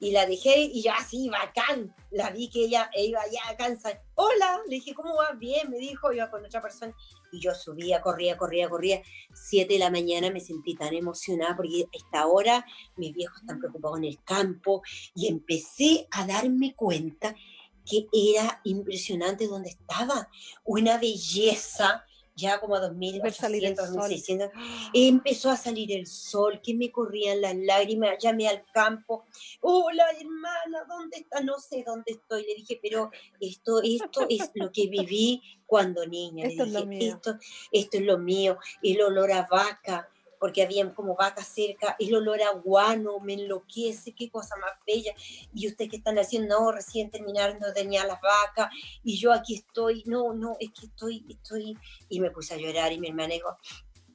y 0.00 0.12
la 0.12 0.26
dejé 0.26 0.60
y 0.60 0.82
yo 0.82 0.92
así, 0.92 1.28
bacán, 1.28 1.94
la 2.10 2.30
vi 2.30 2.48
que 2.48 2.64
ella 2.64 2.88
iba 2.94 3.20
ya 3.26 3.56
cansada. 3.56 4.00
Hola, 4.14 4.60
le 4.68 4.76
dije, 4.76 4.94
¿cómo 4.94 5.16
va? 5.16 5.32
Bien, 5.32 5.68
me 5.70 5.78
dijo, 5.78 6.12
iba 6.12 6.30
con 6.30 6.44
otra 6.44 6.62
persona. 6.62 6.94
Y 7.32 7.40
yo 7.40 7.54
subía, 7.54 8.00
corría, 8.00 8.36
corría, 8.36 8.68
corría. 8.68 9.02
Siete 9.34 9.74
de 9.74 9.78
la 9.80 9.90
mañana 9.90 10.30
me 10.30 10.40
sentí 10.40 10.74
tan 10.74 10.94
emocionada 10.94 11.56
porque 11.56 11.86
esta 11.92 12.26
hora 12.26 12.64
mis 12.96 13.12
viejos 13.14 13.40
están 13.40 13.58
preocupados 13.58 13.98
en 13.98 14.04
el 14.04 14.22
campo 14.24 14.82
y 15.14 15.28
empecé 15.28 16.06
a 16.10 16.26
darme 16.26 16.74
cuenta 16.74 17.34
que 17.84 18.06
era 18.12 18.60
impresionante 18.64 19.46
donde 19.46 19.70
estaba. 19.70 20.28
Una 20.64 20.98
belleza, 20.98 22.04
ya 22.38 22.60
como 22.60 22.76
a 22.76 22.80
2800, 22.80 23.92
2600, 23.92 24.50
empezó 24.94 25.50
a 25.50 25.56
salir 25.56 25.92
el 25.92 26.06
sol, 26.06 26.60
que 26.62 26.74
me 26.74 26.90
corrían 26.90 27.40
las 27.40 27.56
lágrimas, 27.56 28.16
llamé 28.20 28.48
al 28.48 28.64
campo, 28.72 29.26
hola 29.60 30.04
hermana, 30.18 30.84
¿dónde 30.88 31.18
está? 31.18 31.40
No 31.40 31.58
sé 31.58 31.82
dónde 31.84 32.12
estoy, 32.12 32.46
le 32.46 32.54
dije, 32.54 32.78
pero 32.80 33.10
esto, 33.40 33.82
esto 33.82 34.26
es 34.30 34.50
lo 34.54 34.70
que 34.72 34.86
viví 34.86 35.42
cuando 35.66 36.06
niña, 36.06 36.46
esto, 36.46 36.64
le 36.64 36.86
dije, 36.86 37.08
es 37.08 37.14
esto, 37.14 37.36
esto 37.72 37.98
es 37.98 38.04
lo 38.04 38.18
mío, 38.18 38.56
el 38.82 39.02
olor 39.02 39.32
a 39.32 39.46
vaca, 39.50 40.08
porque 40.38 40.62
había 40.62 40.92
como 40.94 41.14
vacas 41.16 41.48
cerca, 41.48 41.96
el 41.98 42.14
olor 42.14 42.42
a 42.42 42.52
guano 42.52 43.20
me 43.20 43.34
enloquece, 43.34 44.12
qué 44.12 44.30
cosa 44.30 44.56
más 44.56 44.72
bella. 44.86 45.12
Y 45.54 45.68
ustedes 45.68 45.90
que 45.90 45.96
están 45.98 46.18
haciendo, 46.18 46.58
no, 46.58 46.72
recién 46.72 47.10
terminando 47.10 47.72
tenía 47.72 48.04
las 48.06 48.20
vacas, 48.20 48.72
y 49.02 49.18
yo 49.18 49.32
aquí 49.32 49.54
estoy, 49.54 50.02
no, 50.06 50.32
no, 50.32 50.56
es 50.60 50.70
que 50.70 50.86
estoy, 50.86 51.24
estoy, 51.28 51.76
y 52.08 52.20
me 52.20 52.30
puse 52.30 52.54
a 52.54 52.58
llorar, 52.58 52.92
y 52.92 52.98
mi 52.98 53.08
hermana 53.08 53.34
dijo, 53.34 53.56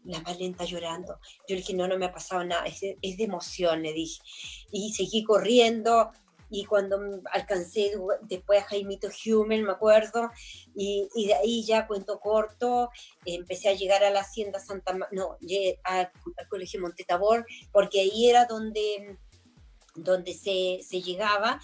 la 0.06 0.22
más 0.22 0.38
lenta 0.38 0.66
llorando. 0.66 1.20
Yo 1.48 1.56
le 1.56 1.58
dije, 1.58 1.74
no, 1.74 1.88
no 1.88 1.98
me 1.98 2.06
ha 2.06 2.12
pasado 2.12 2.44
nada, 2.44 2.66
es 2.66 2.82
es 3.02 3.18
de 3.18 3.24
emoción, 3.24 3.84
le 3.84 3.94
dije. 3.94 4.22
Y 4.72 4.94
seguí 4.94 5.24
corriendo, 5.24 6.12
y 6.50 6.66
cuando 6.66 7.00
alcancé 7.32 7.94
después 8.24 8.62
a 8.62 8.66
Jaimito 8.66 9.08
Hummel, 9.26 9.64
me 9.64 9.72
acuerdo, 9.72 10.30
y, 10.76 11.08
y, 11.16 11.28
de 11.28 11.34
ahí 11.34 11.64
ya 11.64 11.88
cuento 11.88 12.20
corto, 12.20 12.90
empecé 13.26 13.70
a 13.70 13.74
llegar 13.74 14.04
a 14.04 14.10
la 14.10 14.22
Hacienda 14.22 14.60
Santa, 14.60 14.98
no, 15.12 15.38
al, 15.84 16.12
al 16.38 16.48
Colegio 16.50 16.82
Montetabor, 16.82 17.46
porque 17.72 18.02
ahí 18.02 18.30
era 18.30 18.46
donde, 18.46 19.18
donde 19.96 20.34
se, 20.34 20.80
se 20.88 21.02
llegaba, 21.02 21.60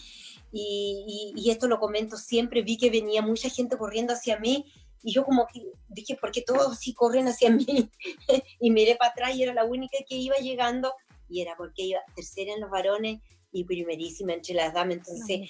y, 0.52 1.34
y, 1.36 1.52
esto 1.52 1.68
lo 1.68 1.80
comento 1.80 2.18
siempre, 2.18 2.64
vi 2.64 2.78
que 2.78 2.90
venía 2.90 3.22
mucha 3.22 3.50
gente 3.50 3.78
corriendo 3.78 4.14
hacia 4.14 4.40
mí, 4.40 4.66
y 5.04 5.14
yo 5.14 5.24
como 5.24 5.48
que 5.48 5.62
dije, 5.88 6.16
¿por 6.16 6.32
qué 6.32 6.42
todos 6.42 6.74
así 6.74 6.94
corren 6.94 7.28
hacia 7.28 7.52
mí? 7.52 7.90
y 8.60 8.72
miré 8.72 8.96
para 8.96 9.12
atrás 9.12 9.36
y 9.36 9.44
era 9.44 9.54
la 9.54 9.64
única 9.64 9.98
que 10.08 10.16
iba 10.16 10.36
llegando, 10.38 10.94
y 11.30 11.42
era 11.42 11.56
porque 11.56 11.84
iba 11.84 12.00
tercera 12.16 12.54
en 12.54 12.62
los 12.62 12.72
varones, 12.72 13.22
y 13.52 13.64
primerísima 13.64 14.34
entre 14.34 14.54
las 14.54 14.74
damas, 14.74 14.98
entonces, 14.98 15.50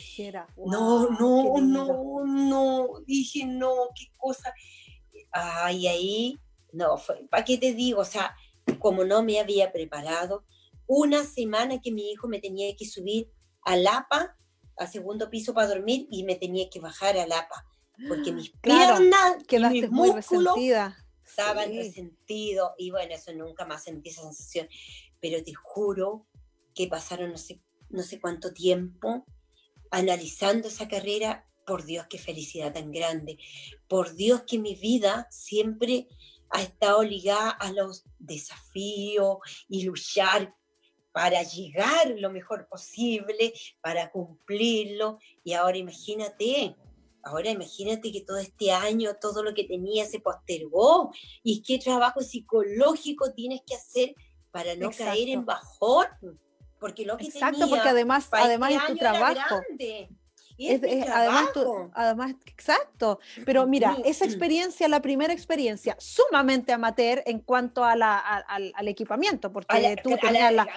no, 0.58 1.10
no, 1.10 1.60
no, 1.60 2.26
no, 2.26 2.88
dije, 3.06 3.46
no, 3.46 3.74
qué 3.96 4.06
cosa, 4.18 4.54
ay, 5.32 5.88
ahí, 5.88 6.40
no, 6.72 6.96
¿para 7.30 7.44
qué 7.44 7.58
te 7.58 7.74
digo? 7.74 8.02
O 8.02 8.06
sea, 8.06 8.36
como 8.80 9.04
no 9.04 9.24
me 9.24 9.40
había 9.40 9.72
preparado, 9.72 10.46
una 10.88 11.24
semana 11.24 11.80
que 11.82 11.92
mi 11.92 12.12
hijo 12.12 12.28
me 12.28 12.40
tenía 12.40 12.76
que 12.76 12.86
subir 12.86 13.30
a 13.64 13.76
Lapa, 13.76 14.38
al 14.78 14.88
segundo 14.88 15.30
piso 15.30 15.54
para 15.54 15.68
dormir, 15.68 16.08
y 16.10 16.24
me 16.24 16.36
tenía 16.36 16.70
que 16.70 16.80
bajar 16.80 17.18
a 17.18 17.28
Lapa, 17.28 17.66
porque 18.08 18.32
mis 18.32 18.52
piernas 18.62 19.38
y 19.50 19.60
mis 19.60 19.92
músculos 19.92 20.56
estaban 21.26 21.70
resentidos, 21.76 22.72
y 22.78 22.92
bueno, 22.92 23.14
eso 23.14 23.34
nunca 23.34 23.66
más 23.66 23.84
sentí 23.84 24.10
esa 24.10 24.22
sensación, 24.22 24.70
pero 25.20 25.44
te 25.44 25.54
juro 25.54 26.26
que 26.74 26.88
pasaron 26.88 27.32
no 27.32 27.38
sé 27.38 27.60
no 27.90 28.04
sé 28.04 28.20
cuánto 28.20 28.54
tiempo 28.54 29.26
analizando 29.92 30.68
esa 30.68 30.88
carrera, 30.88 31.46
por 31.66 31.86
Dios, 31.86 32.08
qué 32.10 32.18
felicidad 32.18 32.74
tan 32.74 32.92
grande, 32.92 33.38
por 33.88 34.16
Dios 34.16 34.44
que 34.48 34.58
mi 34.58 34.76
vida 34.76 35.28
siempre 35.30 36.08
ha 36.50 36.64
estado 36.64 37.04
ligada 37.04 37.52
a 37.52 37.72
los 37.72 38.06
desafíos 38.18 39.38
y 39.68 39.84
luchar 39.84 40.56
para 41.12 41.44
llegar 41.44 42.16
lo 42.18 42.32
mejor 42.32 42.68
posible, 42.68 43.54
para 43.82 44.12
cumplirlo. 44.12 45.20
Y 45.44 45.54
ahora 45.54 45.78
imagínate, 45.78 46.76
ahora 47.24 47.52
imagínate 47.52 48.12
que 48.12 48.22
todo 48.22 48.38
este 48.38 48.72
año, 48.72 49.18
todo 49.22 49.44
lo 49.44 49.54
que 49.54 49.66
tenía 49.66 50.06
se 50.06 50.20
postergó. 50.20 51.12
¿Y 51.44 51.62
qué 51.62 51.78
trabajo 51.78 52.22
psicológico 52.22 53.34
tienes 53.34 53.62
que 53.66 53.76
hacer 53.76 54.16
para 54.52 54.76
no 54.76 54.90
caer 54.92 55.30
en 55.30 55.46
bajón? 55.46 56.08
Porque 56.80 57.06
lo 57.06 57.18
que 57.18 57.26
Exacto, 57.26 57.70
porque 57.70 57.90
además, 57.90 58.28
además 58.32 58.72
es 58.74 58.86
tu 58.88 58.96
trabajo. 58.96 59.62
Es, 60.58 60.82
además, 61.10 61.50
además, 61.94 62.36
exacto. 62.46 63.20
Pero 63.46 63.66
mira, 63.66 63.98
esa 64.04 64.26
experiencia, 64.26 64.90
la 64.90 65.02
primera 65.02 65.34
experiencia, 65.34 65.96
sumamente 66.00 66.74
amateur 66.74 67.24
en 67.26 67.40
cuanto 67.40 67.86
a 67.86 67.96
la, 67.96 68.18
al, 68.18 68.88
equipamiento, 68.88 69.52
porque 69.52 69.96
tú 70.04 70.18
tenías 70.22 70.54
la... 70.54 70.68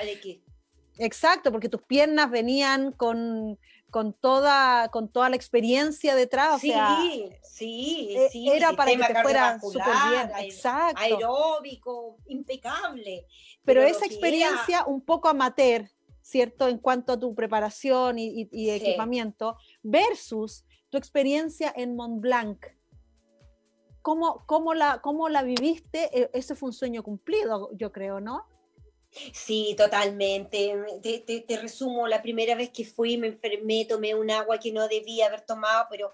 Exacto, 0.98 1.50
porque 1.50 1.68
tus 1.68 1.82
piernas 1.82 2.30
venían 2.30 2.92
con, 2.92 3.58
con, 3.92 4.14
toda, 4.14 4.88
con 4.88 5.12
toda 5.12 5.28
la 5.28 5.36
experiencia 5.36 6.14
detrás. 6.16 6.62
Sí, 6.62 6.72
sí, 7.42 8.16
e, 8.16 8.30
sí. 8.30 8.48
Era 8.48 8.72
para 8.72 8.90
que 8.90 9.04
te 9.04 9.22
fuera 9.22 9.60
súper 9.60 9.84
bien. 10.08 10.30
Exacto. 10.46 10.98
Aeróbico, 10.98 12.16
impecable. 12.26 13.26
Pero, 13.66 13.82
esa 13.82 14.06
experiencia 14.06 14.86
un 14.86 15.02
poco 15.02 15.28
amateur, 15.28 15.90
¿cierto? 16.22 16.68
En 16.68 16.78
cuanto 16.78 17.12
a 17.12 17.20
tu 17.20 17.34
preparación 17.34 18.18
y, 18.18 18.70
equipamiento, 18.70 19.58
versus 19.82 20.64
tu 20.88 20.96
experiencia 20.96 21.70
en 21.76 21.94
Mont 21.94 22.22
Blanc. 22.22 22.64
¿Cómo, 24.00 24.42
cómo, 24.46 24.72
la, 24.72 25.02
¿Cómo 25.02 25.28
la 25.28 25.42
viviste? 25.42 26.08
E, 26.18 26.30
ese 26.32 26.54
fue 26.54 26.70
un 26.70 26.72
sueño 26.72 27.02
cumplido, 27.02 27.68
yo 27.74 27.92
creo, 27.92 28.20
¿no? 28.20 28.46
Sí, 29.32 29.74
totalmente. 29.76 30.74
Te, 31.02 31.20
te, 31.20 31.56
resumo, 31.58 32.08
la 32.08 32.22
primera 32.22 32.54
vez 32.54 32.70
que 32.70 32.84
fui 32.84 33.18
me 33.18 33.28
enfermé, 33.28 33.84
tomé 33.84 34.14
un 34.14 34.30
agua 34.30 34.58
que 34.58 34.72
no 34.72 34.88
debía 34.88 35.26
haber 35.26 35.42
tomado, 35.42 35.86
pero 35.90 36.12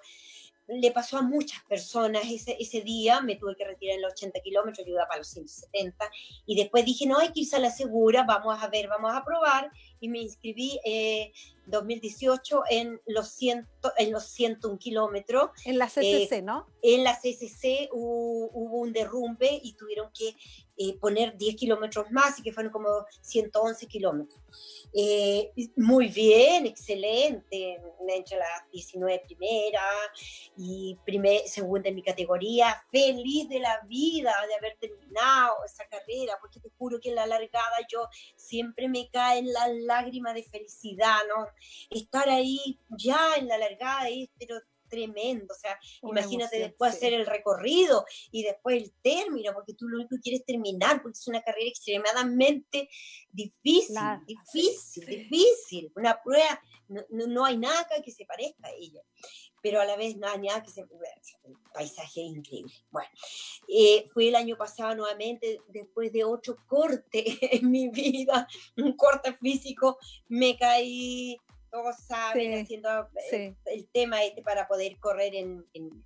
le 0.69 0.91
pasó 0.91 1.17
a 1.17 1.23
muchas 1.23 1.65
personas 1.65 2.25
ese, 2.31 2.57
ese 2.61 2.83
día, 2.83 3.23
me 3.23 3.37
tuve 3.37 3.57
que 3.57 3.65
retirar 3.65 3.97
en 3.97 4.03
los 4.03 4.13
80 4.13 4.41
kilómetros, 4.41 4.87
yo 4.87 4.93
iba 4.93 5.07
para 5.07 5.19
los 5.19 5.29
170, 5.29 6.11
y 6.45 6.57
después 6.57 6.85
dije, 6.85 7.07
no, 7.07 7.19
hay 7.19 7.33
que 7.33 7.41
irse 7.41 7.57
a 7.57 7.61
la 7.61 7.71
segura, 7.71 8.25
vamos 8.25 8.63
a 8.63 8.69
ver, 8.69 8.87
vamos 8.87 9.13
a 9.15 9.25
probar, 9.25 9.71
y 9.99 10.09
me 10.09 10.19
inscribí 10.19 10.79
eh, 10.85 11.33
2018 11.67 12.63
en 12.71 13.01
los, 13.07 13.29
ciento, 13.29 13.93
en 13.97 14.13
los 14.13 14.25
101 14.25 14.79
kilómetros. 14.79 15.51
En 15.65 15.79
la 15.79 15.87
CCC, 15.87 16.33
eh, 16.33 16.43
¿no? 16.43 16.67
En 16.83 17.03
la 17.03 17.19
CCC 17.19 17.89
hubo, 17.93 18.49
un 18.49 18.93
derrumbe 18.93 19.61
y 19.63 19.73
tuvieron 19.73 20.11
que 20.13 20.35
eh, 20.79 20.97
poner 20.99 21.37
10 21.37 21.57
kilómetros 21.57 22.11
más 22.13 22.39
y 22.39 22.43
que 22.43 22.53
fueron 22.53 22.73
como 22.73 22.89
111 23.23 23.87
kilómetros. 23.87 24.41
Eh, 24.93 25.53
muy 25.77 26.09
bien, 26.09 26.67
excelente, 26.67 27.81
entre 28.09 28.39
las 28.39 28.71
19 28.73 29.23
primera 29.27 29.83
y 30.57 30.97
primer, 31.05 31.47
segunda 31.49 31.89
en 31.89 31.97
mi 31.97 32.03
categoría, 32.03 32.81
feliz 32.91 33.49
de 33.49 33.59
la 33.59 33.81
vida 33.87 34.33
de 34.47 34.55
haber 34.55 34.79
terminado 34.79 35.57
esa 35.67 35.85
carrera, 35.89 36.39
porque 36.41 36.61
te 36.61 36.71
juro 36.79 37.01
que 37.01 37.11
en 37.11 37.17
la 37.17 37.27
largada 37.27 37.79
yo 37.91 38.07
siempre 38.37 38.89
me 38.89 39.11
caen 39.11 39.53
las 39.53 39.75
lágrimas 39.75 40.35
de 40.35 40.45
felicidad, 40.45 41.19
¿no? 41.29 41.47
Estar 41.91 42.29
ahí 42.29 42.79
ya 42.91 43.35
en 43.37 43.49
la 43.49 43.59
largada 43.59 44.09
es, 44.09 44.29
pero 44.39 44.61
tremendo, 44.89 45.55
o 45.55 45.57
sea, 45.57 45.79
imagínate 46.03 46.59
después 46.59 46.95
hacer 46.95 47.13
el 47.13 47.27
recorrido 47.27 48.05
y 48.31 48.43
después 48.43 48.83
el 48.83 48.93
término, 49.03 49.53
porque 49.53 49.75
tú 49.75 49.89
lo 49.89 49.99
único 49.99 50.17
que 50.17 50.23
quieres 50.23 50.45
terminar, 50.45 51.03
porque 51.03 51.19
es 51.19 51.29
una 51.29 51.43
carrera 51.43 51.69
extremadamente 51.69 52.89
difícil, 53.31 53.97
difícil, 54.27 55.07
difícil, 55.07 55.93
una 55.97 56.21
prueba, 56.23 56.61
no, 56.89 57.03
no, 57.11 57.45
hay 57.45 57.59
nada 57.59 57.87
que 58.03 58.11
se 58.11 58.25
parezca 58.25 58.69
a 58.69 58.73
ella, 58.73 59.03
pero 59.63 59.81
a 59.81 59.85
la 59.85 59.97
vez 59.97 60.17
no 60.17 60.29
hay 60.29 60.39
nada 60.39 60.63
que 60.63 60.71
se, 60.71 60.81
el 60.81 61.57
paisaje 61.73 62.23
es 62.25 62.37
increíble. 62.37 62.73
Bueno, 62.91 63.11
eh, 63.69 64.07
fue 64.13 64.29
el 64.29 64.37
año 64.37 64.57
pasado 64.57 64.95
nuevamente, 64.95 65.61
después 65.69 66.13
de 66.13 66.25
ocho 66.25 66.57
cortes 66.67 67.25
en 67.43 67.71
mi 67.71 67.89
vida, 67.89 68.47
un 68.77 68.97
corte 68.97 69.35
físico, 69.35 69.99
me 70.29 70.57
caí 70.57 71.39
todos 71.71 71.97
saben, 71.97 72.61
haciendo 72.61 73.09
eh, 73.33 73.55
el 73.67 73.89
tema 73.89 74.25
este 74.25 74.43
para 74.43 74.67
poder 74.67 74.99
correr 74.99 75.35
en, 75.35 75.67
en, 75.75 76.03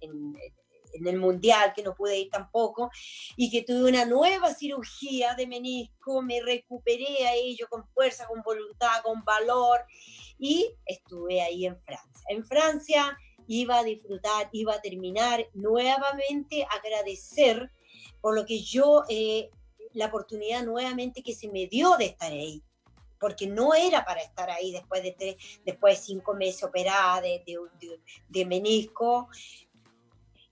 en 0.92 1.06
el 1.06 1.18
mundial, 1.18 1.72
que 1.74 1.82
no 1.82 1.94
pude 1.94 2.18
ir 2.18 2.30
tampoco, 2.30 2.90
y 3.36 3.50
que 3.50 3.62
tuve 3.62 3.88
una 3.88 4.04
nueva 4.04 4.54
cirugía 4.54 5.34
de 5.34 5.46
menisco, 5.46 6.22
me 6.22 6.40
recuperé 6.40 7.26
a 7.26 7.34
ello 7.34 7.66
con 7.68 7.86
fuerza, 7.88 8.26
con 8.26 8.42
voluntad, 8.42 9.02
con 9.02 9.24
valor, 9.24 9.80
y 10.38 10.74
estuve 10.86 11.40
ahí 11.40 11.66
en 11.66 11.80
Francia. 11.82 12.26
En 12.28 12.44
Francia 12.44 13.18
iba 13.46 13.78
a 13.78 13.84
disfrutar, 13.84 14.48
iba 14.52 14.74
a 14.74 14.80
terminar. 14.80 15.46
Nuevamente 15.54 16.66
agradecer 16.70 17.70
por 18.20 18.34
lo 18.34 18.44
que 18.46 18.60
yo, 18.60 19.04
eh, 19.08 19.50
la 19.94 20.06
oportunidad 20.06 20.64
nuevamente 20.64 21.22
que 21.22 21.34
se 21.34 21.48
me 21.48 21.66
dio 21.66 21.96
de 21.96 22.06
estar 22.06 22.32
ahí 22.32 22.62
porque 23.22 23.46
no 23.46 23.72
era 23.72 24.04
para 24.04 24.20
estar 24.20 24.50
ahí 24.50 24.72
después 24.72 25.00
de, 25.00 25.12
tres, 25.12 25.36
después 25.64 25.96
de 25.96 26.04
cinco 26.04 26.34
meses 26.34 26.64
operada 26.64 27.20
de, 27.20 27.40
de, 28.28 28.44
menisco. 28.44 29.28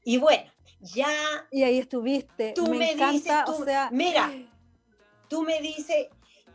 Y 0.05 0.19
bueno, 0.19 0.49
ya... 0.79 1.11
Y 1.51 1.65
ahí 1.65 1.79
estuviste. 1.79 2.53
Tú 2.53 2.69
me, 2.69 2.95
dices, 2.95 3.33
o 3.49 3.65
sea... 3.65 3.91
Mira, 3.91 4.31
tú 5.27 5.43
me 5.43 5.61
dices, 5.61 6.07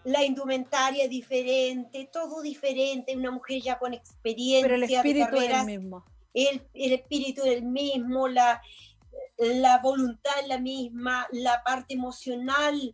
la 0.06 0.24
indumentaria 0.24 1.10
diferente, 1.10 2.10
todo 2.10 2.42
diferente, 2.42 3.14
una 3.14 3.32
mujer 3.32 3.62
ya 3.62 3.78
con 3.78 3.94
experiencia. 3.94 4.70
Pero 4.70 4.76
el 4.76 4.84
espíritu 4.84 5.36
es 5.36 5.50
el 5.50 5.66
mismo. 5.66 6.06
El, 6.34 6.62
el 6.74 6.94
espíritu 6.94 7.42
es 7.44 7.58
el 7.58 7.64
mismo, 7.64 8.30
la, 8.30 8.62
la 9.38 9.80
voluntad 9.80 10.32
es 10.42 10.48
la 10.48 10.60
misma, 10.60 11.28
la 11.34 11.62
parte 11.62 11.94
emocional 11.94 12.94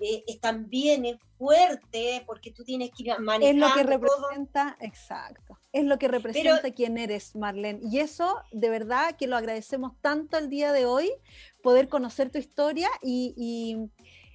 eh, 0.00 0.24
es 0.26 0.38
también 0.38 1.06
es 1.06 1.16
fuerte 1.38 2.22
porque 2.26 2.50
tú 2.50 2.64
tienes 2.64 2.90
que 2.90 3.04
ir 3.04 3.18
manejando 3.20 3.66
Es 3.66 3.70
lo 3.70 3.76
que 3.76 3.82
representa, 3.84 4.76
exacto, 4.80 5.58
es 5.72 5.84
lo 5.84 5.98
que 5.98 6.08
representa 6.08 6.70
quién 6.72 6.98
eres, 6.98 7.34
Marlene. 7.36 7.80
Y 7.82 8.00
eso, 8.00 8.42
de 8.52 8.68
verdad, 8.68 9.16
que 9.16 9.26
lo 9.26 9.36
agradecemos 9.36 9.92
tanto 10.00 10.36
el 10.36 10.50
día 10.50 10.72
de 10.72 10.84
hoy, 10.84 11.10
poder 11.62 11.88
conocer 11.88 12.30
tu 12.30 12.38
historia 12.38 12.88
y 13.02 13.34
y 13.36 13.76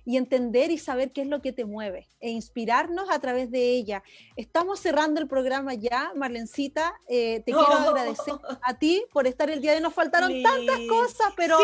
entender 0.05 0.71
y 0.71 0.77
saber 0.77 1.11
qué 1.11 1.21
es 1.21 1.27
lo 1.27 1.41
que 1.41 1.53
te 1.53 1.65
mueve 1.65 2.09
e 2.19 2.29
inspirarnos 2.29 3.09
a 3.09 3.19
través 3.19 3.49
de 3.51 3.71
ella. 3.71 4.03
Estamos 4.35 4.79
cerrando 4.79 5.21
el 5.21 5.27
programa 5.27 5.73
ya, 5.73 6.11
Marlencita. 6.15 6.93
Eh, 7.07 7.41
te 7.45 7.51
quiero 7.51 7.65
agradecer 7.65 8.35
a 8.61 8.73
ti 8.73 9.05
por 9.11 9.27
estar 9.27 9.49
el 9.49 9.61
día 9.61 9.71
de 9.71 9.77
hoy. 9.77 9.83
Nos 9.83 9.93
faltaron 9.93 10.43
tantas 10.43 10.79
cosas, 10.89 11.33
pero 11.35 11.57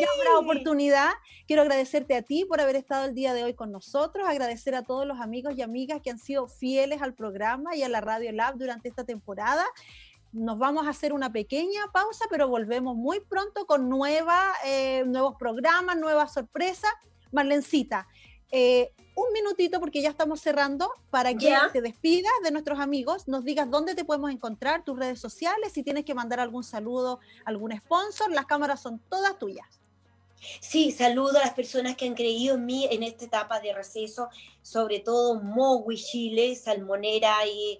ya 0.00 0.06
habrá 0.18 0.38
oportunidad. 0.38 1.10
Quiero 1.46 1.62
agradecerte 1.62 2.14
a 2.14 2.22
ti 2.22 2.44
por 2.44 2.60
haber 2.60 2.76
estado 2.76 3.06
el 3.06 3.14
día 3.14 3.34
de 3.34 3.44
hoy 3.44 3.54
con 3.54 3.72
nosotros, 3.72 4.28
agradecer 4.28 4.74
a 4.74 4.82
todos 4.82 5.06
los 5.06 5.20
amigos 5.20 5.54
y 5.56 5.62
amigas 5.62 6.00
que 6.02 6.10
han 6.10 6.18
sido 6.18 6.46
fieles 6.48 7.02
al 7.02 7.14
programa 7.14 7.74
y 7.74 7.82
a 7.82 7.88
la 7.88 8.00
Radio 8.00 8.32
Lab 8.32 8.56
durante 8.56 8.88
esta 8.88 9.04
temporada 9.04 9.64
nos 10.32 10.58
vamos 10.58 10.86
a 10.86 10.90
hacer 10.90 11.12
una 11.12 11.32
pequeña 11.32 11.88
pausa, 11.92 12.26
pero 12.30 12.48
volvemos 12.48 12.96
muy 12.96 13.20
pronto 13.20 13.66
con 13.66 13.88
nueva, 13.88 14.52
eh, 14.64 15.04
nuevos 15.06 15.34
programas, 15.36 15.96
nuevas 15.96 16.32
sorpresas. 16.32 16.90
Marlencita, 17.32 18.08
eh, 18.50 18.92
un 19.14 19.32
minutito 19.32 19.80
porque 19.80 20.02
ya 20.02 20.10
estamos 20.10 20.40
cerrando 20.40 20.90
para 21.10 21.34
que 21.34 21.54
te 21.72 21.80
despidas 21.82 22.32
de 22.42 22.50
nuestros 22.50 22.80
amigos, 22.80 23.28
nos 23.28 23.44
digas 23.44 23.70
dónde 23.70 23.94
te 23.94 24.04
podemos 24.04 24.30
encontrar, 24.30 24.84
tus 24.84 24.98
redes 24.98 25.20
sociales, 25.20 25.72
si 25.72 25.82
tienes 25.82 26.04
que 26.04 26.14
mandar 26.14 26.40
algún 26.40 26.64
saludo, 26.64 27.20
algún 27.44 27.76
sponsor, 27.76 28.30
las 28.30 28.46
cámaras 28.46 28.80
son 28.80 28.98
todas 29.08 29.38
tuyas. 29.38 29.66
Sí, 30.60 30.90
saludo 30.90 31.38
a 31.38 31.42
las 31.42 31.52
personas 31.52 31.96
que 31.96 32.06
han 32.06 32.14
creído 32.14 32.54
en 32.54 32.64
mí 32.64 32.88
en 32.90 33.02
esta 33.02 33.26
etapa 33.26 33.60
de 33.60 33.74
receso, 33.74 34.28
sobre 34.62 35.00
todo 35.00 35.40
Mowi 35.40 35.96
Chile, 35.96 36.56
salmonera 36.56 37.46
y 37.46 37.78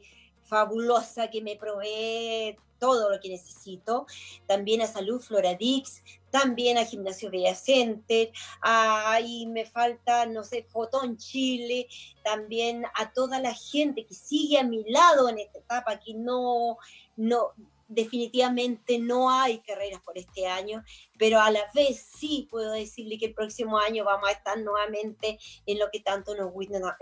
fabulosa 0.51 1.31
que 1.31 1.41
me 1.41 1.57
provee 1.57 2.57
todo 2.81 3.11
lo 3.11 3.21
que 3.21 3.29
necesito, 3.29 4.07
también 4.47 4.83
a 4.83 4.87
Salud 4.87 5.21
Floradix, 5.21 6.03
también 6.31 6.79
a 6.79 6.85
Gimnasio 6.85 7.31
Bella 7.31 7.55
Center, 7.55 8.33
ahí 8.63 9.47
me 9.47 9.67
falta, 9.67 10.27
no 10.27 10.43
sé, 10.43 10.65
Fotón 10.65 11.17
Chile, 11.19 11.87
también 12.25 12.85
a 12.97 13.13
toda 13.13 13.39
la 13.39 13.55
gente 13.55 14.07
que 14.07 14.15
sigue 14.15 14.59
a 14.59 14.65
mi 14.65 14.83
lado 14.91 15.29
en 15.29 15.39
esta 15.39 15.59
etapa, 15.59 16.01
que 16.01 16.15
no, 16.15 16.79
no, 17.17 17.53
definitivamente 17.91 19.01
no 19.01 19.30
hay 19.30 19.59
carreras 19.59 20.01
por 20.01 20.16
este 20.16 20.47
año, 20.47 20.82
pero 21.18 21.41
a 21.41 21.51
la 21.51 21.61
vez 21.74 22.07
sí 22.16 22.47
puedo 22.49 22.72
decirle 22.72 23.18
que 23.18 23.26
el 23.26 23.34
próximo 23.34 23.78
año 23.78 24.05
vamos 24.05 24.28
a 24.28 24.32
estar 24.32 24.59
nuevamente 24.59 25.38
en 25.66 25.78
lo 25.78 25.91
que 25.91 26.01
tanto 26.01 26.36
nos, 26.36 26.53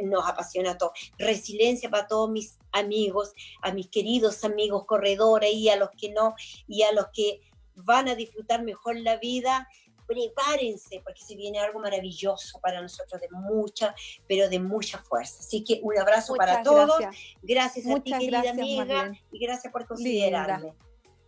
nos 0.00 0.26
apasiona 0.26 0.72
a 0.72 0.78
todos. 0.78 0.92
Resiliencia 1.18 1.90
para 1.90 2.08
todos 2.08 2.30
mis 2.30 2.58
amigos, 2.72 3.34
a 3.62 3.72
mis 3.72 3.88
queridos 3.88 4.44
amigos 4.44 4.86
corredores 4.86 5.52
y 5.52 5.68
a 5.68 5.76
los 5.76 5.90
que 5.90 6.08
no, 6.10 6.34
y 6.66 6.82
a 6.82 6.92
los 6.92 7.08
que 7.12 7.42
van 7.74 8.08
a 8.08 8.14
disfrutar 8.14 8.62
mejor 8.62 8.96
la 8.96 9.18
vida 9.18 9.68
prepárense 10.08 11.00
porque 11.04 11.20
se 11.22 11.36
viene 11.36 11.60
algo 11.60 11.78
maravilloso 11.78 12.58
para 12.60 12.80
nosotros 12.80 13.20
de 13.20 13.28
mucha, 13.30 13.94
pero 14.26 14.48
de 14.48 14.58
mucha 14.58 14.98
fuerza. 14.98 15.40
Así 15.40 15.62
que 15.62 15.80
un 15.82 15.96
abrazo 15.98 16.34
para 16.34 16.62
todos. 16.62 16.98
Gracias, 17.42 17.86
a 17.86 18.00
ti, 18.00 18.12
querida 18.12 18.50
amiga, 18.50 19.12
y 19.30 19.38
gracias 19.38 19.72
por 19.72 19.86
considerarme. 19.86 20.72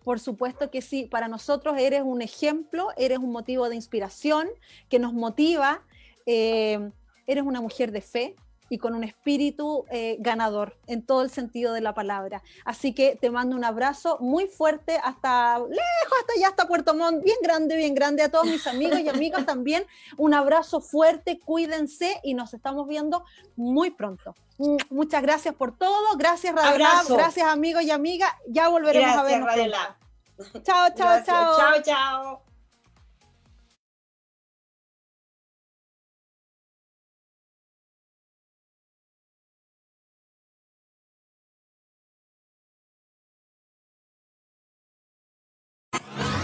Por 0.02 0.18
supuesto 0.18 0.70
que 0.70 0.80
sí, 0.80 1.04
para 1.04 1.28
nosotros 1.28 1.76
eres 1.78 2.02
un 2.02 2.22
ejemplo, 2.22 2.88
eres 2.96 3.18
un 3.18 3.30
motivo 3.32 3.68
de 3.68 3.76
inspiración 3.76 4.48
que 4.88 4.98
nos 4.98 5.12
motiva, 5.12 5.84
eh, 6.24 6.90
eres 7.26 7.44
una 7.44 7.60
mujer 7.60 7.92
de 7.92 8.00
fe, 8.00 8.34
y 8.70 8.78
con 8.78 8.94
un 8.94 9.04
espíritu 9.04 9.84
eh, 9.90 10.16
ganador 10.20 10.78
en 10.86 11.04
todo 11.04 11.22
el 11.22 11.30
sentido 11.30 11.74
de 11.74 11.82
la 11.82 11.92
palabra. 11.92 12.42
Así 12.64 12.94
que 12.94 13.16
te 13.20 13.30
mando 13.30 13.56
un 13.56 13.64
abrazo 13.64 14.16
muy 14.20 14.46
fuerte 14.46 14.98
hasta 15.02 15.58
lejos, 15.58 16.18
hasta 16.20 16.32
allá, 16.36 16.48
hasta 16.48 16.68
Puerto 16.68 16.94
Montt, 16.94 17.22
bien 17.22 17.36
grande, 17.42 17.76
bien 17.76 17.94
grande. 17.94 18.22
A 18.22 18.30
todos 18.30 18.46
mis 18.46 18.66
amigos 18.66 19.00
y 19.00 19.08
amigas 19.08 19.44
también, 19.44 19.84
un 20.16 20.32
abrazo 20.32 20.80
fuerte, 20.80 21.40
cuídense 21.40 22.20
y 22.22 22.34
nos 22.34 22.54
estamos 22.54 22.86
viendo 22.86 23.24
muy 23.56 23.90
pronto. 23.90 24.34
Muchas 24.88 25.22
gracias 25.22 25.54
por 25.54 25.76
todo, 25.76 26.16
gracias 26.16 26.54
Radio 26.54 26.86
gracias 27.08 27.46
amigos 27.46 27.82
y 27.82 27.90
amigas, 27.90 28.30
ya 28.46 28.68
volveremos 28.68 29.16
a 29.16 29.22
vernos. 29.24 29.54
Chao, 30.62 30.88
chao, 30.94 31.22
chao. 31.24 31.56
Chao, 31.56 31.82
chao. 31.82 32.49